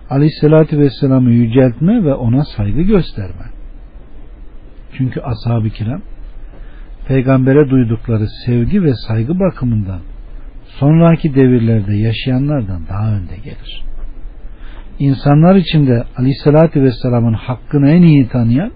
Aleyhissalatü 0.09 0.79
Vesselam'ı 0.79 1.31
yüceltme 1.31 2.03
ve 2.03 2.13
ona 2.13 2.45
saygı 2.45 2.81
gösterme. 2.81 3.45
Çünkü 4.97 5.21
ashab-ı 5.21 5.69
kiram 5.69 6.01
peygambere 7.07 7.69
duydukları 7.69 8.27
sevgi 8.45 8.83
ve 8.83 8.93
saygı 9.07 9.39
bakımından 9.39 9.99
sonraki 10.65 11.35
devirlerde 11.35 11.95
yaşayanlardan 11.95 12.81
daha 12.89 13.11
önde 13.11 13.35
gelir. 13.43 13.83
İnsanlar 14.99 15.55
içinde 15.55 16.03
Aleyhisselatü 16.17 16.83
Vesselam'ın 16.83 17.33
hakkını 17.33 17.89
en 17.89 18.01
iyi 18.01 18.27
tanıyan 18.27 18.71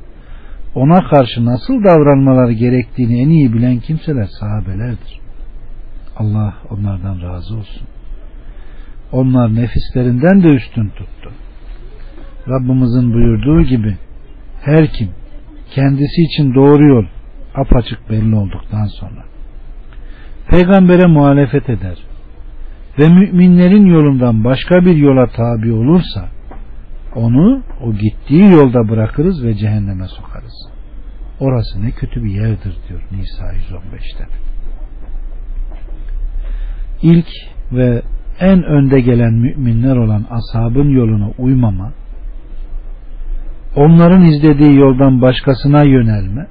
ona 0.75 1.09
karşı 1.09 1.45
nasıl 1.45 1.83
davranmaları 1.83 2.53
gerektiğini 2.53 3.21
en 3.21 3.29
iyi 3.29 3.53
bilen 3.53 3.79
kimseler 3.79 4.27
sahabelerdir. 4.39 5.19
Allah 6.17 6.53
onlardan 6.69 7.21
razı 7.21 7.55
olsun. 7.55 7.87
Onlar 9.11 9.55
nefislerinden 9.55 10.43
de 10.43 10.47
üstün 10.47 10.89
tuttu. 10.89 11.31
Rabbimizin 12.47 13.13
buyurduğu 13.13 13.61
gibi 13.61 13.97
her 14.61 14.87
kim 14.87 15.09
kendisi 15.75 16.21
için 16.21 16.55
doğru 16.55 16.87
yol 16.87 17.05
apaçık 17.55 18.09
belli 18.09 18.35
olduktan 18.35 18.85
sonra 18.85 19.23
peygambere 20.49 21.05
muhalefet 21.05 21.69
eder 21.69 21.97
ve 22.99 23.09
müminlerin 23.09 23.85
yolundan 23.85 24.43
başka 24.43 24.85
bir 24.85 24.95
yola 24.95 25.27
tabi 25.27 25.71
olursa 25.71 26.29
onu 27.15 27.63
o 27.83 27.93
gittiği 27.93 28.51
yolda 28.51 28.89
bırakırız 28.89 29.43
ve 29.43 29.53
cehenneme 29.55 30.07
sokarız. 30.07 30.69
Orası 31.39 31.85
ne 31.85 31.91
kötü 31.91 32.23
bir 32.23 32.31
yerdir 32.31 32.77
diyor 32.89 33.01
Nisa 33.11 33.45
115'te. 33.53 34.25
İlk 37.01 37.27
ve 37.71 38.01
en 38.39 38.63
önde 38.63 39.01
gelen 39.01 39.33
müminler 39.33 39.97
olan 39.97 40.25
ashabın 40.29 40.89
yoluna 40.89 41.29
uymama, 41.37 41.91
onların 43.75 44.21
izlediği 44.21 44.75
yoldan 44.75 45.21
başkasına 45.21 45.83
yönelme, 45.83 46.47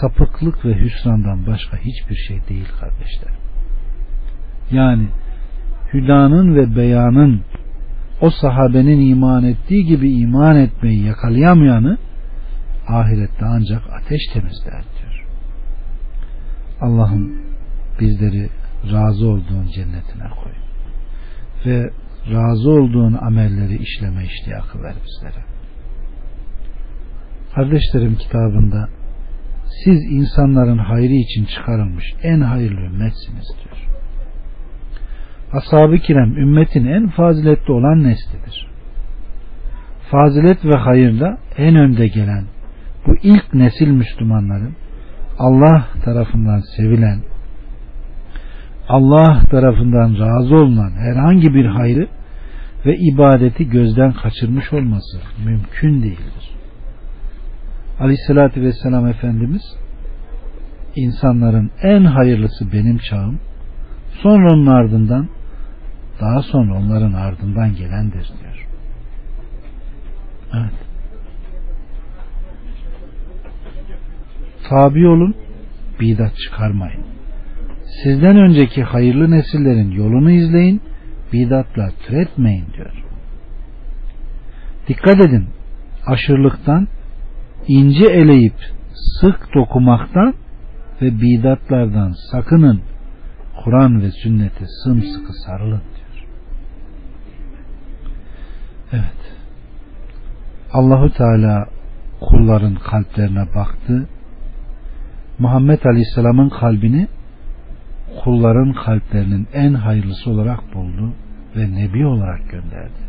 sapıklık 0.00 0.64
ve 0.64 0.74
hüsrandan 0.74 1.46
başka 1.46 1.76
hiçbir 1.76 2.16
şey 2.16 2.40
değil 2.48 2.68
kardeşler. 2.80 3.34
Yani 4.70 5.08
hüdanın 5.92 6.54
ve 6.54 6.76
beyanın 6.76 7.40
o 8.20 8.30
sahabenin 8.30 9.10
iman 9.10 9.44
ettiği 9.44 9.84
gibi 9.84 10.10
iman 10.10 10.56
etmeyi 10.56 11.04
yakalayamayanı 11.04 11.98
ahirette 12.88 13.44
ancak 13.44 13.82
ateş 13.92 14.20
temizler 14.32 14.82
diyor. 15.00 15.24
Allah'ım 16.80 17.42
bizleri 18.00 18.48
razı 18.92 19.26
olduğun 19.26 19.66
cennetine 19.74 20.28
koy. 20.42 20.52
Ve 21.66 21.90
razı 22.32 22.70
olduğun 22.70 23.12
amelleri 23.12 23.76
işleme 23.76 24.24
iştiyakı 24.24 24.82
ver 24.82 24.94
bizlere. 25.04 25.44
Kardeşlerim 27.54 28.14
kitabında 28.14 28.88
siz 29.84 30.04
insanların 30.04 30.78
hayrı 30.78 31.12
için 31.12 31.44
çıkarılmış 31.44 32.04
en 32.22 32.40
hayırlı 32.40 32.80
ümmetsiniz 32.80 33.48
diyor. 33.64 33.86
Ashab-ı 35.52 35.98
kiram 35.98 36.36
ümmetin 36.36 36.86
en 36.86 37.08
faziletli 37.08 37.72
olan 37.72 38.02
neslidir. 38.04 38.66
Fazilet 40.10 40.64
ve 40.64 40.78
hayırda 40.78 41.38
en 41.56 41.76
önde 41.76 42.08
gelen 42.08 42.44
bu 43.06 43.16
ilk 43.22 43.54
nesil 43.54 43.88
Müslümanların 43.88 44.76
Allah 45.38 45.86
tarafından 46.04 46.60
sevilen 46.76 47.20
Allah 48.88 49.42
tarafından 49.50 50.18
razı 50.18 50.54
olunan 50.54 50.90
herhangi 50.90 51.54
bir 51.54 51.66
hayrı 51.66 52.08
ve 52.86 52.96
ibadeti 52.96 53.68
gözden 53.68 54.12
kaçırmış 54.12 54.72
olması 54.72 55.20
mümkün 55.44 56.02
değildir. 56.02 56.55
Aleyhissalatü 58.00 58.62
Vesselam 58.62 59.06
Efendimiz 59.06 59.62
insanların 60.96 61.70
en 61.82 62.04
hayırlısı 62.04 62.72
benim 62.72 62.98
çağım 62.98 63.40
sonra 64.22 64.52
onun 64.52 64.66
ardından 64.66 65.28
daha 66.20 66.42
sonra 66.42 66.74
onların 66.74 67.12
ardından 67.12 67.74
gelendir 67.74 68.30
diyor. 68.40 68.66
Evet. 70.54 70.86
Tabi 74.68 75.06
olun, 75.06 75.34
bidat 76.00 76.36
çıkarmayın. 76.36 77.04
Sizden 78.02 78.36
önceki 78.36 78.82
hayırlı 78.82 79.30
nesillerin 79.30 79.90
yolunu 79.90 80.30
izleyin, 80.30 80.82
bidatlar 81.32 81.90
türetmeyin 82.06 82.66
diyor. 82.76 83.04
Dikkat 84.88 85.20
edin, 85.20 85.46
aşırılıktan, 86.06 86.88
ince 87.68 88.04
eleyip 88.04 88.56
sık 89.20 89.54
dokumaktan 89.54 90.34
ve 91.02 91.20
bidatlardan 91.20 92.14
sakının. 92.30 92.80
Kur'an 93.64 94.02
ve 94.02 94.10
sünnete 94.10 94.64
sımsıkı 94.84 95.32
sarılın 95.32 95.82
diyor. 95.96 96.26
Evet. 98.92 99.36
Allahu 100.72 101.12
Teala 101.12 101.66
kulların 102.20 102.74
kalplerine 102.74 103.54
baktı. 103.54 104.08
Muhammed 105.38 105.84
Aleyhisselam'ın 105.84 106.48
kalbini 106.48 107.08
kulların 108.24 108.72
kalplerinin 108.72 109.48
en 109.52 109.74
hayırlısı 109.74 110.30
olarak 110.30 110.74
buldu 110.74 111.12
ve 111.56 111.74
nebi 111.74 112.06
olarak 112.06 112.50
gönderdi. 112.50 113.06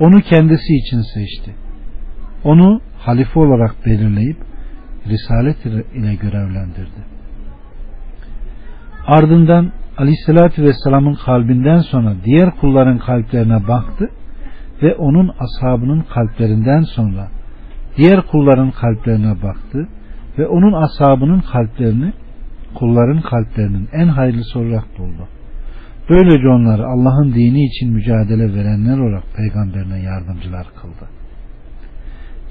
Onu 0.00 0.20
kendisi 0.20 0.74
için 0.74 1.00
seçti. 1.00 1.54
Onu 2.44 2.80
halife 3.06 3.40
olarak 3.40 3.86
belirleyip 3.86 4.36
risalet 5.06 5.66
ile 5.66 6.14
görevlendirdi. 6.14 7.00
Ardından 9.06 9.72
Aleyhisselatü 9.98 10.62
Vesselam'ın 10.62 11.14
kalbinden 11.14 11.78
sonra 11.78 12.14
diğer 12.24 12.50
kulların 12.50 12.98
kalplerine 12.98 13.68
baktı 13.68 14.10
ve 14.82 14.94
onun 14.94 15.32
ashabının 15.44 16.04
kalplerinden 16.14 16.82
sonra 16.82 17.28
diğer 17.96 18.20
kulların 18.26 18.70
kalplerine 18.70 19.42
baktı 19.42 19.88
ve 20.38 20.46
onun 20.46 20.72
ashabının 20.72 21.40
kalplerini 21.40 22.12
kulların 22.74 23.20
kalplerinin 23.20 23.88
en 23.92 24.08
hayırlısı 24.08 24.58
olarak 24.58 24.98
buldu. 24.98 25.28
Böylece 26.10 26.48
onları 26.48 26.86
Allah'ın 26.86 27.34
dini 27.34 27.64
için 27.64 27.92
mücadele 27.92 28.54
verenler 28.54 28.98
olarak 28.98 29.24
peygamberine 29.36 30.02
yardımcılar 30.02 30.66
kıldı. 30.80 31.08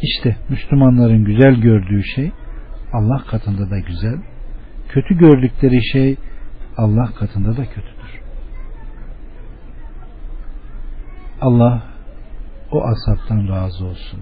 İşte 0.04 0.38
Müslümanların 0.50 1.26
güzel 1.26 1.56
gördüğü 1.56 2.04
şey 2.04 2.32
Allah 2.94 3.24
katında 3.32 3.70
da 3.70 3.80
güzel, 3.80 4.18
kötü 4.90 5.18
gördükleri 5.18 5.84
şey 5.92 6.18
Allah 6.78 7.12
katında 7.20 7.58
da 7.58 7.66
kötüdür. 7.66 8.22
Allah 11.42 11.84
o 12.72 12.84
asaptan 12.84 13.48
razı 13.50 13.86
olsun. 13.86 14.20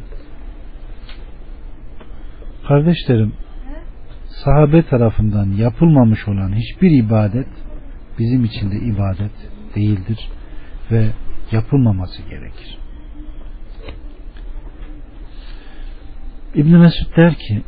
Kardeşlerim, 2.68 3.34
sahabe 4.46 4.84
tarafından 4.86 5.46
yapılmamış 5.46 6.28
olan 6.28 6.54
hiçbir 6.54 6.92
ibadet 6.92 7.48
bizim 8.20 8.44
için 8.44 8.72
de 8.72 8.76
ibadet 8.76 9.32
değildir 9.76 10.30
ve 10.92 11.08
yapılmaması 11.52 12.22
gerekir. 12.22 12.81
İbn 16.56 16.78
Mesud 16.78 17.18
der 17.18 17.36
ki 17.36 17.62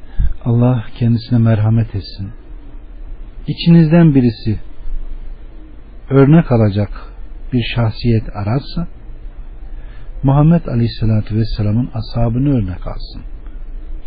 Allah 0.45 0.85
kendisine 0.99 1.39
merhamet 1.39 1.95
etsin. 1.95 2.31
İçinizden 3.47 4.15
birisi 4.15 4.59
örnek 6.09 6.51
alacak 6.51 6.89
bir 7.53 7.63
şahsiyet 7.75 8.23
ararsa 8.35 8.87
Muhammed 10.23 10.65
Aleyhisselatü 10.65 11.35
Vesselam'ın 11.35 11.89
ashabını 11.93 12.49
örnek 12.57 12.87
alsın. 12.87 13.21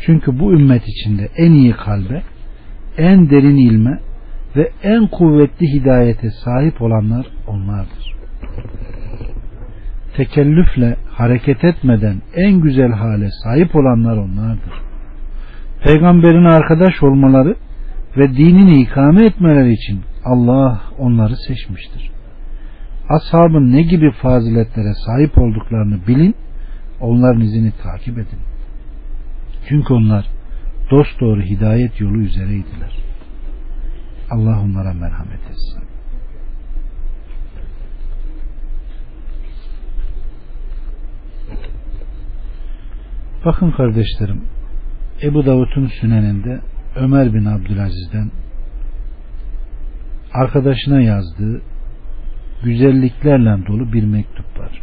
Çünkü 0.01 0.39
bu 0.39 0.53
ümmet 0.53 0.83
içinde 0.89 1.29
en 1.37 1.53
iyi 1.53 1.73
kalbe, 1.73 2.23
en 2.99 3.31
derin 3.31 3.57
ilme 3.57 4.01
ve 4.57 4.71
en 4.83 5.07
kuvvetli 5.07 5.67
hidayete 5.73 6.31
sahip 6.31 6.83
olanlar 6.83 7.27
onlardır. 7.47 8.17
Tekellüfle 10.17 10.97
hareket 11.17 11.65
etmeden 11.65 12.23
en 12.35 12.61
güzel 12.61 12.93
hale 12.93 13.31
sahip 13.45 13.77
olanlar 13.77 14.17
onlardır. 14.17 14.73
Peygamberin 15.85 16.45
arkadaş 16.45 17.03
olmaları 17.03 17.57
ve 18.17 18.37
dinini 18.37 18.81
ikame 18.81 19.25
etmeleri 19.25 19.73
için 19.73 20.01
Allah 20.25 20.81
onları 20.99 21.37
seçmiştir. 21.37 22.11
Ashabın 23.09 23.73
ne 23.73 23.83
gibi 23.83 24.11
faziletlere 24.11 24.95
sahip 25.07 25.39
olduklarını 25.39 26.07
bilin, 26.07 26.35
onların 27.01 27.41
izini 27.41 27.73
takip 27.83 28.19
edin. 28.19 28.39
Çünkü 29.69 29.95
onlar 29.95 30.27
dost 30.91 31.21
doğru 31.21 31.41
hidayet 31.41 32.01
yolu 32.01 32.19
üzereydiler. 32.19 32.99
Allah 34.31 34.61
onlara 34.61 34.93
merhamet 34.93 35.41
etsin. 35.51 35.86
Bakın 43.47 43.71
kardeşlerim, 43.71 44.43
Ebu 45.23 45.47
Davud'un 45.47 45.87
süneninde 46.01 46.61
Ömer 46.97 47.35
bin 47.35 47.45
Abdülaziz'den 47.45 48.31
arkadaşına 50.33 51.01
yazdığı 51.01 51.63
güzelliklerle 52.65 53.67
dolu 53.67 53.93
bir 53.93 54.05
mektup 54.05 54.59
var. 54.59 54.83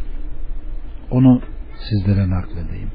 Onu 1.10 1.42
sizlere 1.88 2.30
nakledeyim. 2.30 2.90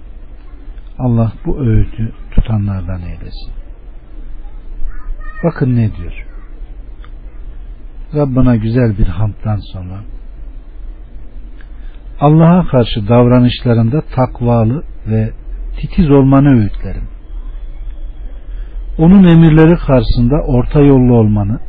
Allah 0.99 1.34
bu 1.45 1.59
öğütü 1.59 2.11
tutanlardan 2.32 3.01
eylesin. 3.01 3.53
Bakın 5.43 5.76
ne 5.76 5.95
diyor. 5.95 6.26
Rabbana 8.15 8.55
güzel 8.55 8.97
bir 8.97 9.07
hamddan 9.07 9.59
sonra 9.74 9.99
Allah'a 12.20 12.67
karşı 12.67 13.07
davranışlarında 13.07 14.01
takvalı 14.01 14.84
ve 15.07 15.34
titiz 15.82 16.11
olmanı 16.11 16.61
öğütlerim. 16.61 17.07
Onun 18.97 19.23
emirleri 19.23 19.75
karşısında 19.77 20.36
orta 20.47 20.80
yollu 20.80 21.15
olmanı, 21.15 21.59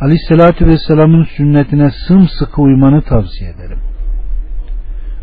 Aleyhisselatü 0.00 0.66
Vesselam'ın 0.66 1.24
sünnetine 1.36 1.90
sımsıkı 2.08 2.62
uymanı 2.62 3.02
tavsiye 3.02 3.50
ederim. 3.50 3.78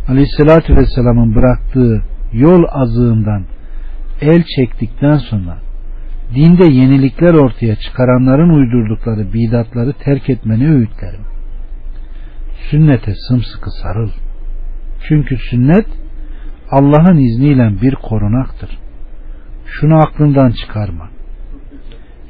Aleyhisselatü 0.08 0.76
Vesselam'ın 0.76 1.36
bıraktığı 1.36 2.02
yol 2.34 2.64
azığından 2.70 3.46
el 4.22 4.44
çektikten 4.56 5.18
sonra 5.18 5.58
dinde 6.36 6.66
yenilikler 6.66 7.34
ortaya 7.34 7.76
çıkaranların 7.76 8.50
uydurdukları 8.50 9.34
bidatları 9.34 9.94
terk 9.94 10.30
etmeni 10.30 10.70
öğütlerim. 10.72 11.22
Sünnete 12.70 13.14
sımsıkı 13.28 13.72
sarıl. 13.72 14.10
Çünkü 15.08 15.38
sünnet 15.38 15.88
Allah'ın 16.72 17.18
izniyle 17.18 17.82
bir 17.82 17.96
korunaktır. 17.96 18.70
Şunu 19.66 19.98
aklından 20.00 20.52
çıkarma. 20.52 21.10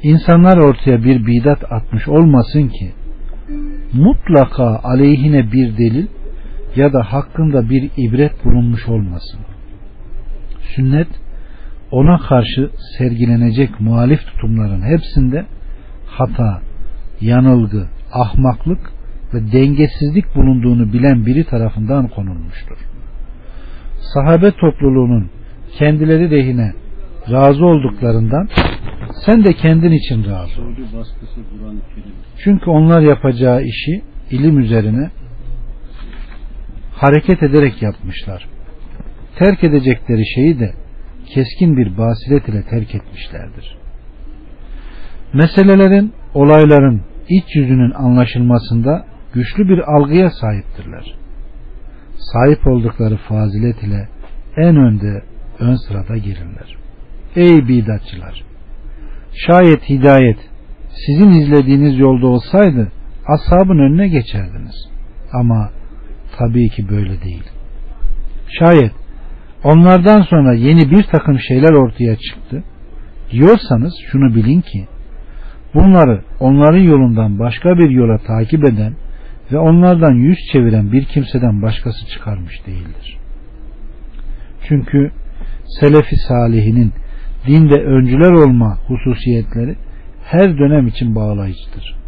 İnsanlar 0.02 0.56
ortaya 0.56 1.04
bir 1.04 1.26
bidat 1.26 1.72
atmış 1.72 2.08
olmasın 2.08 2.68
ki 2.68 2.92
mutlaka 3.92 4.80
aleyhine 4.84 5.52
bir 5.52 5.78
delil 5.78 6.06
ya 6.76 6.92
da 6.92 7.02
hakkında 7.12 7.70
bir 7.70 7.90
ibret 7.96 8.44
bulunmuş 8.44 8.88
olmasın. 8.88 9.40
Sünnet 10.76 11.08
ona 11.90 12.18
karşı 12.18 12.70
sergilenecek 12.98 13.80
muhalif 13.80 14.20
tutumların 14.26 14.82
hepsinde 14.82 15.46
hata, 16.06 16.60
yanılgı, 17.20 17.86
ahmaklık 18.12 18.92
ve 19.34 19.52
dengesizlik 19.52 20.36
bulunduğunu 20.36 20.92
bilen 20.92 21.26
biri 21.26 21.44
tarafından 21.44 22.08
konulmuştur. 22.08 22.87
Sahabe 24.14 24.50
topluluğunun 24.50 25.30
kendileri 25.78 26.30
lehine 26.30 26.72
razı 27.30 27.66
olduklarından 27.66 28.48
sen 29.26 29.44
de 29.44 29.52
kendin 29.52 29.92
için 29.92 30.24
razı 30.24 30.62
ol. 30.62 30.74
Çünkü 32.44 32.70
onlar 32.70 33.00
yapacağı 33.00 33.62
işi 33.62 34.02
ilim 34.30 34.58
üzerine 34.58 35.10
hareket 36.92 37.42
ederek 37.42 37.82
yapmışlar. 37.82 38.48
Terk 39.38 39.64
edecekleri 39.64 40.26
şeyi 40.34 40.60
de 40.60 40.72
keskin 41.34 41.76
bir 41.76 41.98
basiret 41.98 42.48
ile 42.48 42.62
terk 42.62 42.94
etmişlerdir. 42.94 43.76
Meselelerin, 45.32 46.12
olayların 46.34 47.02
iç 47.28 47.56
yüzünün 47.56 47.90
anlaşılmasında 47.90 49.04
güçlü 49.34 49.68
bir 49.68 49.78
algıya 49.78 50.30
sahiptirler. 50.30 51.14
Sahip 52.32 52.66
oldukları 52.66 53.16
fazilet 53.16 53.82
ile 53.82 54.08
en 54.56 54.76
önde, 54.76 55.22
ön 55.58 55.74
sırada 55.74 56.16
gelirler. 56.16 56.76
Ey 57.36 57.68
bidatçılar! 57.68 58.44
Şayet 59.46 59.88
hidayet 59.88 60.38
sizin 61.06 61.28
izlediğiniz 61.28 61.98
yolda 61.98 62.26
olsaydı 62.26 62.92
ashabın 63.26 63.78
önüne 63.78 64.08
geçerdiniz. 64.08 64.88
Ama 65.32 65.70
tabii 66.38 66.68
ki 66.68 66.88
böyle 66.88 67.22
değil. 67.22 67.44
Şayet 68.58 68.92
onlardan 69.64 70.22
sonra 70.22 70.54
yeni 70.54 70.90
bir 70.90 71.02
takım 71.02 71.38
şeyler 71.38 71.72
ortaya 71.72 72.16
çıktı 72.16 72.62
diyorsanız 73.30 73.94
şunu 74.12 74.34
bilin 74.34 74.60
ki 74.60 74.88
Bunları 75.74 76.22
onların 76.40 76.78
yolundan 76.78 77.38
başka 77.38 77.78
bir 77.78 77.90
yola 77.90 78.18
takip 78.18 78.64
eden 78.64 78.94
ve 79.52 79.58
onlardan 79.58 80.14
yüz 80.14 80.38
çeviren 80.52 80.92
bir 80.92 81.04
kimseden 81.04 81.62
başkası 81.62 82.06
çıkarmış 82.06 82.66
değildir. 82.66 83.18
Çünkü 84.68 85.10
Selefi 85.80 86.16
Salihinin 86.16 86.92
dinde 87.46 87.74
öncüler 87.74 88.32
olma 88.32 88.78
hususiyetleri 88.86 89.76
her 90.24 90.58
dönem 90.58 90.86
için 90.86 91.14
bağlayıcıdır. 91.14 91.98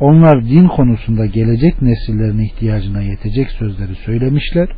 Onlar 0.00 0.44
din 0.44 0.68
konusunda 0.68 1.26
gelecek 1.26 1.82
nesillerin 1.82 2.38
ihtiyacına 2.38 3.02
yetecek 3.02 3.50
sözleri 3.50 3.94
söylemişler 3.94 4.68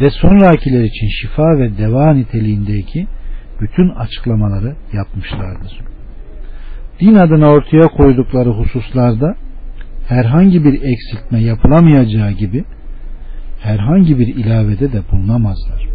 ve 0.00 0.10
sonrakiler 0.10 0.84
için 0.84 1.08
şifa 1.08 1.58
ve 1.58 1.78
deva 1.78 2.14
niteliğindeki 2.14 3.06
bütün 3.60 3.88
açıklamaları 3.88 4.76
yapmışlardır. 4.92 5.80
Din 7.00 7.14
adına 7.14 7.48
ortaya 7.48 7.86
koydukları 7.88 8.50
hususlarda 8.50 9.36
herhangi 10.08 10.64
bir 10.64 10.82
eksiltme 10.82 11.40
yapılamayacağı 11.40 12.30
gibi 12.30 12.64
herhangi 13.60 14.18
bir 14.18 14.26
ilavede 14.26 14.92
de 14.92 15.02
bulunamazlar. 15.12 15.88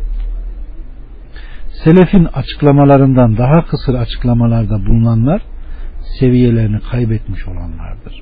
Selefin 1.84 2.26
açıklamalarından 2.26 3.38
daha 3.38 3.66
kısır 3.66 3.94
açıklamalarda 3.94 4.86
bulunanlar 4.86 5.42
seviyelerini 6.20 6.80
kaybetmiş 6.92 7.48
olanlardır. 7.48 8.22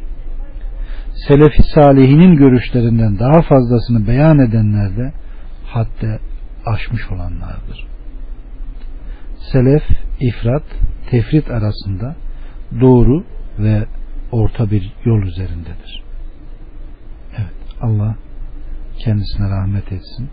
Selefi 1.27 1.63
salihinin 1.75 2.35
görüşlerinden 2.35 3.19
daha 3.19 3.41
fazlasını 3.41 4.07
beyan 4.07 4.39
edenler 4.39 4.97
de 4.97 5.13
hatta 5.65 6.19
aşmış 6.65 7.11
olanlardır. 7.11 7.87
Selef, 9.51 9.83
ifrat, 10.19 10.63
tefrit 11.09 11.51
arasında 11.51 12.15
doğru 12.81 13.23
ve 13.59 13.85
orta 14.31 14.71
bir 14.71 14.93
yol 15.05 15.21
üzerindedir. 15.21 16.03
Evet 17.37 17.53
Allah 17.81 18.15
kendisine 18.99 19.49
rahmet 19.49 19.91
etsin. 19.91 20.29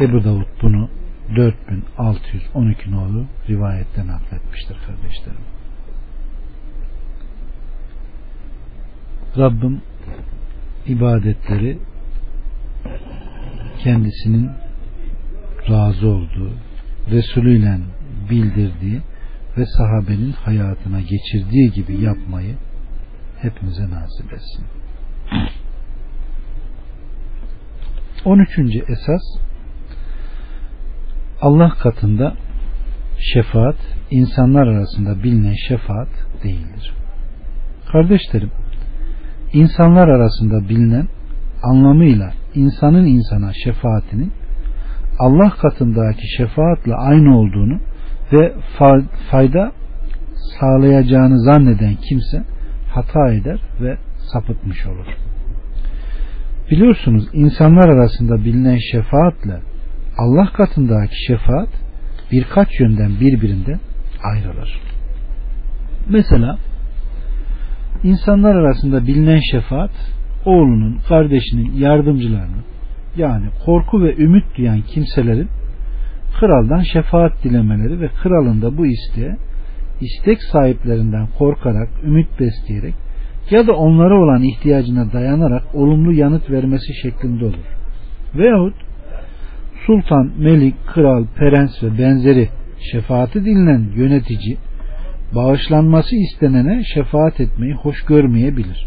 Ebu 0.00 0.24
Davud 0.24 0.46
bunu 0.62 0.90
4612 1.36 2.92
nolu 2.92 3.26
rivayetten 3.48 4.06
nakletmiştir 4.06 4.76
kardeşlerim. 4.86 5.44
Rabbim 9.38 9.80
ibadetleri 10.86 11.78
kendisinin 13.78 14.50
razı 15.68 16.08
olduğu, 16.08 16.52
Resulüyle 17.10 17.78
bildirdiği 18.30 19.00
ve 19.58 19.66
sahabenin 19.66 20.32
hayatına 20.32 21.00
geçirdiği 21.00 21.70
gibi 21.72 22.00
yapmayı 22.00 22.56
hepimize 23.42 23.90
nasip 23.90 24.32
etsin. 24.32 24.64
13. 28.24 28.58
esas 28.88 29.22
Allah 31.40 31.70
katında 31.82 32.34
şefaat 33.34 33.76
insanlar 34.10 34.66
arasında 34.66 35.22
bilinen 35.22 35.54
şefaat 35.68 36.08
değildir. 36.44 36.94
Kardeşlerim, 37.92 38.50
insanlar 39.52 40.08
arasında 40.08 40.68
bilinen 40.68 41.08
anlamıyla 41.62 42.32
insanın 42.54 43.04
insana 43.04 43.52
şefaatinin 43.64 44.32
Allah 45.18 45.50
katındaki 45.50 46.36
şefaatle 46.36 46.94
aynı 46.94 47.38
olduğunu 47.38 47.80
ve 48.32 48.54
fayda 49.30 49.72
sağlayacağını 50.60 51.40
zanneden 51.40 51.94
kimse 52.08 52.51
hata 52.94 53.32
eder 53.32 53.60
ve 53.80 53.96
sapıtmış 54.32 54.86
olur. 54.86 55.06
Biliyorsunuz 56.70 57.28
insanlar 57.32 57.88
arasında 57.88 58.44
bilinen 58.44 58.78
şefaatle 58.92 59.60
Allah 60.18 60.52
katındaki 60.52 61.24
şefaat 61.26 61.68
birkaç 62.32 62.80
yönden 62.80 63.20
birbirinden 63.20 63.80
ayrılır. 64.24 64.80
Mesela 66.08 66.58
insanlar 68.02 68.54
arasında 68.54 69.06
bilinen 69.06 69.40
şefaat 69.52 69.90
oğlunun, 70.44 70.98
kardeşinin, 71.08 71.72
yardımcılarının 71.72 72.64
yani 73.16 73.46
korku 73.64 74.02
ve 74.02 74.16
ümit 74.16 74.44
duyan 74.56 74.80
kimselerin 74.80 75.48
kraldan 76.40 76.82
şefaat 76.92 77.44
dilemeleri 77.44 78.00
ve 78.00 78.08
kralın 78.22 78.62
da 78.62 78.76
bu 78.76 78.86
isteğe 78.86 79.36
istek 80.02 80.42
sahiplerinden 80.42 81.26
korkarak, 81.38 81.88
ümit 82.04 82.28
besleyerek 82.40 82.94
ya 83.50 83.66
da 83.66 83.72
onlara 83.72 84.14
olan 84.14 84.42
ihtiyacına 84.42 85.12
dayanarak 85.12 85.74
olumlu 85.74 86.12
yanıt 86.12 86.50
vermesi 86.50 86.94
şeklinde 87.02 87.44
olur. 87.44 87.66
Veyahut 88.34 88.74
sultan, 89.86 90.30
melik, 90.38 90.74
kral, 90.86 91.24
prens 91.36 91.82
ve 91.82 91.98
benzeri 91.98 92.48
şefaati 92.92 93.44
dinlen 93.44 93.86
yönetici 93.96 94.56
bağışlanması 95.34 96.16
istenene 96.16 96.84
şefaat 96.94 97.40
etmeyi 97.40 97.74
hoş 97.74 98.04
görmeyebilir. 98.04 98.86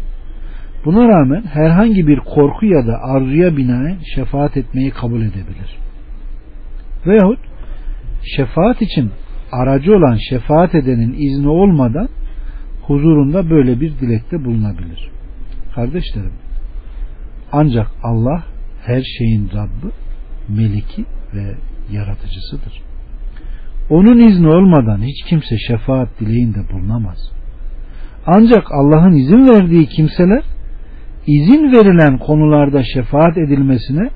Buna 0.84 1.08
rağmen 1.08 1.42
herhangi 1.42 2.06
bir 2.06 2.18
korku 2.18 2.66
ya 2.66 2.86
da 2.86 3.02
arzuya 3.02 3.56
binaen 3.56 3.98
şefaat 4.14 4.56
etmeyi 4.56 4.90
kabul 4.90 5.20
edebilir. 5.20 5.78
Veyahut 7.06 7.38
şefaat 8.36 8.82
için 8.82 9.10
aracı 9.56 9.96
olan 9.96 10.16
şefaat 10.30 10.74
edenin 10.74 11.12
izni 11.18 11.48
olmadan 11.48 12.08
huzurunda 12.82 13.50
böyle 13.50 13.80
bir 13.80 13.98
dilekte 14.00 14.44
bulunabilir. 14.44 15.10
Kardeşlerim, 15.74 16.32
ancak 17.52 17.86
Allah 18.02 18.44
her 18.86 19.02
şeyin 19.18 19.50
Rabbi, 19.54 19.92
Meliki 20.48 21.04
ve 21.34 21.54
Yaratıcısıdır. 21.92 22.82
Onun 23.90 24.28
izni 24.28 24.48
olmadan 24.48 25.02
hiç 25.02 25.22
kimse 25.28 25.58
şefaat 25.58 26.08
dileğinde 26.20 26.58
bulunamaz. 26.72 27.18
Ancak 28.26 28.72
Allah'ın 28.72 29.12
izin 29.12 29.48
verdiği 29.48 29.86
kimseler 29.86 30.42
izin 31.26 31.72
verilen 31.72 32.18
konularda 32.18 32.82
şefaat 32.82 33.38
edilmesine 33.38 34.10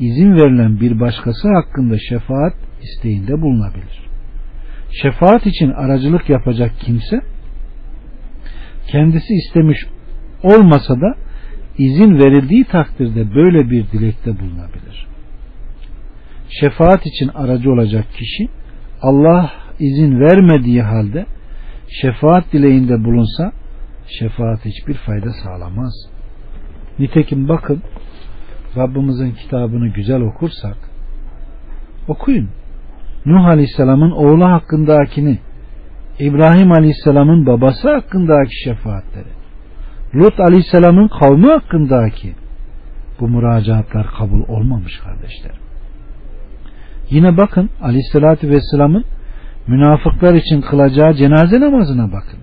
izin 0.00 0.32
verilen 0.32 0.80
bir 0.80 1.00
başkası 1.00 1.48
hakkında 1.48 1.96
şefaat 2.08 2.54
isteğinde 2.82 3.42
bulunabilir. 3.42 4.03
Şefaat 5.02 5.46
için 5.46 5.70
aracılık 5.70 6.30
yapacak 6.30 6.72
kimse 6.80 7.22
kendisi 8.86 9.34
istemiş 9.34 9.86
olmasa 10.42 11.00
da 11.00 11.14
izin 11.78 12.18
verildiği 12.18 12.64
takdirde 12.64 13.34
böyle 13.34 13.70
bir 13.70 13.90
dilekte 13.90 14.40
bulunabilir. 14.40 15.06
Şefaat 16.48 17.06
için 17.06 17.28
aracı 17.28 17.72
olacak 17.72 18.04
kişi 18.12 18.48
Allah 19.02 19.50
izin 19.80 20.20
vermediği 20.20 20.82
halde 20.82 21.26
şefaat 21.88 22.52
dileğinde 22.52 23.04
bulunsa 23.04 23.52
şefaat 24.18 24.64
hiçbir 24.64 24.94
fayda 24.94 25.30
sağlamaz. 25.44 25.92
Nitekim 26.98 27.48
bakın 27.48 27.82
Rabbimizin 28.76 29.32
kitabını 29.32 29.88
güzel 29.88 30.20
okursak 30.20 30.76
okuyun. 32.08 32.50
Nuh 33.26 33.44
Aleyhisselam'ın 33.44 34.10
oğlu 34.10 34.44
hakkındakini 34.44 35.38
İbrahim 36.18 36.72
Aleyhisselam'ın 36.72 37.46
babası 37.46 37.90
hakkındaki 37.94 38.62
şefaatleri 38.64 39.28
Lut 40.14 40.40
Aleyhisselam'ın 40.40 41.08
kavmi 41.08 41.46
hakkındaki 41.46 42.34
bu 43.20 43.28
müracaatlar 43.28 44.06
kabul 44.18 44.42
olmamış 44.48 44.98
kardeşler. 44.98 45.52
Yine 47.10 47.36
bakın 47.36 47.70
Aleyhisselatü 47.82 48.50
Vesselam'ın 48.50 49.04
münafıklar 49.66 50.34
için 50.34 50.60
kılacağı 50.60 51.14
cenaze 51.14 51.60
namazına 51.60 52.12
bakın. 52.12 52.40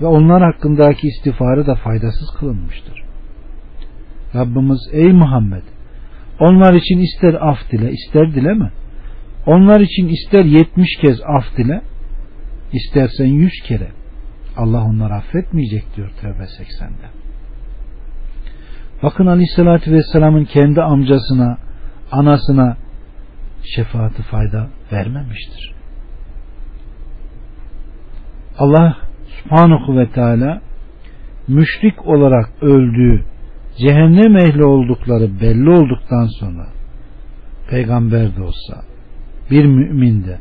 Ve 0.00 0.06
onlar 0.06 0.42
hakkındaki 0.42 1.08
istiğfarı 1.08 1.66
da 1.66 1.74
faydasız 1.74 2.30
kılınmıştır. 2.38 3.04
Rabbimiz 4.34 4.78
ey 4.92 5.12
Muhammed 5.12 5.62
onlar 6.40 6.74
için 6.74 6.98
ister 6.98 7.34
af 7.34 7.58
dile 7.72 7.92
ister 7.92 8.34
dileme. 8.34 8.70
Onlar 9.46 9.80
için 9.80 10.08
ister 10.08 10.44
yetmiş 10.44 10.96
kez 11.00 11.20
af 11.20 11.56
dile 11.56 11.82
istersen 12.72 13.26
yüz 13.26 13.52
kere. 13.66 13.88
Allah 14.56 14.84
onları 14.84 15.14
affetmeyecek 15.14 15.96
diyor 15.96 16.10
Tevbe 16.20 16.42
80'de. 16.42 17.08
Bakın 19.02 19.26
Aleyhisselatü 19.26 19.92
Vesselam'ın 19.92 20.44
kendi 20.44 20.82
amcasına, 20.82 21.58
anasına 22.12 22.76
şefaati 23.76 24.22
fayda 24.22 24.68
vermemiştir. 24.92 25.74
Allah 28.58 28.96
subhanahu 29.28 29.96
ve 29.98 30.10
teala 30.10 30.60
müşrik 31.48 32.06
olarak 32.06 32.50
öldüğü 32.62 33.24
cehennem 33.78 34.36
ehli 34.36 34.64
oldukları 34.64 35.40
belli 35.40 35.70
olduktan 35.70 36.26
sonra 36.40 36.66
peygamber 37.70 38.36
de 38.36 38.42
olsa 38.42 38.93
bir 39.54 39.64
mümin 39.64 40.24
de 40.24 40.38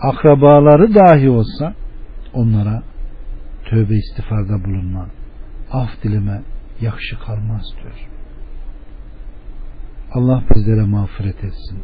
akrabaları 0.00 0.94
dahi 0.94 1.30
olsa 1.30 1.74
onlara 2.32 2.82
tövbe 3.64 3.94
istifarda 3.94 4.64
bulunma, 4.64 5.06
af 5.72 6.02
dileme 6.02 6.42
yakışık 6.80 7.20
kalmaz 7.20 7.62
diyor. 7.82 8.08
Allah 10.12 10.42
bizlere 10.54 10.82
mağfiret 10.82 11.44
etsin. 11.44 11.78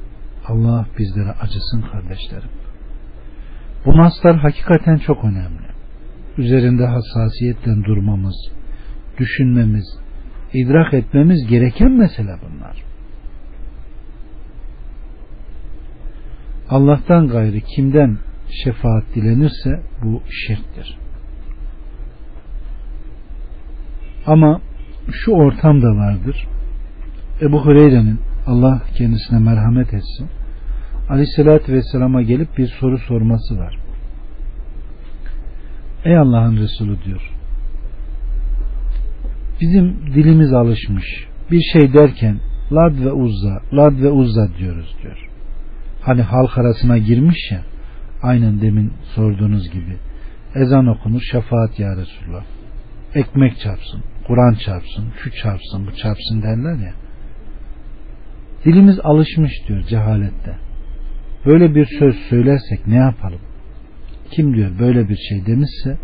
Allah 0.49 0.87
bizlere 0.99 1.31
acısın 1.31 1.85
kardeşlerim. 1.93 2.51
Bu 3.87 3.97
naslar 3.97 4.37
hakikaten 4.37 4.97
çok 4.97 5.25
önemli. 5.25 5.67
Üzerinde 6.39 6.87
hassasiyetle 6.87 7.85
durmamız, 7.85 8.37
düşünmemiz, 9.19 9.99
idrak 10.53 10.95
etmemiz 10.95 11.47
gereken 11.47 11.93
mesele 11.93 12.37
bunlar. 12.43 12.84
Allah'tan 16.71 17.29
gayrı 17.29 17.61
kimden 17.61 18.19
şefaat 18.65 19.05
dilenirse 19.15 19.83
bu 20.03 20.23
şirktir. 20.31 20.99
Ama 24.27 24.61
şu 25.11 25.33
ortam 25.33 25.83
da 25.83 25.97
vardır. 25.97 26.47
Ebu 27.41 27.65
Hureyre'nin 27.65 28.21
Allah 28.47 28.83
kendisine 28.99 29.39
merhamet 29.39 29.95
etsin. 29.95 30.29
Aleyhissalatü 31.09 31.73
Vesselam'a 31.73 32.23
gelip 32.23 32.59
bir 32.59 32.69
soru 32.81 32.99
sorması 32.99 33.59
var. 33.59 33.79
Ey 36.05 36.19
Allah'ın 36.19 36.57
Resulü 36.57 37.05
diyor. 37.05 37.31
Bizim 39.61 39.97
dilimiz 40.15 40.53
alışmış. 40.53 41.27
Bir 41.51 41.63
şey 41.73 41.93
derken 41.93 42.41
Lad 42.73 43.05
ve 43.05 43.13
Uzza, 43.13 43.61
Lad 43.73 44.03
ve 44.03 44.11
Uzza 44.11 44.49
diyoruz 44.59 44.97
diyor. 45.03 45.29
Hani 46.05 46.23
halk 46.23 46.59
arasına 46.59 46.99
girmiş 46.99 47.51
ya 47.53 47.61
aynen 48.23 48.61
demin 48.61 48.93
sorduğunuz 49.15 49.71
gibi. 49.71 49.97
Ezan 50.55 50.87
okunur 50.87 51.21
şefaat 51.21 51.79
ya 51.79 51.97
Resulullah. 51.97 52.45
Ekmek 53.15 53.61
çarpsın 53.61 54.03
Kur'an 54.27 54.55
çarpsın 54.55 55.05
şu 55.23 55.31
çarpsın 55.31 55.87
bu 55.87 55.97
çarpsın 55.97 56.43
derler 56.43 56.87
ya. 56.87 56.93
Dilimiz 58.65 59.01
alışmış 59.01 59.53
diyor 59.69 59.83
cehalette. 59.83 60.57
Böyle 61.47 61.75
bir 61.75 61.87
söz 61.99 62.17
söylersek 62.17 62.87
ne 62.87 62.97
yapalım? 62.97 63.41
Kim 64.31 64.55
diyor 64.55 64.71
böyle 64.79 65.09
bir 65.09 65.17
şey 65.17 65.47
demişse 65.47 65.99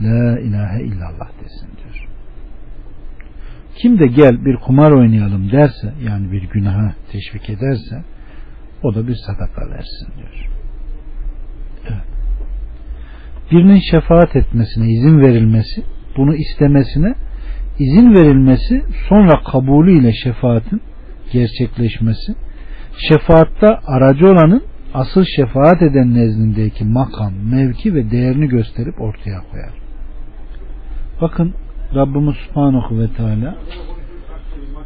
la 0.00 0.40
ilahe 0.40 0.82
illallah 0.82 1.30
desin 1.44 1.68
diyor. 1.76 2.08
Kim 3.76 3.98
de 3.98 4.06
gel 4.06 4.44
bir 4.44 4.56
kumar 4.56 4.92
oynayalım 4.92 5.52
derse 5.52 5.94
yani 6.04 6.32
bir 6.32 6.42
günaha 6.42 6.94
teşvik 7.12 7.50
ederse 7.50 8.04
o 8.82 8.94
da 8.94 9.08
bir 9.08 9.16
sadaka 9.26 9.70
versin 9.70 10.08
diyor. 10.16 10.48
Evet. 11.84 12.04
Birinin 13.50 13.80
şefaat 13.90 14.36
etmesine 14.36 14.88
izin 14.88 15.20
verilmesi, 15.20 15.84
bunu 16.16 16.34
istemesine 16.34 17.14
izin 17.78 18.14
verilmesi, 18.14 18.82
sonra 19.08 19.42
kabulü 19.52 19.98
ile 20.00 20.12
şefaatin 20.12 20.82
gerçekleşmesi, 21.32 22.34
şefaatta 23.08 23.80
aracı 23.86 24.26
olanın 24.26 24.62
asıl 24.94 25.24
şefaat 25.36 25.82
eden 25.82 26.14
nezdindeki 26.14 26.84
makam, 26.84 27.32
mevki 27.50 27.94
ve 27.94 28.10
değerini 28.10 28.48
gösterip 28.48 29.00
ortaya 29.00 29.40
koyar. 29.50 29.72
Bakın 31.20 31.54
Rabbimiz 31.94 32.36
Subhanahu 32.36 32.98
ve 32.98 33.08
Teala 33.16 33.56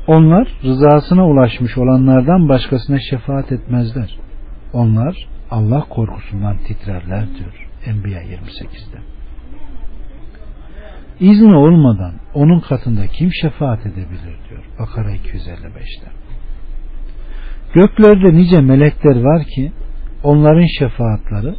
onlar 0.07 0.49
rızasına 0.65 1.27
ulaşmış 1.27 1.79
olanlardan 1.79 2.49
başkasına 2.49 2.99
şefaat 3.11 3.53
etmezler. 3.53 4.19
Onlar 4.73 5.29
Allah 5.51 5.85
korkusundan 5.91 6.57
titrerler 6.59 7.27
diyor 7.39 7.69
Enbiya 7.87 8.23
28'de. 8.23 8.99
İzni 11.21 11.55
olmadan 11.55 12.13
onun 12.35 12.61
katında 12.61 13.07
kim 13.07 13.31
şefaat 13.33 13.87
edebilir 13.87 14.37
diyor 14.51 14.65
Bakara 14.79 15.11
255'te. 15.11 16.11
Göklerde 17.75 18.35
nice 18.35 18.61
melekler 18.61 19.23
var 19.23 19.45
ki 19.45 19.73
onların 20.23 20.67
şefaatleri 20.79 21.55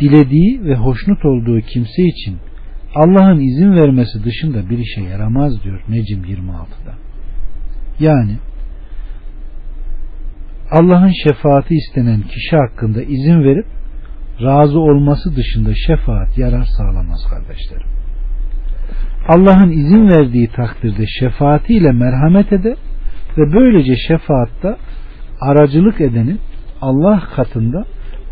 dilediği 0.00 0.64
ve 0.64 0.74
hoşnut 0.74 1.24
olduğu 1.24 1.60
kimse 1.60 2.02
için 2.02 2.38
Allah'ın 2.94 3.40
izin 3.40 3.72
vermesi 3.72 4.24
dışında 4.24 4.70
bir 4.70 4.78
işe 4.78 5.00
yaramaz 5.00 5.64
diyor 5.64 5.80
Necim 5.88 6.24
26'da. 6.24 6.94
Yani 8.00 8.36
Allah'ın 10.70 11.12
şefaati 11.24 11.74
istenen 11.74 12.22
kişi 12.22 12.56
hakkında 12.56 13.02
izin 13.02 13.42
verip 13.44 13.66
razı 14.42 14.78
olması 14.78 15.36
dışında 15.36 15.74
şefaat 15.86 16.38
yarar 16.38 16.64
sağlamaz 16.64 17.26
kardeşlerim. 17.30 17.88
Allah'ın 19.28 19.70
izin 19.70 20.08
verdiği 20.08 20.48
takdirde 20.48 21.06
şefaatiyle 21.06 21.92
merhamet 21.92 22.52
eder 22.52 22.76
ve 23.38 23.52
böylece 23.52 23.96
şefaatta 24.08 24.76
aracılık 25.40 26.00
edenin 26.00 26.40
Allah 26.80 27.22
katında 27.36 27.84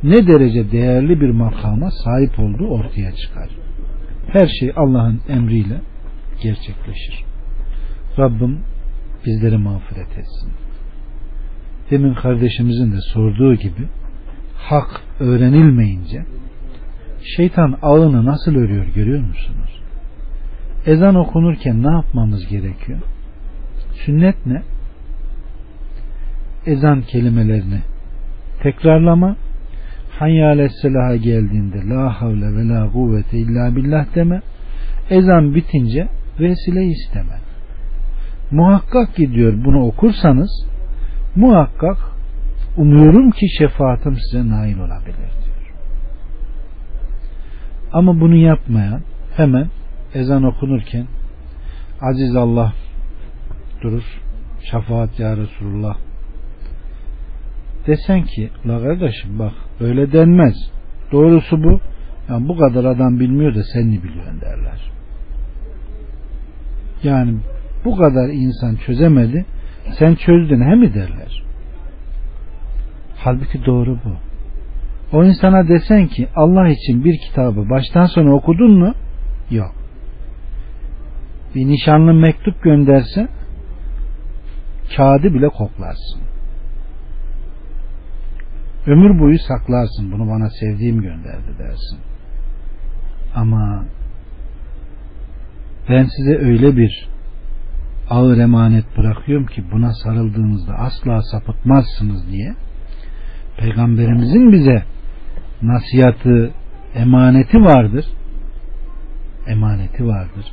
ne 0.03 0.27
derece 0.27 0.73
değerli 0.73 1.21
bir 1.21 1.31
makama 1.31 1.91
sahip 1.91 2.39
olduğu 2.39 2.69
ortaya 2.69 3.13
çıkar. 3.13 3.62
Her 4.29 4.47
şey 4.61 4.73
Allah'ın 4.77 5.21
emriyle 5.29 5.81
gerçekleşir. 6.43 7.25
Rabbim 8.19 8.59
bizleri 9.27 9.59
mağfiret 9.59 10.19
etsin. 10.19 10.53
Demin 11.91 12.15
kardeşimizin 12.15 12.93
de 12.93 13.01
sorduğu 13.01 13.55
gibi 13.55 13.89
hak 14.57 15.01
öğrenilmeyince 15.21 16.25
şeytan 17.37 17.79
ağını 17.83 18.25
nasıl 18.25 18.55
örüyor 18.55 18.87
görüyor 18.87 19.21
musunuz? 19.21 19.83
Ezan 20.87 21.15
okunurken 21.15 21.83
ne 21.83 21.91
yapmamız 21.91 22.47
gerekiyor? 22.47 22.99
Sünnet 24.05 24.47
ne? 24.47 24.63
Ezan 26.67 27.03
kelimelerini 27.03 27.81
tekrarlama 28.63 29.37
hayyâle 30.19 30.69
selaha 30.69 31.17
geldiğinde 31.17 31.89
la 31.89 32.21
havle 32.21 32.57
ve 32.57 32.69
la 32.69 32.93
kuvvete 32.93 33.39
illa 33.39 33.77
billah 33.77 34.15
deme. 34.15 34.43
Ezan 35.11 35.55
bitince 35.55 36.09
vesile 36.41 36.85
isteme. 36.85 37.39
Muhakkak 38.51 39.15
ki 39.17 39.33
diyor 39.33 39.65
bunu 39.65 39.87
okursanız 39.87 40.67
muhakkak 41.37 41.99
umuyorum 42.77 43.31
ki 43.31 43.47
şefaatim 43.59 44.17
size 44.17 44.49
nail 44.49 44.79
olabilir 44.79 45.17
diyor. 45.17 45.73
Ama 47.93 48.21
bunu 48.21 48.35
yapmayan 48.35 49.01
hemen 49.37 49.69
ezan 50.15 50.45
okunurken 50.45 51.07
aziz 52.01 52.37
Allah 52.37 52.73
durur 53.83 54.21
şefaat 54.71 55.19
ya 55.19 55.37
Resulullah. 55.37 55.97
Desen 57.87 58.23
ki 58.23 58.51
la 58.67 58.83
kardeşim 58.83 59.39
bak 59.39 59.53
öyle 59.83 60.13
denmez. 60.13 60.55
Doğrusu 61.13 61.65
bu. 61.65 61.81
Yani 62.29 62.49
bu 62.49 62.59
kadar 62.59 62.85
adam 62.85 63.21
bilmiyor 63.21 63.55
da 63.55 63.63
sen 63.73 63.93
ne 63.93 64.03
biliyorsun 64.03 64.41
derler. 64.41 64.91
Yani 67.03 67.35
bu 67.85 67.97
kadar 67.97 68.29
insan 68.29 68.77
çözemedi. 68.77 69.47
Sen 69.99 70.15
çözdün 70.15 70.61
he 70.61 70.75
mi 70.75 70.95
derler. 70.95 71.43
Halbuki 73.17 73.65
doğru 73.65 73.99
bu. 74.05 74.17
O 75.17 75.25
insana 75.25 75.69
desen 75.69 76.07
ki 76.07 76.29
Allah 76.37 76.69
için 76.69 77.05
bir 77.05 77.19
kitabı 77.19 77.71
baştan 77.71 78.07
sona 78.07 78.35
okudun 78.35 78.79
mu? 78.79 78.95
Yok. 79.51 79.75
Bir 81.55 81.67
nişanlı 81.67 82.15
mektup 82.15 82.63
gönderse 82.63 83.29
kağıdı 84.97 85.35
bile 85.35 85.49
koklarsın 85.49 86.32
Ömür 88.87 89.21
boyu 89.21 89.39
saklarsın. 89.39 90.13
Bunu 90.13 90.31
bana 90.31 90.51
sevdiğim 90.51 91.03
gönderdi 91.03 91.59
dersin. 91.59 91.99
Ama 93.35 93.85
ben 95.89 96.05
size 96.05 96.39
öyle 96.39 96.77
bir 96.77 97.09
ağır 98.11 98.39
emanet 98.39 98.85
bırakıyorum 98.99 99.47
ki 99.47 99.65
buna 99.73 99.93
sarıldığınızda 99.95 100.75
asla 100.75 101.23
sapıtmazsınız 101.23 102.29
diye 102.29 102.55
peygamberimizin 103.57 104.53
bize 104.53 104.85
nasihatı 105.63 106.51
emaneti 106.95 107.61
vardır 107.61 108.05
emaneti 109.47 110.07
vardır 110.07 110.45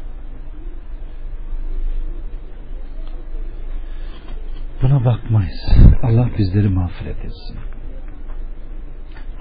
buna 4.81 5.05
bakmayız 5.05 5.75
Allah 6.03 6.29
bizleri 6.37 6.69
mağfiret 6.69 7.17
etsin 7.17 7.57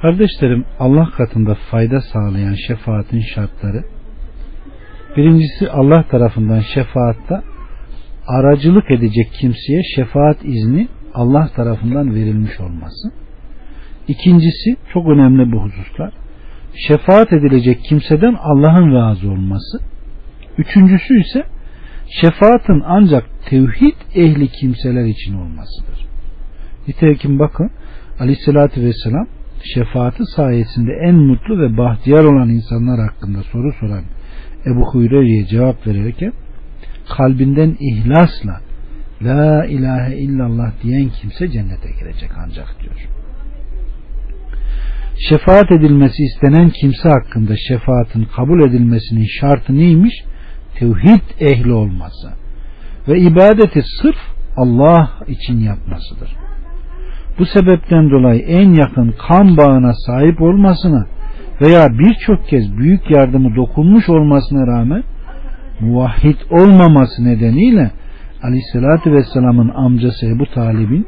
Kardeşlerim 0.02 0.64
Allah 0.78 1.10
katında 1.16 1.54
fayda 1.70 2.00
sağlayan 2.00 2.54
şefaatin 2.54 3.20
şartları 3.20 3.84
birincisi 5.16 5.70
Allah 5.70 6.02
tarafından 6.10 6.60
şefaatta 6.60 7.42
aracılık 8.26 8.90
edecek 8.90 9.32
kimseye 9.40 9.82
şefaat 9.96 10.44
izni 10.44 10.88
Allah 11.14 11.48
tarafından 11.56 12.14
verilmiş 12.14 12.60
olması. 12.60 13.12
İkincisi 14.08 14.76
çok 14.92 15.06
önemli 15.08 15.52
bu 15.52 15.62
hususlar. 15.62 16.12
şefaat 16.88 17.32
edilecek 17.32 17.84
kimseden 17.84 18.36
Allah'ın 18.40 18.94
razı 18.94 19.30
olması. 19.30 19.80
Üçüncüsü 20.58 21.20
ise 21.20 21.44
şefaatin 22.20 22.82
ancak 22.86 23.24
tevhid 23.50 23.96
ehli 24.14 24.48
kimseler 24.48 25.04
için 25.04 25.34
olmasıdır. 25.34 26.06
Nitekim 26.88 27.38
bakın 27.38 27.70
aleyhissalatü 28.20 28.82
vesselam 28.82 29.26
şefaati 29.74 30.22
sayesinde 30.36 30.93
en 30.93 31.14
mutlu 31.14 31.60
ve 31.60 31.76
bahtiyar 31.76 32.24
olan 32.24 32.48
insanlar 32.48 33.01
hakkında 33.01 33.43
soru 33.43 33.72
soran 33.80 34.05
Ebu 34.66 34.85
Hureyre'ye 34.93 35.47
cevap 35.47 35.86
verirken 35.86 36.32
kalbinden 37.16 37.76
ihlasla 37.80 38.60
La 39.22 39.64
ilahe 39.64 40.16
illallah 40.16 40.72
diyen 40.82 41.09
kimse 41.09 41.51
cennete 41.51 41.90
girecek 42.01 42.30
ancak 42.44 42.76
diyor. 42.82 43.09
Şefaat 45.28 45.72
edilmesi 45.72 46.22
istenen 46.22 46.70
kimse 46.70 47.09
hakkında 47.09 47.55
şefaatin 47.68 48.24
kabul 48.36 48.60
edilmesinin 48.68 49.26
şartı 49.40 49.76
neymiş? 49.76 50.14
Tevhid 50.78 51.40
ehli 51.40 51.72
olması 51.72 52.32
ve 53.09 53.20
ibadeti 53.20 53.82
sırf 54.02 54.18
Allah 54.56 55.10
için 55.28 55.60
yapmasıdır. 55.60 56.47
Bu 57.39 57.47
sebepten 57.47 58.10
dolayı 58.10 58.40
en 58.40 58.74
yakın 58.74 59.15
kan 59.28 59.56
bağına 59.56 59.93
sahip 60.06 60.43
olmasına 60.43 61.06
veya 61.60 61.98
birçok 61.98 62.48
kez 62.48 62.77
büyük 62.77 63.10
yardımı 63.10 63.56
dokunmuş 63.56 64.09
olmasına 64.09 64.66
rağmen 64.66 65.02
muvahhid 65.81 66.36
olmaması 66.51 67.24
nedeniyle 67.24 67.90
Aleyhisselatü 68.43 69.12
Vesselam'ın 69.12 69.69
amcası 69.69 70.27
Ebu 70.27 70.47
Talib'in 70.47 71.06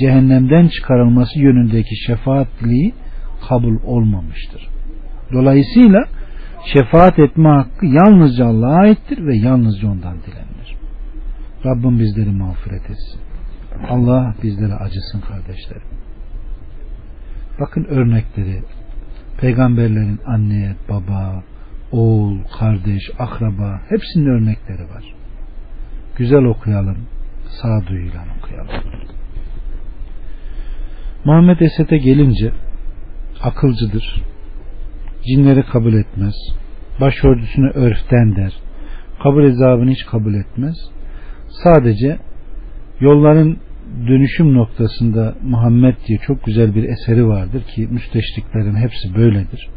cehennemden 0.00 0.68
çıkarılması 0.68 1.38
yönündeki 1.38 1.96
şefaatliği 2.06 2.92
kabul 3.48 3.76
olmamıştır. 3.84 4.68
Dolayısıyla 5.32 6.04
şefaat 6.64 7.18
etme 7.18 7.48
hakkı 7.48 7.86
yalnızca 7.86 8.46
Allah'a 8.46 8.80
aittir 8.80 9.26
ve 9.26 9.36
yalnızca 9.36 9.88
ondan 9.88 10.16
dilenilir. 10.16 10.76
Rabbim 11.64 11.98
bizleri 11.98 12.30
mağfiret 12.30 12.90
etsin. 12.90 13.29
Allah 13.88 14.34
bizlere 14.42 14.74
acısın 14.74 15.20
kardeşlerim. 15.20 15.88
Bakın 17.60 17.84
örnekleri 17.84 18.62
peygamberlerin 19.40 20.20
anne, 20.26 20.74
baba, 20.88 21.42
oğul, 21.92 22.38
kardeş, 22.58 23.10
akraba 23.18 23.80
hepsinin 23.88 24.26
örnekleri 24.26 24.82
var. 24.82 25.14
Güzel 26.16 26.44
okuyalım, 26.44 26.98
sağduyuyla 27.48 28.24
okuyalım. 28.38 28.84
Muhammed 31.24 31.60
Esed'e 31.60 31.98
gelince 31.98 32.52
akılcıdır. 33.42 34.22
Cinleri 35.26 35.62
kabul 35.62 35.94
etmez. 35.94 36.34
Başörtüsünü 37.00 37.70
örften 37.70 38.36
der. 38.36 38.52
Kabul 39.22 39.44
ezabını 39.44 39.90
hiç 39.90 40.06
kabul 40.06 40.34
etmez. 40.34 40.76
Sadece 41.64 42.18
yolların 43.00 43.58
dönüşüm 44.06 44.54
noktasında 44.54 45.34
Muhammed 45.42 45.94
diye 46.06 46.18
çok 46.18 46.44
güzel 46.44 46.74
bir 46.74 46.84
eseri 46.84 47.26
vardır 47.26 47.62
ki 47.62 47.88
müsteşriklerin 47.90 48.74
hepsi 48.74 49.14
böyledir. 49.14 49.68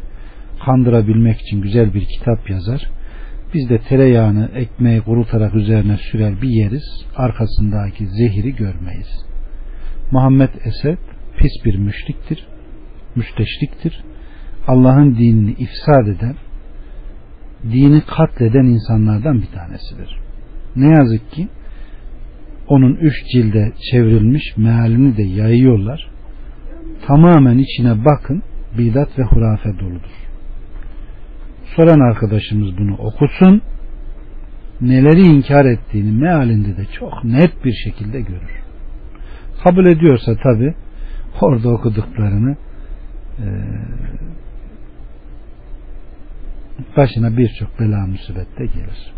Kandırabilmek 0.64 1.40
için 1.40 1.60
güzel 1.60 1.94
bir 1.94 2.04
kitap 2.04 2.50
yazar. 2.50 2.90
Biz 3.54 3.68
de 3.68 3.78
tereyağını 3.78 4.50
ekmeği 4.54 5.00
kurutarak 5.00 5.54
üzerine 5.54 5.96
sürer 5.96 6.42
bir 6.42 6.48
yeriz. 6.48 7.06
Arkasındaki 7.16 8.06
zehiri 8.06 8.56
görmeyiz. 8.56 9.24
Muhammed 10.10 10.50
Esed 10.64 10.98
pis 11.38 11.52
bir 11.64 11.78
müşriktir. 11.78 12.46
Müsteşriktir. 13.16 14.04
Allah'ın 14.66 15.14
dinini 15.16 15.50
ifsad 15.50 16.06
eden, 16.06 16.34
dini 17.62 18.02
katleden 18.06 18.64
insanlardan 18.64 19.42
bir 19.42 19.46
tanesidir. 19.46 20.18
Ne 20.76 20.88
yazık 20.88 21.30
ki 21.30 21.48
onun 22.68 22.94
üç 22.94 23.14
cilde 23.32 23.72
çevrilmiş 23.90 24.56
mealini 24.56 25.16
de 25.16 25.22
yayıyorlar. 25.22 26.10
Tamamen 27.06 27.58
içine 27.58 28.04
bakın 28.04 28.42
bidat 28.78 29.18
ve 29.18 29.22
hurafe 29.22 29.78
doludur. 29.78 30.24
Soran 31.76 32.00
arkadaşımız 32.00 32.78
bunu 32.78 32.96
okusun. 32.96 33.62
Neleri 34.80 35.20
inkar 35.20 35.64
ettiğini 35.64 36.12
mealinde 36.12 36.76
de 36.76 36.86
çok 36.98 37.24
net 37.24 37.64
bir 37.64 37.72
şekilde 37.72 38.20
görür. 38.20 38.62
Kabul 39.64 39.86
ediyorsa 39.86 40.36
tabi 40.36 40.74
orada 41.40 41.68
okuduklarını 41.68 42.56
e, 43.38 43.46
başına 46.96 47.36
birçok 47.36 47.80
bela 47.80 48.06
musibet 48.06 48.58
de 48.58 48.66
gelir. 48.66 49.12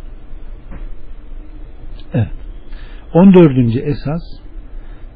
Evet. 2.15 2.46
14. 3.15 3.77
esas 3.77 4.23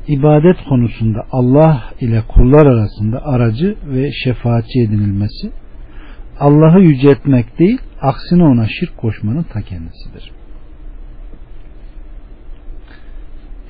ibadet 0.08 0.56
konusunda 0.68 1.26
Allah 1.32 1.82
ile 2.00 2.22
kullar 2.28 2.66
arasında 2.66 3.24
aracı 3.24 3.76
ve 3.86 4.10
şefaatçi 4.24 4.80
edinilmesi 4.80 5.50
Allah'ı 6.38 6.80
yüceltmek 6.80 7.58
değil 7.58 7.78
aksine 8.00 8.44
ona 8.44 8.66
şirk 8.68 8.96
koşmanın 8.96 9.42
ta 9.42 9.62
kendisidir. 9.62 10.30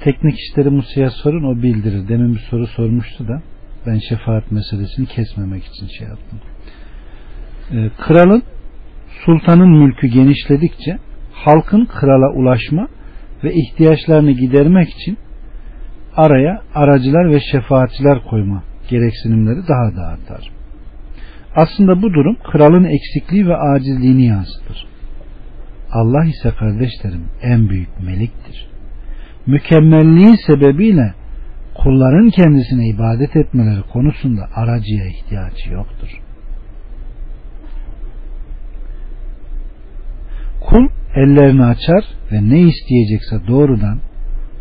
Teknik 0.05 0.39
işleri 0.39 0.71
Musa'ya 0.71 1.11
sorun 1.11 1.45
o 1.45 1.63
bildirir. 1.63 2.09
Demin 2.09 2.35
bir 2.35 2.41
soru 2.51 2.67
sormuştu 2.67 3.29
da 3.29 3.43
ben 3.87 3.99
şefaat 4.09 4.53
meselesini 4.53 5.07
kesmemek 5.07 5.65
için 5.65 5.87
şey 5.99 6.09
yaptım. 6.09 6.41
Ee, 7.73 7.91
kralın 7.99 8.43
sultanın 9.25 9.79
mülkü 9.79 10.07
genişledikçe 10.07 10.99
halkın 11.33 11.85
krala 11.85 12.33
ulaşma 12.33 12.89
ve 13.45 13.55
ihtiyaçlarını 13.55 14.31
gidermek 14.31 14.89
için 14.89 15.19
araya 16.17 16.63
aracılar 16.75 17.31
ve 17.31 17.41
şefaatçiler 17.53 18.23
koyma 18.23 18.63
gereksinimleri 18.89 19.69
daha 19.69 19.97
da 19.97 20.07
artar. 20.07 20.51
Aslında 21.57 22.03
bu 22.03 22.15
durum 22.15 22.37
kralın 22.53 22.85
eksikliği 22.85 23.49
ve 23.49 23.57
acizliğini 23.57 24.27
yansıtır. 24.27 24.87
Allah 25.93 26.25
ise 26.25 26.51
kardeşlerim 26.51 27.25
en 27.43 27.69
büyük 27.69 28.01
meliktir. 28.01 28.67
Mükemmelliği 29.47 30.37
sebebiyle 30.47 31.15
kulların 31.75 32.31
kendisine 32.31 32.89
ibadet 32.89 33.37
etmeleri 33.37 33.83
konusunda 33.83 34.49
aracıya 34.55 35.07
ihtiyacı 35.07 35.73
yoktur. 35.73 36.09
Kul 40.61 40.89
ellerini 41.15 41.65
açar 41.65 42.05
ve 42.33 42.51
ne 42.51 42.61
isteyecekse 42.61 43.47
doğrudan 43.49 44.01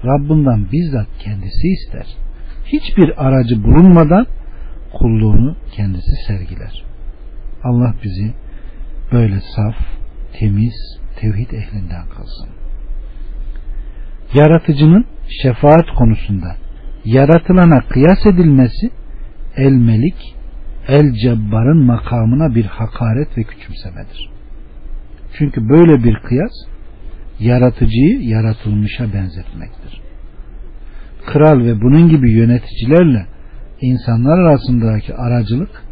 Rabbinden 0.06 0.72
bizzat 0.72 1.08
kendisi 1.20 1.68
ister. 1.68 2.06
Hiçbir 2.66 3.26
aracı 3.26 3.64
bulunmadan 3.64 4.28
kulluğunu 4.94 5.56
kendisi 5.72 6.12
sergiler. 6.28 6.84
Allah 7.64 7.94
bizi 8.04 8.34
böyle 9.12 9.40
saf, 9.56 9.76
temiz, 10.40 11.00
tevhid 11.16 11.52
ehlinden 11.52 12.06
kılsın. 12.10 12.50
Yaratıcının 14.34 15.06
şefaat 15.42 15.86
konusunda 15.98 16.56
yaratılana 17.06 17.82
kıyas 17.82 18.26
edilmesi 18.26 18.90
el 19.56 19.72
melik, 19.72 20.36
el 20.88 21.14
cebbarın 21.14 21.86
makamına 21.86 22.56
bir 22.56 22.66
hakaret 22.66 23.38
ve 23.38 23.44
küçümsemedir. 23.44 24.30
Çünkü 25.38 25.70
böyle 25.70 26.04
bir 26.04 26.16
kıyas 26.16 26.52
yaratıcıyı 27.40 28.22
yaratılmışa 28.22 29.14
benzetmektir. 29.14 30.02
Kral 31.26 31.66
ve 31.66 31.82
bunun 31.82 32.10
gibi 32.10 32.32
yöneticilerle 32.32 33.26
insanlar 33.82 34.40
arasındaki 34.40 35.16
aracılık 35.16 35.84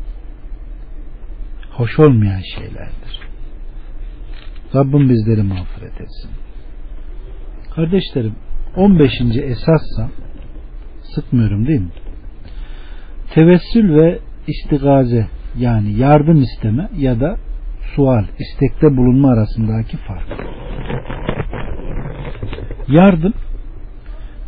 hoş 1.71 1.99
olmayan 1.99 2.41
şeylerdir. 2.55 3.19
Rabbim 4.75 5.09
bizleri 5.09 5.43
mağfiret 5.43 6.01
etsin. 6.01 6.31
Kardeşlerim 7.75 8.35
15. 8.75 9.11
esassa 9.43 10.09
sıkmıyorum 11.15 11.67
değil 11.67 11.79
mi? 11.79 11.91
Tevessül 13.33 13.95
ve 13.95 14.19
istigaze 14.47 15.27
yani 15.57 15.99
yardım 15.99 16.41
isteme 16.41 16.89
ya 16.97 17.19
da 17.19 17.37
sual, 17.97 18.25
istekte 18.39 18.97
bulunma 18.97 19.31
arasındaki 19.31 19.97
fark. 19.97 20.47
Yardım 22.87 23.33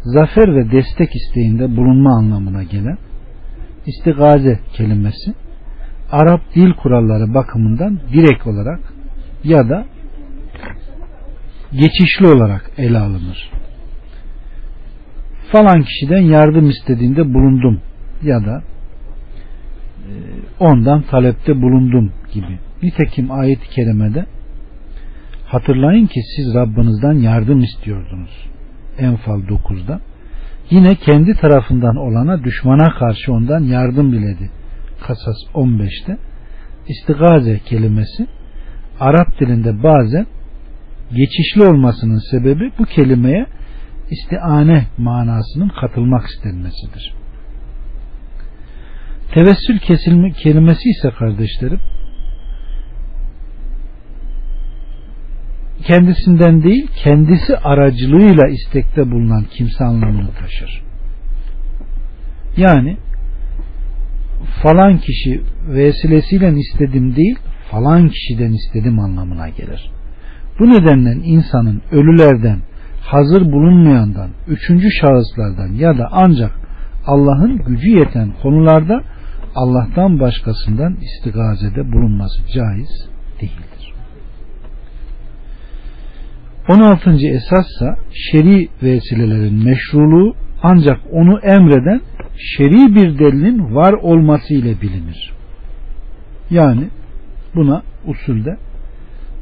zafer 0.02 0.56
ve 0.56 0.72
destek 0.72 1.16
isteğinde 1.16 1.78
bulunma 1.78 2.18
anlamına 2.18 2.64
gelen 2.64 2.98
istigaze 3.86 4.60
kelimesi 4.74 5.34
Arap 6.12 6.42
dil 6.56 6.74
kuralları 6.74 7.34
bakımından 7.34 8.00
direkt 8.14 8.48
olarak 8.48 8.80
ya 9.44 9.70
da 9.70 9.86
geçişli 11.72 12.28
olarak 12.28 12.72
ele 12.78 12.98
alınır. 12.98 13.52
Falan 15.52 15.84
kişiden 15.84 16.22
yardım 16.22 16.70
istediğinde 16.70 17.34
bulundum 17.34 17.82
ya 18.24 18.46
da 18.46 18.64
ondan 20.60 21.02
talepte 21.02 21.62
bulundum 21.62 22.12
gibi. 22.34 22.69
Nitekim 22.84 23.32
ayet-i 23.32 23.70
kerimede 23.70 24.26
hatırlayın 25.46 26.08
ki 26.08 26.22
siz 26.36 26.56
Rabbinizden 26.56 27.14
yardım 27.14 27.64
istiyordunuz. 27.64 28.46
Enfal 28.98 29.40
9'da. 29.40 30.00
Yine 30.70 30.96
kendi 30.96 31.34
tarafından 31.34 31.96
olana 31.96 32.44
düşmana 32.44 33.00
karşı 33.00 33.34
ondan 33.34 33.64
yardım 33.64 34.12
diledi. 34.12 34.50
Kasas 35.08 35.38
15'te. 35.54 36.18
İstigaze 36.88 37.60
kelimesi 37.60 38.28
Arap 39.00 39.40
dilinde 39.40 39.84
bazen 39.84 40.26
geçişli 41.12 41.64
olmasının 41.64 42.20
sebebi 42.32 42.72
bu 42.80 42.86
kelimeye 42.86 43.46
istiane 44.12 44.86
manasının 44.98 45.72
katılmak 45.82 46.26
istenmesidir. 46.26 47.14
Tevessül 49.34 49.80
kesilme 49.80 50.32
kelimesi 50.32 50.90
ise 50.90 51.12
kardeşlerim 51.12 51.80
kendisinden 55.90 56.64
değil 56.64 56.88
kendisi 57.04 57.58
aracılığıyla 57.58 58.48
istekte 58.48 59.12
bulunan 59.12 59.44
kimse 59.52 59.84
anlamını 59.84 60.30
taşır. 60.40 60.82
Yani 62.58 62.98
falan 64.64 64.98
kişi 64.98 65.42
vesilesiyle 65.68 66.54
istedim 66.60 67.16
değil 67.16 67.40
falan 67.72 68.10
kişiden 68.10 68.54
istedim 68.54 69.00
anlamına 69.00 69.50
gelir. 69.50 69.92
Bu 70.60 70.70
nedenle 70.70 71.26
insanın 71.26 71.82
ölülerden, 71.92 72.60
hazır 73.02 73.52
bulunmayandan, 73.52 74.30
üçüncü 74.48 74.92
şahıslardan 74.92 75.74
ya 75.74 75.98
da 75.98 76.08
ancak 76.12 76.52
Allah'ın 77.06 77.58
gücü 77.58 77.90
yeten 77.90 78.34
konularda 78.42 79.04
Allah'tan 79.56 80.20
başkasından 80.20 80.98
istigazede 81.02 81.92
bulunması 81.92 82.48
caiz 82.54 83.10
değildir. 83.42 83.79
16. 86.70 87.28
esassa 87.28 87.96
şer'i 88.14 88.70
vesilelerin 88.84 89.64
meşruluğu 89.66 90.36
ancak 90.64 91.00
onu 91.12 91.40
emreden 91.40 92.02
şer'i 92.38 92.96
bir 92.96 93.20
delilin 93.20 93.76
var 93.76 93.94
olması 93.94 94.54
ile 94.54 94.82
bilinir. 94.82 95.34
Yani 96.50 96.88
buna 97.56 97.84
usulde 98.06 98.58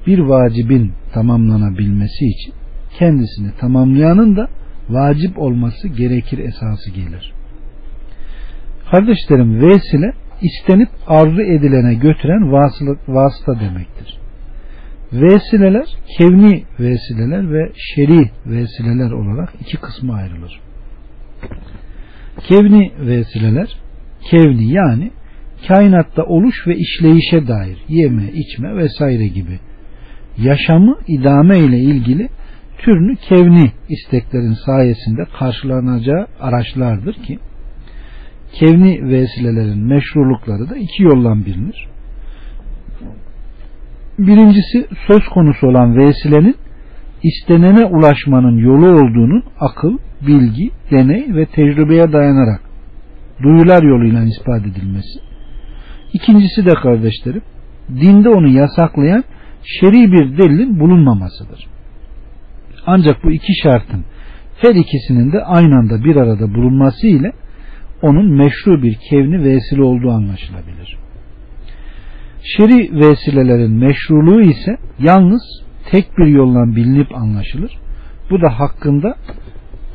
bir 0.08 0.20
vacibin 0.20 0.94
tamamlanabilmesi 1.14 2.26
için 2.26 2.54
kendisini 2.99 3.52
tamamlayanın 3.60 4.36
da 4.36 4.48
vacip 4.90 5.40
olması 5.40 5.88
gerekir 5.88 6.38
esası 6.38 6.91
gelir. 6.91 7.34
Kardeşlerim 8.91 9.62
vesile 9.62 10.14
istenip 10.41 10.90
arzu 11.08 11.41
edilene 11.41 11.94
götüren 11.94 12.52
vasıta 13.08 13.60
demektir. 13.60 14.20
Vesileler 15.14 15.88
kevni 16.18 16.64
vesileler 16.80 17.54
ve 17.54 17.72
şer'i 17.76 18.30
vesileler 18.46 19.12
olarak 19.12 19.54
iki 19.62 19.78
kısma 19.78 20.16
ayrılır. 20.16 20.62
Kevni 22.48 22.92
vesileler 23.00 23.78
kevni 24.32 24.72
yani 24.72 25.12
kainatta 25.68 26.24
oluş 26.24 26.68
ve 26.68 26.76
işleyişe 26.78 27.48
dair 27.48 27.78
yeme, 27.88 28.32
içme 28.34 28.76
vesaire 28.76 29.28
gibi 29.28 29.60
yaşamı 30.38 30.98
idame 31.08 31.60
ile 31.60 31.78
ilgili 31.78 32.30
türünü 32.78 33.16
kevni 33.16 33.72
isteklerin 33.90 34.56
sayesinde 34.66 35.26
karşılanacağı 35.40 36.28
araçlardır 36.40 37.14
ki 37.14 37.40
kevni 38.54 39.10
vesilelerin 39.10 39.88
meşrulukları 39.88 40.70
da 40.70 40.78
iki 40.78 41.04
yoldan 41.04 41.46
bilinir. 41.46 41.88
Birincisi 44.18 44.88
söz 45.07 45.26
konusu 45.34 45.68
olan 45.68 45.98
vesilenin 45.98 46.56
istenene 47.23 47.85
ulaşmanın 47.85 48.57
yolu 48.57 48.88
olduğunun 48.88 49.44
akıl, 49.60 49.98
bilgi, 50.27 50.72
deney 50.91 51.35
ve 51.35 51.45
tecrübeye 51.45 52.14
dayanarak 52.14 52.61
duyular 53.44 53.84
yoluyla 53.84 54.23
ispat 54.23 54.61
edilmesi. 54.61 55.19
İkincisi 56.14 56.65
de 56.65 56.73
kardeşlerim, 56.73 57.41
dinde 57.89 58.30
onu 58.30 58.48
yasaklayan 58.48 59.23
şer'i 59.64 60.11
bir 60.11 60.38
delilin 60.38 60.80
bulunmamasıdır. 60.80 61.68
Ancak 62.85 63.23
bu 63.23 63.31
iki 63.31 63.53
şartın 63.64 64.06
her 64.61 64.76
ikisinin 64.76 65.31
de 65.31 65.44
aynı 65.44 65.76
anda 65.76 66.03
bir 66.03 66.15
arada 66.15 66.53
bulunması 66.53 67.07
ile 67.07 67.31
onun 68.02 68.38
meşru 68.38 68.84
bir 68.84 68.98
kevni 69.10 69.44
vesile 69.44 69.84
olduğu 69.84 70.11
anlaşılabilir. 70.11 70.98
Şeri 72.43 72.95
vesilelerin 72.95 73.72
meşruluğu 73.72 74.41
ise 74.41 74.77
yalnız 74.99 75.41
tek 75.91 76.18
bir 76.18 76.27
yolla 76.27 76.76
bilinip 76.76 77.15
anlaşılır. 77.15 77.72
Bu 78.30 78.41
da 78.41 78.59
hakkında 78.59 79.15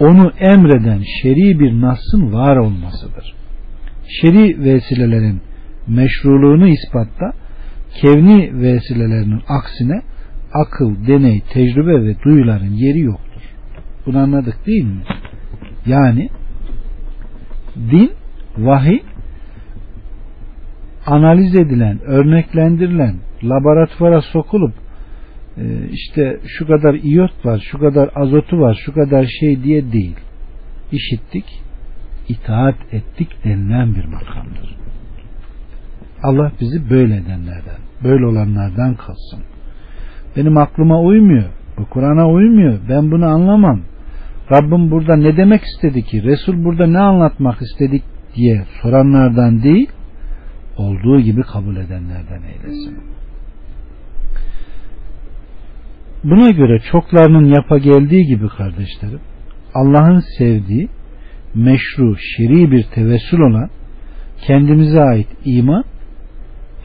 onu 0.01 0.32
emreden 0.39 1.02
şer'i 1.23 1.60
bir 1.60 1.81
nasın 1.81 2.32
var 2.32 2.56
olmasıdır. 2.56 3.35
Şer'i 4.20 4.64
vesilelerin 4.64 5.40
meşruluğunu 5.86 6.69
ispatta 6.69 7.32
kevni 8.01 8.60
vesilelerinin 8.62 9.43
aksine 9.48 10.02
akıl, 10.52 11.06
deney, 11.06 11.40
tecrübe 11.40 12.05
ve 12.05 12.23
duyuların 12.24 12.73
yeri 12.73 13.01
yoktur. 13.01 13.43
Bunu 14.06 14.19
anladık 14.19 14.66
değil 14.66 14.85
mi? 14.85 15.02
Yani 15.86 16.28
din, 17.77 18.10
vahiy 18.59 19.01
analiz 21.07 21.55
edilen, 21.55 22.01
örneklendirilen, 22.03 23.15
laboratuvara 23.45 24.20
sokulup 24.20 24.73
e, 25.57 25.89
işte 25.91 26.41
şu 26.59 26.66
kadar 26.66 26.95
iyot 26.95 27.47
var, 27.47 27.66
şu 27.70 27.79
kadar 27.79 28.11
azotu 28.15 28.61
var, 28.61 28.83
şu 28.87 28.95
kadar 28.95 29.27
şey 29.41 29.62
diye 29.62 29.93
değil. 29.93 30.16
İşittik, 30.93 31.45
itaat 32.29 32.77
ettik 32.93 33.45
denilen 33.45 33.95
bir 33.95 34.05
makamdır. 34.05 34.77
Allah 36.23 36.53
bizi 36.61 36.91
böyle 36.91 37.16
edenlerden, 37.16 37.81
böyle 38.05 38.27
olanlardan 38.27 38.95
kalsın. 38.95 39.41
Benim 40.37 40.57
aklıma 40.57 41.01
uymuyor. 41.01 41.51
Bu 41.79 41.87
Kur'an'a 41.87 42.29
uymuyor. 42.29 42.79
Ben 42.89 43.11
bunu 43.11 43.27
anlamam. 43.27 43.81
Rabbim 44.53 44.91
burada 44.91 45.16
ne 45.16 45.37
demek 45.37 45.62
istedi 45.62 46.03
ki? 46.05 46.23
Resul 46.23 46.65
burada 46.65 46.87
ne 46.87 46.99
anlatmak 46.99 47.62
istedik 47.62 48.03
diye 48.35 48.65
soranlardan 48.83 49.62
değil, 49.62 49.89
olduğu 50.83 51.21
gibi 51.21 51.43
kabul 51.43 51.77
edenlerden 51.77 52.43
eylesin. 52.43 52.99
Buna 56.25 56.51
göre 56.51 56.79
çoklarının 56.93 57.45
yapa 57.45 57.79
geldiği 57.79 58.27
gibi 58.27 58.49
kardeşlerim, 58.49 59.21
Allah'ın 59.75 60.23
sevdiği 60.39 60.89
meşru, 61.55 62.17
şer'i 62.17 62.71
bir 62.71 62.83
tevessül 62.83 63.41
olan 63.41 63.71
kendimize 64.47 65.03
ait 65.03 65.29
iman 65.45 65.85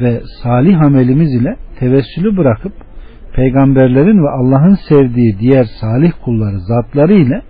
ve 0.01 0.21
salih 0.43 0.81
amelimiz 0.81 1.33
ile 1.33 1.55
tevessülü 1.79 2.37
bırakıp 2.37 2.73
peygamberlerin 3.33 4.23
ve 4.23 4.29
Allah'ın 4.29 4.77
sevdiği 4.89 5.39
diğer 5.39 5.63
salih 5.63 6.11
kulları 6.23 6.59
zatları 6.59 7.13
ile 7.13 7.41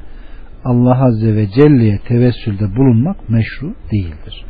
Allah 0.65 1.05
Azze 1.05 1.35
ve 1.35 1.47
Celle'ye 1.47 1.99
tevessülde 2.07 2.75
bulunmak 2.75 3.29
meşru 3.29 3.73
değildir. 3.91 4.45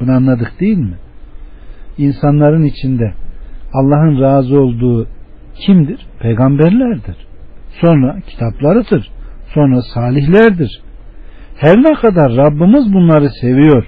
Bunu 0.00 0.12
anladık 0.12 0.60
değil 0.60 0.78
mi? 0.78 0.96
İnsanların 2.00 2.62
içinde 2.62 3.14
Allah'ın 3.72 4.20
razı 4.20 4.60
olduğu 4.60 5.06
kimdir? 5.54 6.06
Peygamberlerdir. 6.20 7.16
Sonra 7.80 8.20
kitaplarıdır. 8.26 9.10
Sonra 9.54 9.82
salihlerdir. 9.82 10.82
Her 11.56 11.76
ne 11.76 11.94
kadar 11.94 12.36
Rabbimiz 12.36 12.92
bunları 12.92 13.30
seviyor, 13.40 13.86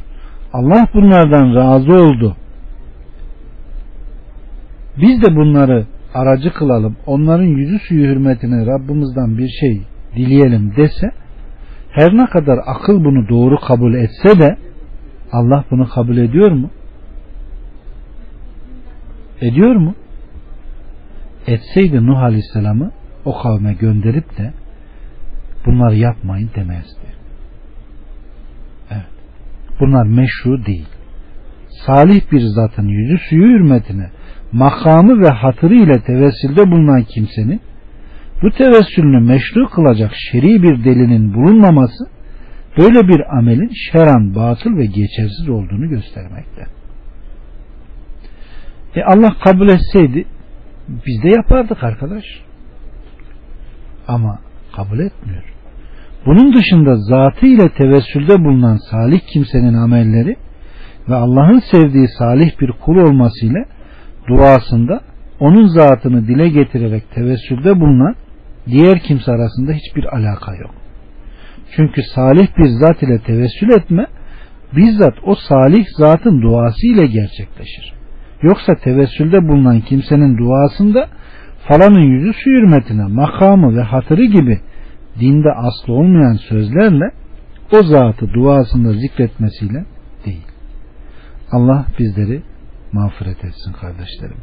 Allah 0.52 0.88
bunlardan 0.94 1.54
razı 1.54 1.92
oldu. 1.92 2.36
Biz 5.00 5.22
de 5.22 5.36
bunları 5.36 5.86
aracı 6.14 6.52
kılalım, 6.52 6.96
onların 7.06 7.44
yüzü 7.44 7.78
suyu 7.78 8.06
hürmetine 8.06 8.66
Rabbimizden 8.66 9.38
bir 9.38 9.48
şey 9.48 9.82
dileyelim 10.16 10.72
dese, 10.76 11.10
her 11.90 12.16
ne 12.16 12.26
kadar 12.26 12.58
akıl 12.66 13.04
bunu 13.04 13.28
doğru 13.28 13.56
kabul 13.56 13.94
etse 13.94 14.40
de 14.40 14.56
Allah 15.32 15.64
bunu 15.70 15.88
kabul 15.88 16.16
ediyor 16.16 16.50
mu? 16.50 16.70
Ediyor 19.42 19.76
mu? 19.76 19.94
Etseydi 21.46 22.06
Nuh 22.06 22.18
Aleyhisselam'ı 22.22 22.92
o 23.24 23.42
kavme 23.42 23.74
gönderip 23.74 24.38
de 24.38 24.52
bunları 25.66 25.96
yapmayın 25.96 26.50
demezdi. 26.56 27.06
Evet. 28.90 29.06
Bunlar 29.80 30.06
meşru 30.06 30.66
değil. 30.66 30.88
Salih 31.86 32.32
bir 32.32 32.40
zatın 32.40 32.88
yüzü 32.88 33.18
suyu 33.18 33.42
hürmetine 33.42 34.10
makamı 34.52 35.20
ve 35.20 35.28
hatırı 35.28 35.74
ile 35.74 36.00
tevessülde 36.00 36.70
bulunan 36.70 37.02
kimsenin 37.02 37.60
bu 38.42 38.50
tevessülünü 38.50 39.20
meşru 39.20 39.68
kılacak 39.68 40.12
şer'i 40.14 40.62
bir 40.62 40.84
delinin 40.84 41.34
bulunmaması 41.34 42.04
böyle 42.78 43.08
bir 43.08 43.38
amelin 43.38 43.70
şeran 43.92 44.34
batıl 44.34 44.76
ve 44.76 44.86
geçersiz 44.86 45.48
olduğunu 45.48 45.88
göstermekte. 45.88 46.81
E 48.96 49.02
Allah 49.02 49.36
kabul 49.44 49.68
etseydi 49.68 50.24
biz 50.88 51.22
de 51.22 51.28
yapardık 51.28 51.84
arkadaş. 51.84 52.24
Ama 54.08 54.38
kabul 54.76 54.98
etmiyor. 54.98 55.42
Bunun 56.26 56.54
dışında 56.54 56.96
zatı 56.96 57.46
ile 57.46 57.68
tevessülde 57.68 58.44
bulunan 58.44 58.78
salih 58.90 59.20
kimsenin 59.32 59.74
amelleri 59.74 60.36
ve 61.08 61.14
Allah'ın 61.14 61.62
sevdiği 61.70 62.08
salih 62.18 62.60
bir 62.60 62.72
kul 62.72 62.96
olmasıyla 62.96 63.64
duasında 64.28 65.00
onun 65.40 65.66
zatını 65.66 66.28
dile 66.28 66.48
getirerek 66.48 67.10
tevessülde 67.10 67.80
bulunan 67.80 68.14
diğer 68.66 68.98
kimse 68.98 69.32
arasında 69.32 69.72
hiçbir 69.72 70.16
alaka 70.16 70.54
yok. 70.56 70.74
Çünkü 71.76 72.02
salih 72.14 72.46
bir 72.58 72.66
zat 72.66 73.02
ile 73.02 73.18
tevessül 73.18 73.70
etme 73.70 74.06
bizzat 74.76 75.14
o 75.22 75.34
salih 75.34 75.86
zatın 75.96 76.42
duası 76.42 76.86
ile 76.86 77.06
gerçekleşir. 77.06 78.01
Yoksa 78.42 78.74
tevessülde 78.74 79.48
bulunan 79.48 79.80
kimsenin 79.80 80.38
duasında 80.38 81.08
falanın 81.68 82.00
yüzü 82.00 82.32
su 82.32 82.50
hürmetine, 82.50 83.06
makamı 83.06 83.76
ve 83.76 83.82
hatırı 83.82 84.24
gibi 84.24 84.60
dinde 85.20 85.52
aslı 85.52 85.92
olmayan 85.92 86.34
sözlerle 86.34 87.10
o 87.72 87.82
zatı 87.82 88.32
duasında 88.34 88.92
zikretmesiyle 88.92 89.84
değil. 90.26 90.46
Allah 91.50 91.86
bizleri 91.98 92.42
mağfiret 92.92 93.44
etsin 93.44 93.72
kardeşlerim. 93.72 94.36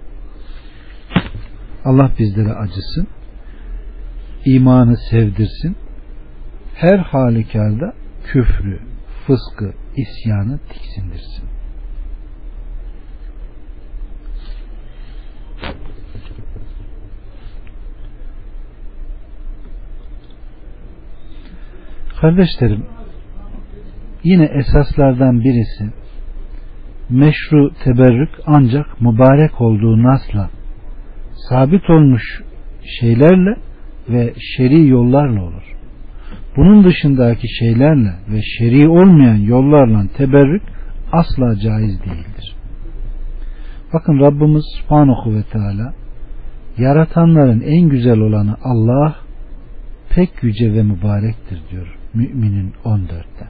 Allah 1.85 2.11
bizlere 2.19 2.53
acısın. 2.53 3.07
imanı 4.45 4.97
sevdirsin. 5.09 5.75
Her 6.75 6.97
halükarda 6.97 7.93
küfrü, 8.25 8.79
fıskı, 9.27 9.73
isyanı 9.95 10.59
tiksindirsin. 10.69 11.48
Kardeşlerim 22.21 22.85
yine 24.23 24.45
esaslardan 24.45 25.39
birisi 25.39 25.93
meşru 27.09 27.71
teberrük 27.83 28.29
ancak 28.45 29.01
mübarek 29.01 29.61
olduğu 29.61 30.03
nasla 30.03 30.49
sabit 31.49 31.89
olmuş 31.89 32.23
şeylerle 32.99 33.55
ve 34.09 34.33
şer'i 34.39 34.87
yollarla 34.87 35.43
olur. 35.43 35.63
Bunun 36.57 36.83
dışındaki 36.83 37.47
şeylerle 37.59 38.13
ve 38.29 38.41
şer'i 38.41 38.87
olmayan 38.87 39.35
yollarla 39.37 40.07
teberrük 40.17 40.63
asla 41.11 41.55
caiz 41.55 41.99
değildir. 41.99 42.55
Bakın 43.93 44.19
Rabbimiz 44.19 44.65
Subhanahu 44.81 45.33
ve 45.33 45.43
Teala 45.43 45.93
yaratanların 46.77 47.61
en 47.61 47.89
güzel 47.89 48.19
olanı 48.19 48.55
Allah 48.63 49.15
pek 50.09 50.43
yüce 50.43 50.73
ve 50.73 50.83
mübarektir 50.83 51.59
diyor. 51.71 51.98
Müminin 52.13 52.73
14'te. 52.85 53.47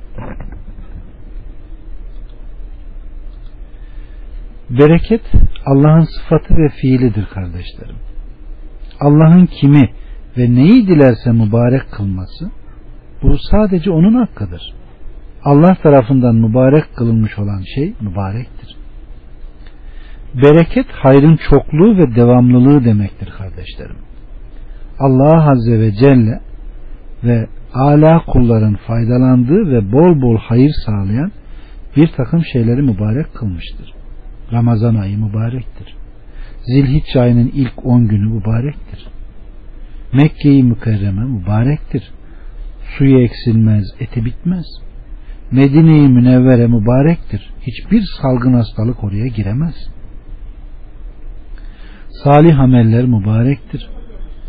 Bereket 4.70 5.22
Allah'ın 5.66 6.04
sıfatı 6.04 6.58
ve 6.58 6.70
fiilidir 6.70 7.26
kardeşlerim. 7.26 7.96
Allah'ın 9.00 9.46
kimi 9.46 9.90
ve 10.38 10.56
neyi 10.56 10.88
dilerse 10.88 11.32
mübarek 11.32 11.92
kılması 11.92 12.52
bu 13.22 13.38
sadece 13.52 13.92
onun 13.92 14.14
hakkıdır. 14.14 14.62
Allah 15.44 15.76
tarafından 15.76 16.36
mübarek 16.36 16.96
kılınmış 16.96 17.40
olan 17.40 17.62
şey 17.76 17.94
mübarektir. 18.02 18.78
Bereket 20.34 20.86
hayrın 20.92 21.40
çokluğu 21.50 21.98
ve 21.98 22.16
devamlılığı 22.16 22.86
demektir 22.86 23.30
kardeşlerim. 23.38 23.98
Allah 25.00 25.52
Azze 25.52 25.80
ve 25.80 25.92
Celle 25.92 26.42
ve 27.24 27.48
ala 27.74 28.26
kulların 28.26 28.76
faydalandığı 28.76 29.72
ve 29.72 29.92
bol 29.92 30.22
bol 30.22 30.38
hayır 30.38 30.72
sağlayan 30.86 31.32
bir 31.96 32.08
takım 32.08 32.46
şeyleri 32.46 32.82
mübarek 32.82 33.34
kılmıştır. 33.34 33.94
Ramazan 34.52 34.96
ayı 34.96 35.18
mübarektir. 35.18 35.96
Zilhicce 36.64 37.22
ayının 37.22 37.52
ilk 37.54 37.86
on 37.86 38.08
günü 38.08 38.28
mübarektir. 38.28 39.08
Mekke-i 40.14 40.64
Mükerreme 40.64 41.26
mübarektir. 41.26 42.12
Suyu 42.98 43.20
eksilmez, 43.20 43.84
eti 44.00 44.26
bitmez. 44.26 44.66
Medine-i 45.52 46.08
Münevvere 46.08 46.68
mübarektir. 46.68 47.50
Hiçbir 47.62 48.04
salgın 48.22 48.54
hastalık 48.54 49.04
oraya 49.04 49.28
giremez. 49.28 49.76
Salih 52.24 52.60
ameller 52.60 53.06
mübarektir. 53.06 53.90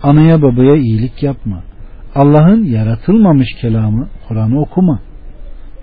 Anaya 0.03 0.43
babaya 0.43 0.77
iyilik 0.77 1.23
yapma. 1.23 1.63
Allah'ın 2.21 2.65
yaratılmamış 2.65 3.49
kelamı 3.61 4.09
Kur'an'ı 4.29 4.61
okuma. 4.61 5.01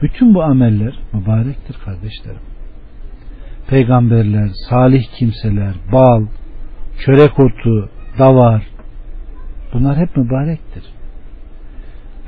Bütün 0.01 0.33
bu 0.33 0.43
ameller 0.43 0.99
mübarektir 1.13 1.75
kardeşlerim. 1.85 2.41
Peygamberler, 3.67 4.49
salih 4.69 5.03
kimseler, 5.17 5.73
bal, 5.91 6.25
çörek 7.05 7.39
otu, 7.39 7.89
davar 8.19 8.67
bunlar 9.73 9.97
hep 9.97 10.17
mübarektir. 10.17 10.83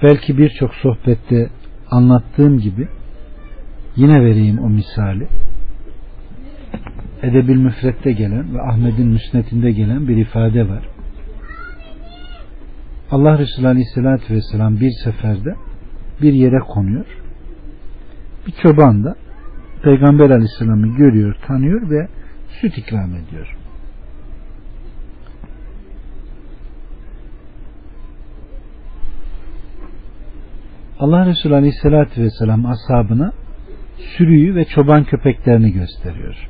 Belki 0.04 0.38
birçok 0.38 0.76
sohbette 0.76 1.50
anlattığım 1.92 2.60
gibi 2.60 2.88
yine 3.96 4.22
vereyim 4.22 4.60
o 4.60 4.70
misali. 4.70 5.28
Edebil 7.24 7.56
Müfret'te 7.56 8.12
gelen 8.12 8.54
ve 8.54 8.62
Ahmet'in 8.62 9.08
müsnetinde 9.08 9.72
gelen 9.72 10.08
bir 10.08 10.18
ifade 10.18 10.70
var. 10.70 10.84
Allah 13.12 13.40
Resulü 13.40 13.68
Aleyhisselatü 13.68 14.34
Vesselam 14.34 14.80
bir 14.80 14.92
seferde 15.04 15.56
bir 16.22 16.34
yere 16.34 16.60
konuyor. 16.60 17.06
Bir 18.48 18.52
çoban 18.52 19.04
da 19.04 19.16
Peygamber 19.84 20.30
Aleyhisselam'ı 20.30 20.88
görüyor, 20.98 21.36
tanıyor 21.48 21.90
ve 21.90 22.08
süt 22.62 22.78
ikram 22.78 23.16
ediyor. 23.16 23.56
Allah 31.00 31.26
Resulü 31.26 31.56
Aleyhisselatü 31.56 32.22
Vesselam 32.22 32.66
ashabına 32.66 33.34
sürüyü 33.98 34.56
ve 34.56 34.66
çoban 34.66 35.04
köpeklerini 35.04 35.72
gösteriyor. 35.72 36.50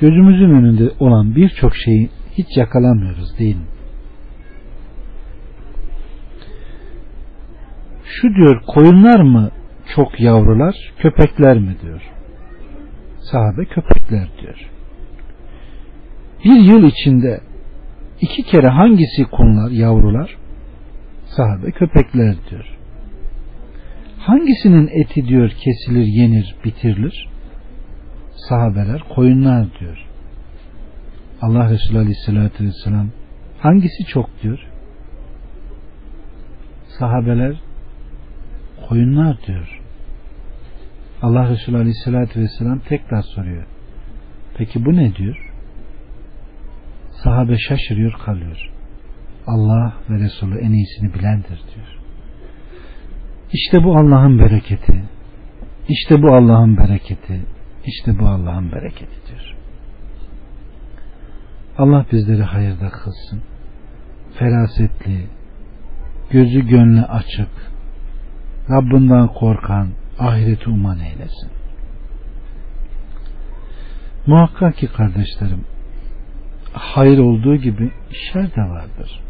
Gözümüzün 0.00 0.50
önünde 0.50 0.90
olan 1.00 1.34
birçok 1.36 1.76
şeyi 1.76 2.10
hiç 2.32 2.56
yakalamıyoruz 2.56 3.38
değil 3.38 3.56
mi? 3.56 3.79
Şu 8.10 8.34
diyor 8.34 8.62
koyunlar 8.66 9.20
mı 9.20 9.50
çok 9.94 10.20
yavrular 10.20 10.74
köpekler 10.98 11.58
mi 11.58 11.76
diyor. 11.82 12.02
Sahabe 13.20 13.64
köpekler 13.64 14.28
diyor. 14.42 14.70
Bir 16.44 16.60
yıl 16.60 16.82
içinde 16.82 17.40
iki 18.20 18.42
kere 18.42 18.68
hangisi 18.68 19.24
konular 19.24 19.70
yavrular? 19.70 20.36
Sahabe 21.24 21.70
köpekler 21.70 22.34
diyor. 22.50 22.66
Hangisinin 24.18 24.90
eti 24.92 25.28
diyor 25.28 25.50
kesilir, 25.50 26.06
yenir, 26.06 26.56
bitirilir? 26.64 27.28
Sahabeler 28.48 29.02
koyunlar 29.14 29.80
diyor. 29.80 30.06
Allah 31.42 31.70
Resulü 31.70 31.98
Aleyhisselatü 31.98 32.64
Vesselam 32.64 33.10
hangisi 33.58 34.04
çok 34.08 34.42
diyor? 34.42 34.58
Sahabeler 36.98 37.56
koyunlar 38.90 39.36
diyor. 39.46 39.80
Allah 41.22 41.50
Resulü 41.50 41.76
Aleyhisselatü 41.76 42.40
Vesselam 42.40 42.78
tekrar 42.78 43.22
soruyor. 43.22 43.66
Peki 44.56 44.84
bu 44.84 44.96
ne 44.96 45.16
diyor? 45.16 45.52
Sahabe 47.24 47.58
şaşırıyor 47.58 48.12
kalıyor. 48.12 48.70
Allah 49.46 49.94
ve 50.10 50.18
Resulü 50.18 50.58
en 50.58 50.72
iyisini 50.72 51.14
bilendir 51.14 51.60
diyor. 51.74 51.98
İşte 53.52 53.84
bu 53.84 53.96
Allah'ın 53.96 54.38
bereketi. 54.38 55.02
İşte 55.88 56.22
bu 56.22 56.34
Allah'ın 56.34 56.76
bereketi. 56.76 57.40
İşte 57.86 58.18
bu 58.18 58.26
Allah'ın 58.26 58.72
bereketi 58.72 59.26
diyor. 59.28 59.56
Allah 61.78 62.06
bizleri 62.12 62.42
hayırda 62.42 62.90
kılsın. 62.90 63.42
Ferasetli, 64.38 65.26
gözü 66.30 66.66
gönlü 66.66 67.02
açık, 67.02 67.69
Rabbinden 68.70 69.26
korkan, 69.26 69.88
ahireti 70.18 70.70
uman 70.70 70.98
eylesin. 71.00 71.50
Muhakkak 74.26 74.76
ki 74.76 74.86
kardeşlerim, 74.86 75.64
hayır 76.72 77.18
olduğu 77.18 77.56
gibi 77.56 77.90
şer 78.10 78.54
de 78.56 78.60
vardır. 78.60 79.20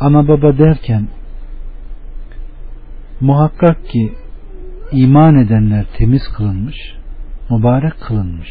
Ana 0.00 0.28
baba 0.28 0.58
derken 0.58 1.08
muhakkak 3.20 3.88
ki 3.88 4.12
iman 4.92 5.36
edenler 5.36 5.84
temiz 5.98 6.22
kılınmış, 6.36 6.76
mübarek 7.50 8.00
kılınmış. 8.00 8.48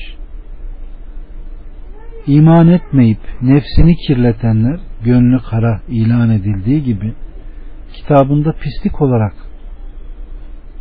İman 2.27 2.67
etmeyip 2.67 3.19
nefsini 3.41 3.95
kirletenler 3.95 4.79
gönlü 5.03 5.39
kara 5.49 5.81
ilan 5.87 6.29
edildiği 6.29 6.83
gibi 6.83 7.13
kitabında 7.94 8.53
pislik 8.53 9.02
olarak 9.02 9.34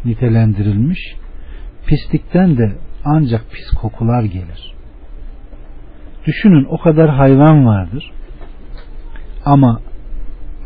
nitelendirilmiş. 0.05 1.17
Pislikten 1.87 2.57
de 2.57 2.73
ancak 3.05 3.51
pis 3.51 3.71
kokular 3.71 4.23
gelir. 4.23 4.75
Düşünün 6.27 6.65
o 6.65 6.79
kadar 6.79 7.11
hayvan 7.11 7.67
vardır. 7.67 8.11
Ama 9.45 9.81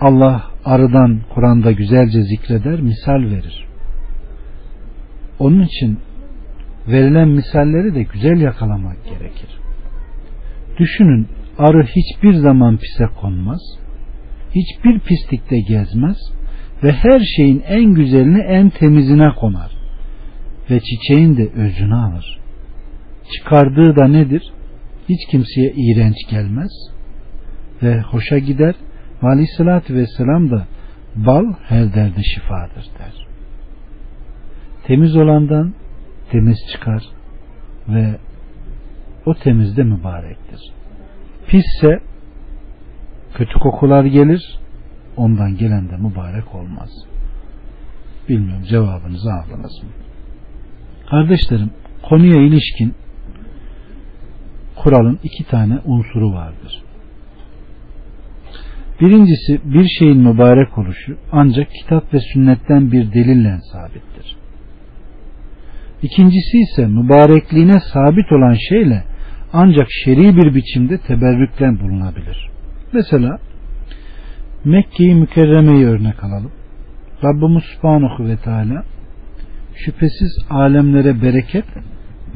Allah 0.01 0.45
arıdan 0.65 1.21
Kur'an'da 1.35 1.73
güzelce 1.73 2.23
zikreder, 2.23 2.81
misal 2.81 3.31
verir. 3.31 3.67
Onun 5.39 5.61
için 5.61 5.99
verilen 6.89 7.29
misalleri 7.29 7.95
de 7.95 8.03
güzel 8.03 8.41
yakalamak 8.41 9.05
gerekir. 9.05 9.51
Düşünün 10.79 11.29
arı 11.59 11.83
hiçbir 11.83 12.35
zaman 12.35 12.77
pise 12.77 13.05
konmaz, 13.21 13.61
hiçbir 14.57 15.01
pislikte 15.01 15.61
gezmez 15.61 16.17
ve 16.83 16.93
her 16.93 17.21
şeyin 17.37 17.63
en 17.67 17.85
güzelini 17.95 18.41
en 18.41 18.71
temizine 18.71 19.31
konar 19.35 19.71
ve 20.71 20.81
çiçeğin 20.81 21.37
de 21.37 21.49
özünü 21.49 21.95
alır. 21.95 22.39
Çıkardığı 23.37 23.97
da 23.97 24.09
nedir? 24.09 24.53
Hiç 25.09 25.31
kimseye 25.31 25.73
iğrenç 25.77 26.17
gelmez 26.31 26.71
ve 27.83 28.01
hoşa 28.01 28.39
gider 28.39 28.75
ve 29.23 29.29
aleyhissalatü 29.29 29.95
vesselam 29.95 30.51
da 30.51 30.67
bal 31.17 31.45
her 31.69 31.95
derde 31.95 32.23
şifadır 32.23 32.85
der. 32.99 33.27
Temiz 34.87 35.17
olandan 35.17 35.75
temiz 36.31 36.59
çıkar 36.73 37.03
ve 37.89 38.19
o 39.27 39.35
temizde 39.35 39.83
mübarektir. 39.83 40.61
Pisse 41.47 42.01
kötü 43.37 43.59
kokular 43.59 44.05
gelir 44.05 44.59
ondan 45.17 45.57
gelen 45.57 45.89
de 45.91 45.97
mübarek 45.97 46.55
olmaz. 46.55 46.91
Bilmiyorum 48.29 48.65
cevabınızı 48.69 49.33
aldınız 49.33 49.83
mı? 49.83 49.89
Kardeşlerim 51.11 51.71
konuya 52.03 52.43
ilişkin 52.43 52.95
kuralın 54.77 55.19
iki 55.23 55.45
tane 55.45 55.79
unsuru 55.85 56.33
vardır. 56.33 56.83
Birincisi 59.01 59.61
bir 59.65 59.89
şeyin 59.99 60.19
mübarek 60.19 60.79
oluşu 60.79 61.19
ancak 61.33 61.71
kitap 61.71 62.15
ve 62.15 62.21
sünnetten 62.33 62.93
bir 62.93 63.13
delille 63.13 63.59
sabittir. 63.73 64.37
İkincisi 66.03 66.59
ise 66.59 66.87
mübarekliğine 66.87 67.81
sabit 67.81 68.33
olan 68.33 68.57
şeyle 68.69 69.05
ancak 69.53 69.87
şer'i 70.05 70.37
bir 70.37 70.55
biçimde 70.55 70.99
teberrükle 70.99 71.81
bulunabilir. 71.81 72.56
Mesela 72.97 73.39
Mekke'yi 74.65 75.15
mükerremeyi 75.15 75.87
örnek 75.87 76.25
alalım. 76.25 76.53
Rabbimiz 77.25 77.65
Subhanahu 77.65 78.25
ve 78.25 78.37
Teala 78.37 78.85
şüphesiz 79.75 80.39
alemlere 80.51 81.23
bereket 81.23 81.65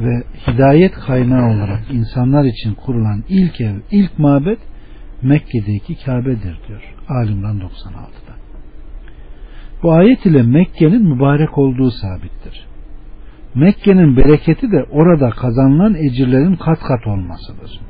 ve 0.01 0.23
hidayet 0.47 0.93
kaynağı 0.93 1.51
olarak 1.51 1.81
insanlar 1.93 2.45
için 2.45 2.75
kurulan 2.75 3.25
ilk 3.29 3.61
ev, 3.61 3.75
ilk 3.91 4.19
mabet 4.19 4.59
Mekke'deki 5.23 6.05
Kabe'dir 6.05 6.59
diyor. 6.69 6.95
Alimran 7.09 7.57
96'da. 7.57 8.35
Bu 9.83 9.93
ayet 9.93 10.27
ile 10.27 10.43
Mekke'nin 10.43 11.03
mübarek 11.15 11.59
olduğu 11.59 11.91
sabittir. 11.91 12.67
Mekke'nin 13.55 14.17
bereketi 14.17 14.73
de 14.73 14.85
orada 14.91 15.31
kazanılan 15.31 15.95
ecirlerin 15.95 16.57
kat 16.57 16.79
kat 16.79 17.07
olmasıdır. 17.07 17.81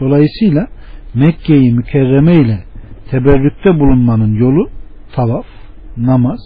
Dolayısıyla 0.00 0.68
Mekke'yi 1.18 1.72
mükerreme 1.72 2.34
ile 2.34 2.64
teberrükte 3.10 3.80
bulunmanın 3.80 4.34
yolu 4.34 4.68
tavaf, 5.12 5.46
namaz, 5.96 6.40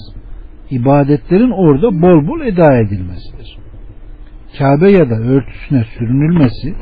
ibadetlerin 0.70 1.50
orada 1.50 2.02
bol 2.02 2.28
bol 2.28 2.40
eda 2.40 2.76
edilmesidir. 2.76 3.58
Kabe 4.58 4.90
ya 4.90 5.10
da 5.10 5.14
örtüsüne 5.14 5.84
sürünülmesi 5.98 6.74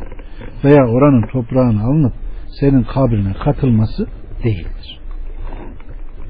veya 0.65 0.87
oranın 0.87 1.27
toprağını 1.33 1.83
alınıp 1.83 2.13
senin 2.61 2.83
kabrine 2.83 3.33
katılması 3.45 4.07
değildir. 4.45 5.01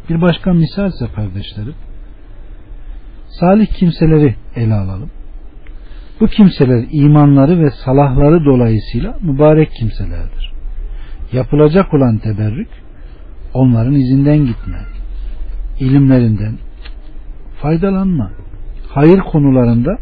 Bir 0.09 0.21
başka 0.21 0.53
misal 0.53 0.89
ise 0.89 1.07
kardeşlerim 1.15 1.75
salih 3.41 3.67
kimseleri 3.67 4.35
ele 4.57 4.75
alalım. 4.75 5.11
Bu 6.21 6.27
kimseler 6.27 6.85
imanları 6.91 7.61
ve 7.61 7.71
salahları 7.71 8.45
dolayısıyla 8.45 9.19
mübarek 9.23 9.71
kimselerdir. 9.81 10.50
Yapılacak 11.33 11.95
olan 11.95 12.19
teberrük 12.19 12.69
onların 13.55 13.95
izinden 13.95 14.39
gitme, 14.39 14.79
ilimlerinden 15.81 16.59
faydalanma, 17.63 18.31
hayır 18.89 19.19
konularında 19.19 19.99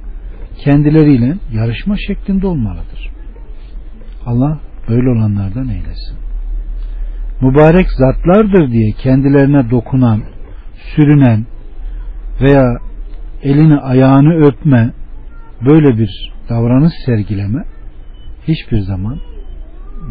kendileriyle 0.64 1.34
yarışma 1.52 1.96
şeklinde 2.06 2.46
olmalıdır. 2.46 3.10
Allah 4.26 4.58
böyle 4.88 5.10
olanlardan 5.10 5.68
eylesin. 5.68 6.18
Mübarek 7.40 7.86
zatlardır 7.90 8.70
diye 8.70 8.92
kendilerine 8.92 9.70
dokunan, 9.70 10.22
sürünen 10.94 11.46
veya 12.40 12.78
elini 13.42 13.76
ayağını 13.76 14.46
öpme, 14.46 14.92
böyle 15.66 15.98
bir 15.98 16.32
davranış 16.48 16.92
sergileme 17.06 17.64
hiçbir 18.48 18.80
zaman 18.80 19.18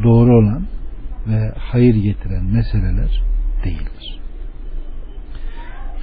doğru 0.03 0.35
olan 0.38 0.77
ve 1.28 1.52
hayır 1.58 1.95
getiren 1.95 2.45
meseleler 2.45 3.22
değildir. 3.66 4.20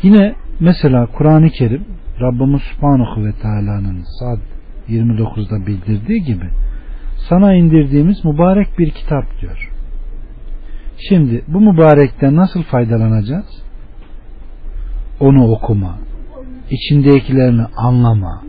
Yine 0.03 0.35
mesela 0.61 1.07
Kur'an-ı 1.07 1.51
Kerim 1.51 1.85
Rabbimiz 2.21 2.63
Subhanahu 2.63 3.25
ve 3.25 3.33
Teala'nın 3.33 4.03
Sad 4.19 4.39
29'da 4.89 5.67
bildirdiği 5.67 6.23
gibi 6.23 6.49
sana 7.29 7.55
indirdiğimiz 7.55 8.25
mübarek 8.25 8.79
bir 8.79 8.91
kitap 8.91 9.41
diyor. 9.41 9.71
Şimdi 11.09 11.45
bu 11.49 11.61
mübarekten 11.61 12.37
nasıl 12.37 12.63
faydalanacağız? 12.63 13.65
Onu 15.21 15.51
okuma, 15.51 15.99
içindekilerini 16.71 17.65
anlama, 17.77 18.43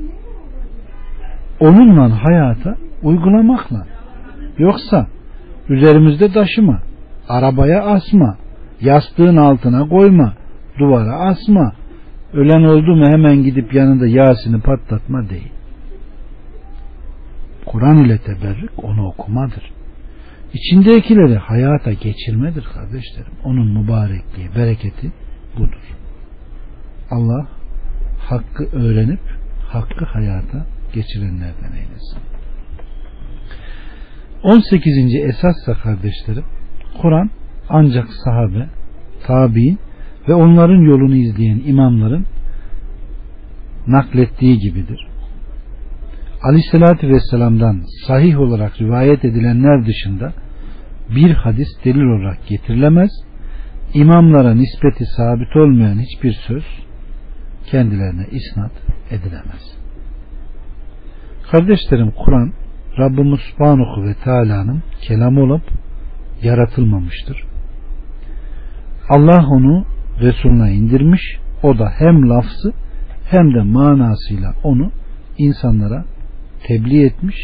onunla 1.60 2.24
hayata 2.24 2.76
uygulamakla. 3.04 3.86
Yoksa 4.58 5.08
üzerimizde 5.70 6.32
taşıma, 6.32 6.82
arabaya 7.30 7.84
asma, 7.84 8.38
yastığın 8.82 9.38
altına 9.38 9.90
koyma, 9.90 10.34
duvara 10.80 11.14
asma, 11.14 11.74
ölen 12.34 12.64
oldu 12.64 12.96
mu 12.96 13.06
hemen 13.06 13.44
gidip 13.44 13.74
yanında 13.74 14.08
Yasin'i 14.08 14.62
patlatma 14.62 15.30
değil. 15.30 15.52
Kur'an 17.66 17.98
ile 17.98 18.18
teberrük 18.18 18.84
onu 18.84 19.08
okumadır. 19.08 19.72
İçindekileri 20.54 21.38
hayata 21.38 21.94
geçirmedir 21.94 22.64
kardeşlerim. 22.74 23.32
Onun 23.44 23.82
mübarekliği, 23.82 24.50
bereketi 24.56 25.12
budur. 25.58 25.96
Allah 27.12 27.48
hakkı 28.20 28.64
öğrenip 28.74 29.20
hakkı 29.68 30.06
hayata 30.06 30.66
geçirenlerden 30.94 31.72
eylesin. 31.72 32.35
18. 34.46 35.16
esassa 35.16 35.74
kardeşlerim 35.74 36.44
Kur'an 37.02 37.30
ancak 37.70 38.08
sahabe, 38.26 38.70
tabi'in 39.28 39.80
ve 40.28 40.34
onların 40.34 40.82
yolunu 40.82 41.16
izleyen 41.16 41.62
imamların 41.66 42.26
naklettiği 43.88 44.60
gibidir. 44.60 45.08
Aleyhissalatü 46.44 47.10
Vesselam'dan 47.10 47.82
sahih 48.08 48.40
olarak 48.40 48.82
rivayet 48.82 49.26
edilenler 49.26 49.86
dışında 49.86 50.34
bir 51.16 51.32
hadis 51.32 51.68
delil 51.86 52.20
olarak 52.20 52.48
getirilemez. 52.48 53.12
İmamlara 53.94 54.54
nispeti 54.54 55.06
sabit 55.18 55.56
olmayan 55.56 56.00
hiçbir 56.00 56.34
söz 56.48 56.64
kendilerine 57.72 58.28
isnat 58.32 58.72
edilemez. 59.12 59.78
Kardeşlerim 61.52 62.12
Kur'an 62.12 62.54
Rabbimiz 63.00 63.40
Subhanahu 63.40 64.04
ve 64.04 64.14
Teala'nın 64.24 64.84
kelamı 65.02 65.42
olup 65.42 65.62
yaratılmamıştır. 66.42 67.44
Allah 69.10 69.48
onu 69.48 69.86
Resuluna 70.20 70.70
indirmiş. 70.70 71.22
O 71.64 71.78
da 71.80 71.90
hem 71.98 72.30
lafzı 72.30 72.74
hem 73.30 73.54
de 73.54 73.62
manasıyla 73.62 74.54
onu 74.64 74.92
insanlara 75.38 76.06
tebliğ 76.68 77.06
etmiş, 77.06 77.36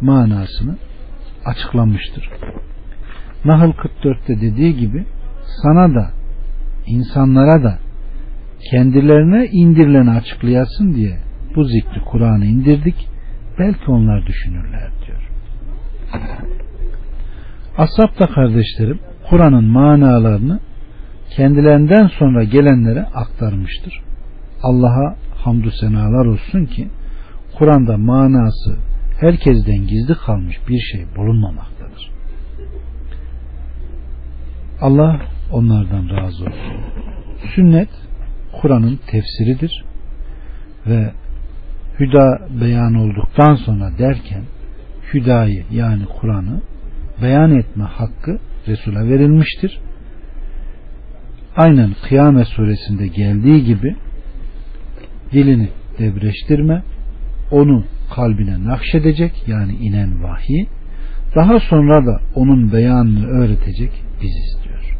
manasını 0.00 0.76
açıklamıştır. 1.44 2.30
Nahl 3.44 3.70
44'te 3.70 4.40
dediği 4.40 4.76
gibi 4.76 5.06
sana 5.62 5.94
da 5.94 6.10
insanlara 6.86 7.64
da 7.64 7.78
kendilerine 8.70 9.46
indirileni 9.46 10.10
açıklayasın 10.10 10.94
diye 10.94 11.18
bu 11.56 11.64
zikri 11.64 12.00
Kur'an'ı 12.00 12.46
indirdik 12.46 13.08
belki 13.58 13.90
onlar 13.90 14.26
düşünürler 14.26 14.90
diyor. 15.06 15.30
Ashab 17.78 18.20
da 18.20 18.26
kardeşlerim 18.26 19.00
Kur'an'ın 19.30 19.64
manalarını 19.64 20.60
kendilerinden 21.36 22.06
sonra 22.18 22.44
gelenlere 22.44 23.02
aktarmıştır. 23.02 24.00
Allah'a 24.62 25.16
hamdü 25.44 25.70
senalar 25.80 26.26
olsun 26.26 26.64
ki 26.64 26.88
Kur'an'da 27.58 27.96
manası 27.96 28.76
herkesten 29.20 29.86
gizli 29.86 30.14
kalmış 30.14 30.56
bir 30.68 30.78
şey 30.78 31.06
bulunmamaktadır. 31.16 32.10
Allah 34.80 35.20
onlardan 35.52 36.08
razı 36.16 36.44
olsun. 36.44 36.80
Sünnet 37.54 37.88
Kur'an'ın 38.60 38.98
tefsiridir 39.06 39.84
ve 40.86 41.12
hüda 42.02 42.38
beyan 42.60 42.94
olduktan 42.94 43.54
sonra 43.54 43.98
derken 43.98 44.42
hüdayı 45.14 45.64
yani 45.70 46.04
Kur'an'ı 46.20 46.62
beyan 47.22 47.50
etme 47.50 47.84
hakkı 47.84 48.38
Resul'e 48.68 49.08
verilmiştir. 49.08 49.80
Aynen 51.56 51.90
Kıyamet 52.08 52.46
suresinde 52.46 53.06
geldiği 53.06 53.64
gibi 53.64 53.96
dilini 55.32 55.68
devreştirme, 55.98 56.82
onu 57.50 57.84
kalbine 58.14 58.64
nakşedecek 58.64 59.32
yani 59.46 59.72
inen 59.72 60.22
vahiy, 60.22 60.66
daha 61.36 61.60
sonra 61.60 62.06
da 62.06 62.20
onun 62.34 62.72
beyanını 62.72 63.26
öğretecek 63.26 63.92
biziz 64.22 64.64
diyor. 64.64 64.96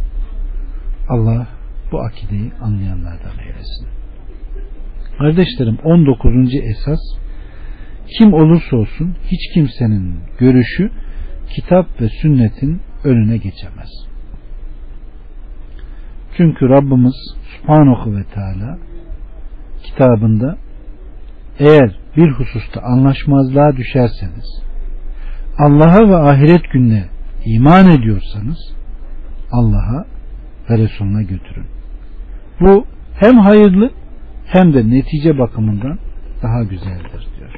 Allah 1.09 1.47
bu 1.93 2.01
akideyi 2.01 2.53
anlayanlardan 2.61 3.39
eylesin. 3.39 4.02
Kardeşlerim 5.23 5.79
19. 5.85 6.55
esas 6.55 7.01
kim 8.19 8.33
olursa 8.33 8.77
olsun 8.77 9.15
hiç 9.25 9.55
kimsenin 9.55 10.15
görüşü 10.39 10.91
kitap 11.51 12.01
ve 12.01 12.09
sünnetin 12.09 12.81
önüne 13.05 13.37
geçemez. 13.37 13.89
Çünkü 16.37 16.69
Rabbimiz 16.69 17.15
Subhanahu 17.57 18.17
ve 18.17 18.25
Teala 18.25 18.79
kitabında 19.83 20.59
eğer 21.59 21.99
bir 22.17 22.31
hususta 22.31 22.81
anlaşmazlığa 22.81 23.77
düşerseniz 23.77 24.63
Allah'a 25.59 26.09
ve 26.09 26.17
ahiret 26.17 26.73
gününe 26.73 27.05
iman 27.45 27.91
ediyorsanız 27.91 28.59
Allah'a 29.53 30.07
ve 30.71 30.79
Resulüne 30.79 31.23
götürün. 31.23 31.67
Bu 32.61 32.87
hem 33.21 33.39
hayırlı 33.39 34.02
hem 34.53 34.75
de 34.75 34.91
netice 34.91 35.39
bakımından 35.39 35.99
daha 36.43 36.63
güzeldir 36.63 37.29
diyor. 37.39 37.51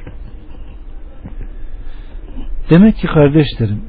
Demek 2.69 2.95
ki 2.95 3.07
kardeşlerim 3.07 3.81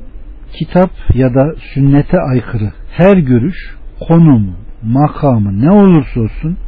kitap 0.53 0.91
ya 1.15 1.35
da 1.35 1.55
sünnete 1.75 2.19
aykırı 2.21 2.73
her 2.91 3.17
görüş 3.17 3.77
konumu, 4.09 4.57
makamı 4.83 5.61
ne 5.61 5.71
olursa 5.71 6.21
olsun 6.21 6.59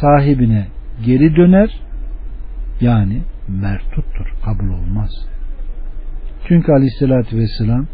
sahibine 0.00 0.66
geri 1.06 1.36
döner 1.36 1.80
yani 2.80 3.22
mertuttur, 3.48 4.34
kabul 4.44 4.68
olmaz. 4.68 5.10
Çünkü 6.48 6.72
aleyhissalatü 6.72 7.38
vesselam 7.38 7.86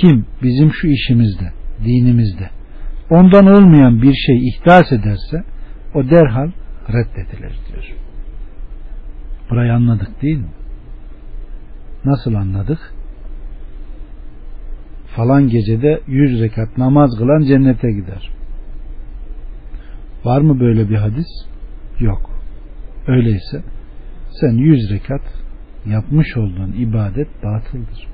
kim 0.00 0.26
bizim 0.42 0.72
şu 0.72 0.88
işimizde, 0.88 1.52
dinimizde 1.84 2.50
ondan 3.10 3.46
olmayan 3.46 4.02
bir 4.02 4.14
şey 4.14 4.48
ihdas 4.48 4.92
ederse 4.92 5.44
o 5.94 6.10
derhal 6.10 6.50
reddedilir 6.88 7.58
diyor. 7.68 7.94
Burayı 9.50 9.72
anladık 9.72 10.22
değil 10.22 10.38
mi? 10.38 10.50
Nasıl 12.04 12.34
anladık? 12.34 12.94
Falan 15.16 15.48
gecede 15.48 16.00
yüz 16.06 16.40
rekat 16.40 16.78
namaz 16.78 17.10
kılan 17.18 17.40
cennete 17.40 17.90
gider. 17.90 18.30
Var 20.24 20.40
mı 20.40 20.60
böyle 20.60 20.90
bir 20.90 20.96
hadis? 20.96 21.26
Yok. 22.00 22.30
Öyleyse 23.06 23.62
sen 24.40 24.52
yüz 24.52 24.90
rekat 24.90 25.22
yapmış 25.86 26.36
olduğun 26.36 26.72
ibadet 26.72 27.28
batıldır. 27.42 28.06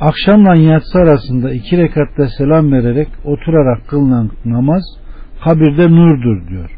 Akşamla 0.00 0.56
yatsı 0.56 0.98
arasında 0.98 1.52
iki 1.52 1.78
rekatta 1.78 2.28
selam 2.38 2.72
vererek 2.72 3.08
oturarak 3.24 3.88
kılınan 3.88 4.30
namaz 4.44 4.82
kabirde 5.44 5.90
nurdur 5.90 6.48
diyor. 6.48 6.75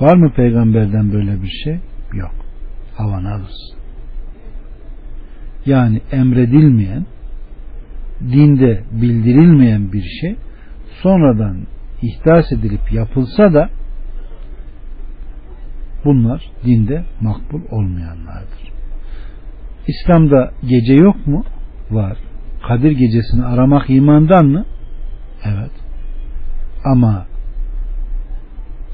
Var 0.00 0.16
mı 0.16 0.32
peygamberden 0.32 1.12
böyle 1.12 1.42
bir 1.42 1.48
şey? 1.64 1.78
Yok. 2.14 2.34
Havanavız. 2.96 3.76
Yani 5.66 6.00
emredilmeyen, 6.12 7.06
dinde 8.20 8.82
bildirilmeyen 8.92 9.92
bir 9.92 10.02
şey 10.20 10.36
sonradan 11.02 11.56
ihdas 12.02 12.52
edilip 12.52 12.92
yapılsa 12.92 13.54
da 13.54 13.70
bunlar 16.04 16.50
dinde 16.64 17.04
makbul 17.20 17.60
olmayanlardır. 17.70 18.72
İslam'da 19.86 20.52
gece 20.62 20.94
yok 20.94 21.26
mu? 21.26 21.44
Var. 21.90 22.18
Kadir 22.68 22.90
gecesini 22.90 23.44
aramak 23.44 23.90
imandan 23.90 24.46
mı? 24.46 24.64
Evet. 25.44 25.70
Ama 26.84 27.26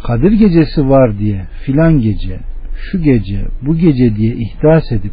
Kadir 0.06 0.32
gecesi 0.32 0.88
var 0.88 1.18
diye 1.18 1.46
filan 1.64 2.00
gece, 2.00 2.40
şu 2.76 3.02
gece, 3.02 3.44
bu 3.62 3.76
gece 3.76 4.16
diye 4.16 4.34
ihdas 4.34 4.92
edip 4.92 5.12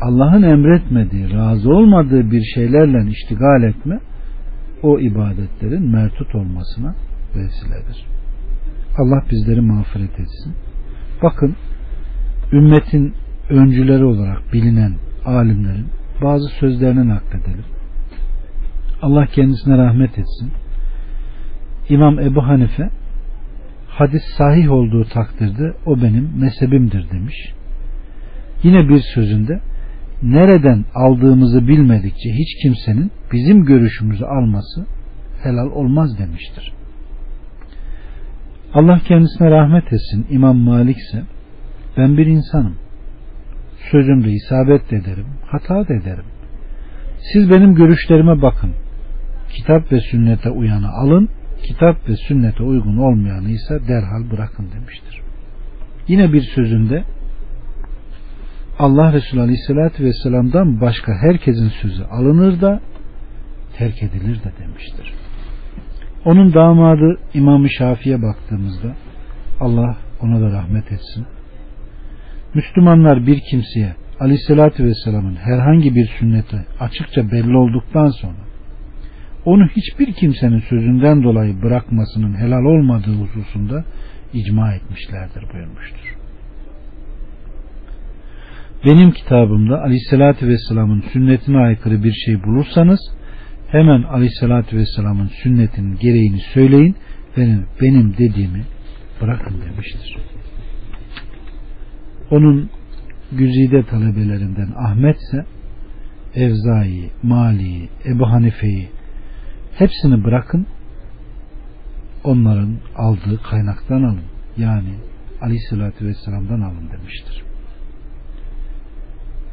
Allah'ın 0.00 0.42
emretmediği, 0.42 1.34
razı 1.34 1.70
olmadığı 1.70 2.30
bir 2.30 2.42
şeylerle 2.54 3.10
iştigal 3.10 3.62
etme 3.62 4.00
o 4.82 4.98
ibadetlerin 4.98 5.90
mertut 5.90 6.34
olmasına 6.34 6.94
vesiledir. 7.36 8.06
Allah 8.98 9.22
bizleri 9.30 9.60
mağfiret 9.60 10.20
etsin. 10.20 10.54
Bakın 11.22 11.56
ümmetin 12.52 13.14
öncüleri 13.50 14.04
olarak 14.04 14.52
bilinen 14.52 14.94
alimlerin 15.24 15.86
bazı 16.22 16.48
sözlerini 16.48 17.08
nakledelim. 17.08 17.64
Allah 19.02 19.26
kendisine 19.26 19.78
rahmet 19.78 20.18
etsin. 20.18 20.50
İmam 21.88 22.20
Ebu 22.20 22.46
Hanife 22.46 22.90
hadis 23.98 24.22
sahih 24.38 24.72
olduğu 24.72 25.04
takdirde 25.04 25.74
o 25.86 26.02
benim 26.02 26.30
mezhebimdir 26.36 27.10
demiş. 27.10 27.36
Yine 28.62 28.88
bir 28.88 29.00
sözünde 29.14 29.60
nereden 30.22 30.84
aldığımızı 30.94 31.68
bilmedikçe 31.68 32.30
hiç 32.32 32.62
kimsenin 32.62 33.10
bizim 33.32 33.64
görüşümüzü 33.64 34.24
alması 34.24 34.86
helal 35.42 35.66
olmaz 35.66 36.18
demiştir. 36.18 36.72
Allah 38.74 39.00
kendisine 39.08 39.50
rahmet 39.50 39.92
etsin. 39.92 40.26
İmam 40.30 40.56
Malik 40.56 40.96
ise 40.96 41.22
ben 41.96 42.16
bir 42.16 42.26
insanım. 42.26 42.76
Sözümde 43.90 44.30
isabet 44.30 44.92
ederim, 44.92 45.26
hata 45.46 45.88
da 45.88 45.94
ederim. 45.94 46.24
Siz 47.32 47.50
benim 47.50 47.74
görüşlerime 47.74 48.42
bakın. 48.42 48.70
Kitap 49.48 49.92
ve 49.92 50.00
sünnete 50.00 50.50
uyanı 50.50 50.88
alın, 50.88 51.28
kitap 51.62 52.08
ve 52.08 52.16
sünnete 52.16 52.62
uygun 52.62 52.96
olmayanı 52.96 53.50
ise 53.50 53.88
derhal 53.88 54.30
bırakın 54.30 54.68
demiştir. 54.76 55.20
Yine 56.08 56.32
bir 56.32 56.42
sözünde 56.42 57.04
Allah 58.78 59.12
Resulü 59.12 59.40
Aleyhisselatü 59.40 60.04
Vesselam'dan 60.04 60.80
başka 60.80 61.12
herkesin 61.14 61.68
sözü 61.68 62.02
alınır 62.02 62.60
da 62.60 62.80
terk 63.78 64.02
edilir 64.02 64.40
de 64.44 64.52
demiştir. 64.62 65.14
Onun 66.24 66.54
damadı 66.54 67.18
İmam-ı 67.34 67.70
Şafi'ye 67.70 68.22
baktığımızda 68.22 68.94
Allah 69.60 69.96
ona 70.20 70.40
da 70.40 70.52
rahmet 70.52 70.92
etsin. 70.92 71.26
Müslümanlar 72.54 73.26
bir 73.26 73.40
kimseye 73.50 73.94
Aleyhisselatü 74.20 74.84
Vesselam'ın 74.84 75.36
herhangi 75.36 75.94
bir 75.94 76.08
sünneti 76.18 76.66
açıkça 76.80 77.30
belli 77.30 77.56
olduktan 77.56 78.08
sonra 78.08 78.41
onu 79.44 79.68
hiçbir 79.68 80.12
kimsenin 80.12 80.60
sözünden 80.60 81.22
dolayı 81.22 81.62
bırakmasının 81.62 82.34
helal 82.34 82.64
olmadığı 82.64 83.14
hususunda 83.14 83.84
icma 84.32 84.74
etmişlerdir 84.74 85.44
buyurmuştur. 85.54 86.16
Benim 88.86 89.10
kitabımda 89.10 89.82
Aleyhisselatü 89.82 90.48
Vesselam'ın 90.48 91.04
sünnetine 91.12 91.58
aykırı 91.58 92.04
bir 92.04 92.12
şey 92.12 92.42
bulursanız 92.42 93.00
hemen 93.68 94.02
Aleyhisselatü 94.02 94.76
Vesselam'ın 94.76 95.30
sünnetinin 95.42 95.96
gereğini 95.96 96.40
söyleyin 96.54 96.96
benim, 97.36 97.66
benim 97.82 98.12
dediğimi 98.12 98.64
bırakın 99.20 99.54
demiştir. 99.60 100.16
Onun 102.30 102.70
güzide 103.32 103.82
talebelerinden 103.82 104.68
Ahmet 104.76 105.16
ise 105.16 105.44
Evzai, 106.34 107.10
Mali'yi, 107.22 107.88
Ebu 108.06 108.30
Hanife'yi 108.30 108.88
hepsini 109.78 110.24
bırakın 110.24 110.66
onların 112.24 112.76
aldığı 112.96 113.42
kaynaktan 113.42 114.02
alın. 114.02 114.24
Yani 114.56 114.94
Aleyhisselatü 115.40 116.06
Vesselam'dan 116.06 116.60
alın 116.60 116.90
demiştir. 116.92 117.42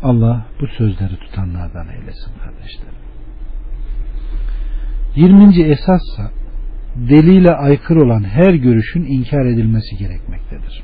Allah 0.04 0.46
bu 0.62 0.68
sözleri 0.68 1.18
tutanlardan 1.20 1.88
eylesin 1.88 2.32
kardeşlerim. 2.44 3.00
20. 5.16 5.62
esassa 5.62 6.32
deliyle 6.96 7.52
aykırı 7.52 8.04
olan 8.06 8.24
her 8.24 8.54
görüşün 8.54 9.06
inkar 9.06 9.46
edilmesi 9.46 9.98
gerekmektedir. 9.98 10.84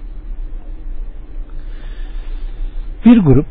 Bir 3.05 3.17
grup 3.17 3.47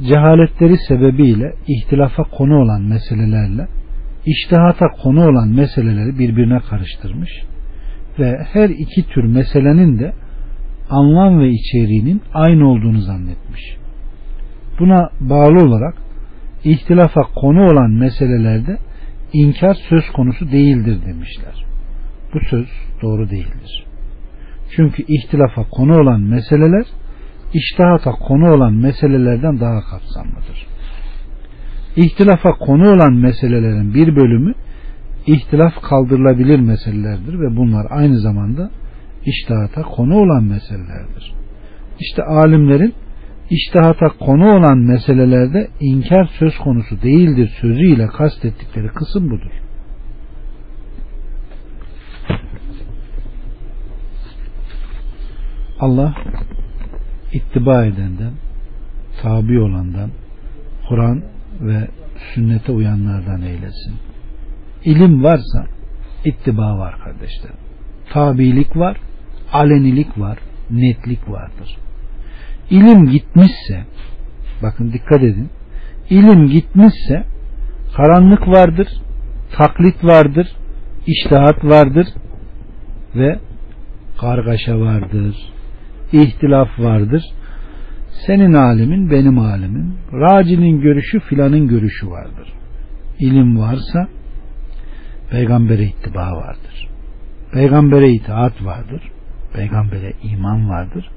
cehaletleri 0.00 0.76
sebebiyle 0.88 1.54
ihtilafa 1.68 2.22
konu 2.22 2.58
olan 2.58 2.82
meselelerle 2.82 3.68
iştihata 4.26 4.86
konu 5.02 5.28
olan 5.28 5.48
meseleleri 5.48 6.18
birbirine 6.18 6.58
karıştırmış 6.58 7.30
ve 8.18 8.38
her 8.52 8.68
iki 8.68 9.06
tür 9.06 9.24
meselenin 9.24 9.98
de 9.98 10.12
anlam 10.90 11.40
ve 11.40 11.50
içeriğinin 11.50 12.22
aynı 12.34 12.70
olduğunu 12.70 13.00
zannetmiş. 13.00 13.76
Buna 14.78 15.10
bağlı 15.20 15.66
olarak 15.66 15.94
ihtilafa 16.64 17.22
konu 17.22 17.64
olan 17.64 17.90
meselelerde 17.90 18.78
inkar 19.32 19.74
söz 19.88 20.10
konusu 20.10 20.52
değildir 20.52 20.98
demişler. 21.06 21.64
Bu 22.34 22.38
söz 22.50 22.66
doğru 23.02 23.30
değildir. 23.30 23.84
Çünkü 24.76 25.02
ihtilafa 25.08 25.64
konu 25.70 26.00
olan 26.00 26.20
meseleler 26.20 26.86
iştihata 27.54 28.10
konu 28.10 28.52
olan 28.54 28.72
meselelerden 28.72 29.60
daha 29.60 29.80
kapsamlıdır. 29.80 30.71
İhtilafa 31.96 32.52
konu 32.52 32.90
olan 32.90 33.14
meselelerin 33.14 33.94
bir 33.94 34.16
bölümü 34.16 34.54
ihtilaf 35.26 35.82
kaldırılabilir 35.82 36.60
meselelerdir 36.60 37.40
ve 37.40 37.56
bunlar 37.56 37.86
aynı 37.90 38.20
zamanda 38.20 38.70
iştihata 39.26 39.82
konu 39.82 40.18
olan 40.18 40.44
meselelerdir. 40.44 41.34
İşte 42.00 42.22
alimlerin 42.22 42.94
iştihata 43.50 44.08
konu 44.08 44.56
olan 44.56 44.78
meselelerde 44.78 45.68
inkar 45.80 46.24
söz 46.38 46.58
konusu 46.58 47.02
değildir 47.02 47.50
sözüyle 47.60 48.06
kastettikleri 48.06 48.88
kısım 48.88 49.30
budur. 49.30 49.50
Allah 55.80 56.14
ittiba 57.32 57.84
edenden, 57.84 58.32
tabi 59.22 59.60
olandan, 59.60 60.10
Kur'an 60.88 61.31
ve 61.62 61.88
sünnete 62.34 62.72
uyanlardan 62.72 63.42
eylesin. 63.42 63.94
İlim 64.84 65.24
varsa 65.24 65.66
ittiba 66.24 66.78
var 66.78 66.94
kardeşlerim. 67.04 67.56
Tabilik 68.12 68.76
var, 68.76 68.96
alenilik 69.52 70.18
var, 70.18 70.38
netlik 70.70 71.28
vardır. 71.28 71.76
İlim 72.70 73.06
gitmişse, 73.06 73.84
bakın 74.62 74.92
dikkat 74.92 75.22
edin, 75.22 75.50
ilim 76.10 76.46
gitmişse 76.46 77.24
karanlık 77.96 78.48
vardır, 78.48 78.88
taklit 79.52 80.04
vardır, 80.04 80.56
iştihat 81.06 81.64
vardır 81.64 82.06
ve 83.14 83.38
kargaşa 84.20 84.80
vardır, 84.80 85.36
ihtilaf 86.12 86.68
vardır. 86.78 87.22
Senin 88.26 88.52
alimin, 88.52 89.10
benim 89.10 89.38
alimin, 89.38 89.94
racinin 90.12 90.80
görüşü 90.80 91.20
filanın 91.20 91.68
görüşü 91.68 92.10
vardır. 92.10 92.52
İlim 93.18 93.58
varsa 93.58 94.08
peygambere 95.30 95.84
ittiba 95.84 96.32
vardır. 96.32 96.88
Peygambere 97.52 98.10
itaat 98.10 98.64
vardır. 98.64 99.02
Peygambere 99.54 100.12
iman 100.22 100.68
vardır. 100.68 101.10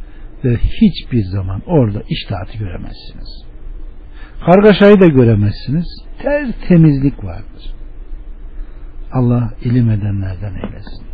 Ve 0.44 0.58
hiçbir 0.58 1.24
zaman 1.24 1.62
orada 1.66 2.02
iştahatı 2.10 2.58
göremezsiniz. 2.58 3.46
Kargaşayı 4.46 5.02
da 5.02 5.08
göremezsiniz. 5.08 5.86
Tertemizlik 6.24 7.24
vardır. 7.24 7.74
Allah 9.12 9.54
ilim 9.64 9.90
edenlerden 9.90 10.54
eylesin. 10.54 11.06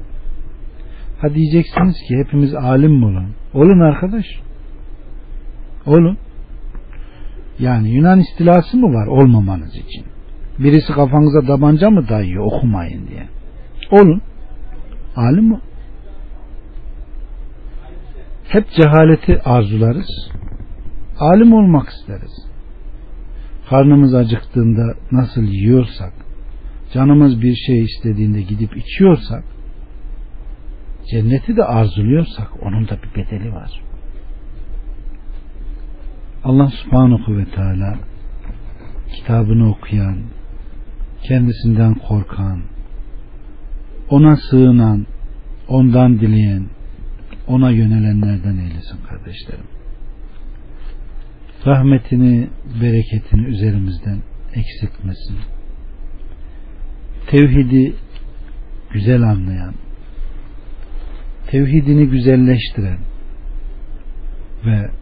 Ha 1.21 1.33
diyeceksiniz 1.33 1.95
ki 2.07 2.17
hepimiz 2.17 2.55
alim 2.55 2.91
mi 2.91 3.05
olun? 3.05 3.35
Olun 3.53 3.79
arkadaş. 3.79 4.25
Olun. 5.85 6.17
Yani 7.59 7.89
Yunan 7.89 8.19
istilası 8.19 8.77
mı 8.77 8.93
var 8.93 9.07
olmamanız 9.07 9.75
için? 9.75 10.05
Birisi 10.59 10.93
kafanıza 10.93 11.41
tabanca 11.41 11.89
mı 11.89 12.09
dayıyor 12.09 12.45
okumayın 12.45 13.07
diye. 13.07 13.27
Olun. 13.91 14.21
Alim 15.15 15.45
mi? 15.45 15.59
Hep 18.47 18.69
cehaleti 18.71 19.41
arzularız. 19.41 20.31
Alim 21.19 21.53
olmak 21.53 21.89
isteriz. 21.89 22.47
Karnımız 23.69 24.15
acıktığında 24.15 24.93
nasıl 25.11 25.43
yiyorsak, 25.43 26.13
canımız 26.93 27.41
bir 27.41 27.55
şey 27.55 27.83
istediğinde 27.83 28.41
gidip 28.41 28.77
içiyorsak, 28.77 29.43
cenneti 31.11 31.57
de 31.57 31.63
arzuluyorsak 31.63 32.47
onun 32.63 32.87
da 32.87 32.97
bir 33.03 33.15
bedeli 33.15 33.53
var. 33.53 33.81
Allah 36.43 36.71
subhanahu 36.83 37.37
ve 37.37 37.45
teala 37.45 37.99
kitabını 39.15 39.69
okuyan, 39.69 40.17
kendisinden 41.23 41.93
korkan, 41.93 42.61
ona 44.09 44.35
sığınan, 44.35 45.07
ondan 45.67 46.19
dileyen, 46.19 46.65
ona 47.47 47.71
yönelenlerden 47.71 48.57
eylesin 48.57 48.97
kardeşlerim. 49.09 49.65
Rahmetini, 51.65 52.49
bereketini 52.81 53.47
üzerimizden 53.47 54.21
eksiltmesin. 54.53 55.37
Tevhidi 57.27 57.95
güzel 58.93 59.21
anlayan, 59.21 59.73
tevhidini 61.47 62.07
güzelleştiren 62.09 62.99
ve 64.65 65.00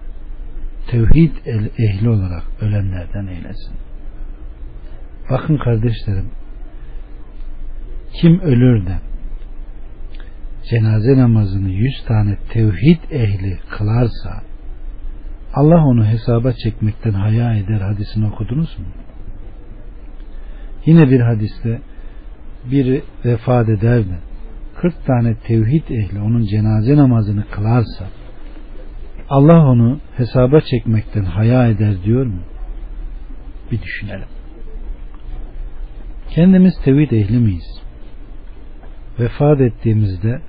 tevhid 0.91 1.32
ehli 1.78 2.10
olarak 2.10 2.44
ölenlerden 2.61 3.28
eylesin. 3.28 3.74
Bakın 5.30 5.57
kardeşlerim 5.57 6.30
kim 8.14 8.40
ölür 8.40 8.86
de 8.86 8.98
cenaze 10.70 11.18
namazını 11.18 11.70
yüz 11.70 12.03
tane 12.07 12.38
tevhid 12.49 13.11
ehli 13.11 13.60
kılarsa 13.70 14.41
Allah 15.53 15.86
onu 15.86 16.06
hesaba 16.06 16.53
çekmekten 16.53 17.14
haya 17.14 17.56
eder 17.56 17.82
hadisini 17.82 18.28
okudunuz 18.28 18.80
mu? 18.80 18.86
Yine 20.86 21.10
bir 21.10 21.20
hadiste 21.20 21.82
biri 22.72 23.03
vefat 23.26 23.70
eder 23.70 23.99
de 23.99 24.20
40 24.76 25.06
tane 25.06 25.36
tevhid 25.36 25.90
ehli 25.90 26.20
onun 26.20 26.45
cenaze 26.45 26.95
namazını 26.95 27.45
kılarsa 27.52 28.06
Allah 29.30 29.65
onu 29.65 29.99
hesaba 30.18 30.61
çekmekten 30.61 31.23
haya 31.23 31.68
eder 31.68 32.03
diyor 32.03 32.26
mu? 32.26 32.39
Bir 33.72 33.81
düşünelim. 33.81 34.27
Kendimiz 36.30 36.73
tevhid 36.84 37.11
ehli 37.11 37.38
miyiz? 37.38 37.81
Vefat 39.19 39.61
ettiğimizde 39.61 40.41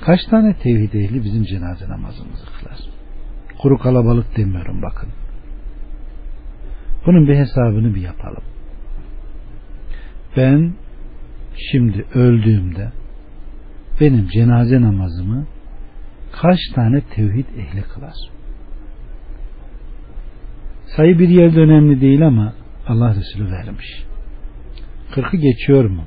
kaç 0.00 0.24
tane 0.24 0.54
tevhid 0.54 0.92
ehli 0.92 1.24
bizim 1.24 1.44
cenaze 1.44 1.88
namazımızı 1.88 2.44
kılar? 2.46 2.78
Kuru 3.58 3.78
kalabalık 3.78 4.36
demiyorum 4.36 4.82
bakın. 4.82 5.08
Bunun 7.06 7.28
bir 7.28 7.36
hesabını 7.36 7.94
bir 7.94 8.00
yapalım. 8.00 8.42
Ben 10.36 10.74
şimdi 11.72 12.06
öldüğümde 12.14 12.92
benim 14.00 14.28
cenaze 14.28 14.80
namazımı 14.80 15.46
kaç 16.42 16.58
tane 16.74 17.00
tevhid 17.00 17.46
ehli 17.58 17.82
kılar? 17.82 18.14
Sayı 20.96 21.18
bir 21.18 21.28
yerde 21.28 21.60
önemli 21.60 22.00
değil 22.00 22.26
ama 22.26 22.54
Allah 22.86 23.14
Resulü 23.14 23.50
vermiş. 23.50 24.04
Kırkı 25.14 25.36
geçiyor 25.36 25.84
mu? 25.84 26.04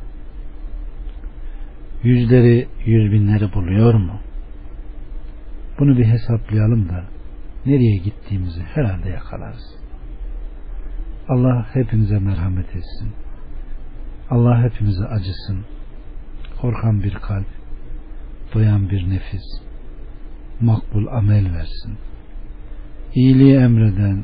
Yüzleri, 2.03 2.67
yüz 2.85 3.11
binleri 3.11 3.53
buluyor 3.53 3.93
mu? 3.93 4.19
Bunu 5.79 5.97
bir 5.97 6.05
hesaplayalım 6.05 6.89
da 6.89 7.03
nereye 7.65 7.97
gittiğimizi 7.97 8.61
herhalde 8.61 9.09
yakalarız. 9.09 9.77
Allah 11.29 11.67
hepinize 11.73 12.19
merhamet 12.19 12.75
etsin. 12.75 13.11
Allah 14.29 14.63
hepimize 14.63 15.05
acısın. 15.05 15.65
Korkan 16.61 17.03
bir 17.03 17.13
kalp, 17.13 17.47
doyan 18.53 18.89
bir 18.89 19.09
nefis, 19.09 19.66
makbul 20.61 21.07
amel 21.07 21.53
versin. 21.53 21.97
İyiliği 23.15 23.55
emreden, 23.55 24.23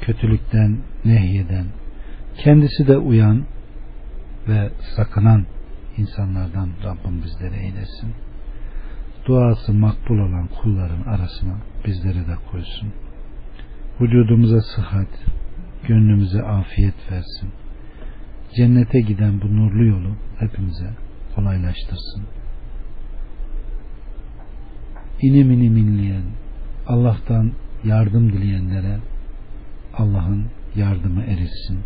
kötülükten 0.00 0.78
nehyeden, 1.04 1.66
kendisi 2.36 2.88
de 2.88 2.96
uyan 2.98 3.44
ve 4.48 4.70
sakınan 4.96 5.46
insanlardan 5.96 6.70
Rabbim 6.84 7.22
bizlere 7.24 7.56
eylesin. 7.56 8.14
Duası 9.26 9.72
makbul 9.74 10.18
olan 10.18 10.48
kulların 10.62 11.02
arasına 11.02 11.56
bizleri 11.86 12.26
de 12.26 12.34
koysun. 12.50 12.92
vücudumuza 14.00 14.60
sıhhat, 14.60 15.08
gönlümüze 15.88 16.42
afiyet 16.42 17.12
versin. 17.12 17.50
Cennete 18.56 19.00
giden 19.00 19.40
bu 19.40 19.56
nurlu 19.56 19.84
yolu 19.84 20.16
hepimize 20.38 20.90
kolaylaştırsın. 21.34 22.37
İnim 25.22 25.50
inim 25.50 25.76
inleyen, 25.76 26.22
Allah'tan 26.86 27.52
yardım 27.84 28.32
dileyenlere 28.32 28.98
Allah'ın 29.94 30.44
yardımı 30.76 31.22
erilsin. 31.22 31.78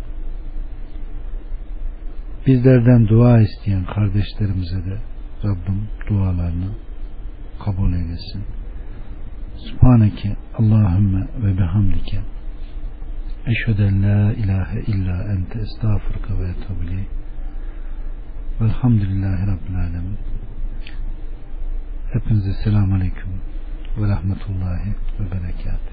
Bizlerden 2.47 3.07
dua 3.07 3.41
isteyen 3.41 3.85
kardeşlerimize 3.85 4.85
de 4.85 4.97
Rabbim 5.43 5.87
dualarını 6.09 6.71
kabul 7.59 7.93
eylesin. 7.93 8.43
Subhaneke 9.57 10.35
Allahümme 10.57 11.27
ve 11.43 11.57
bihamdike 11.57 12.19
Eşheden 13.47 14.03
la 14.03 14.33
ilahe 14.33 14.81
illa 14.81 15.23
ente 15.23 15.59
estağfurka 15.59 16.39
ve 16.39 16.49
etubileyh 16.49 17.05
Velhamdülillahi 18.61 19.47
Rabbil 19.47 19.75
Alemin 19.75 20.17
Hepinize 22.13 22.53
selamun 22.53 22.95
aleyküm 22.95 23.41
ve 23.97 24.07
rahmetullahi 24.07 24.95
ve 25.19 25.31
berekatuhu 25.31 25.92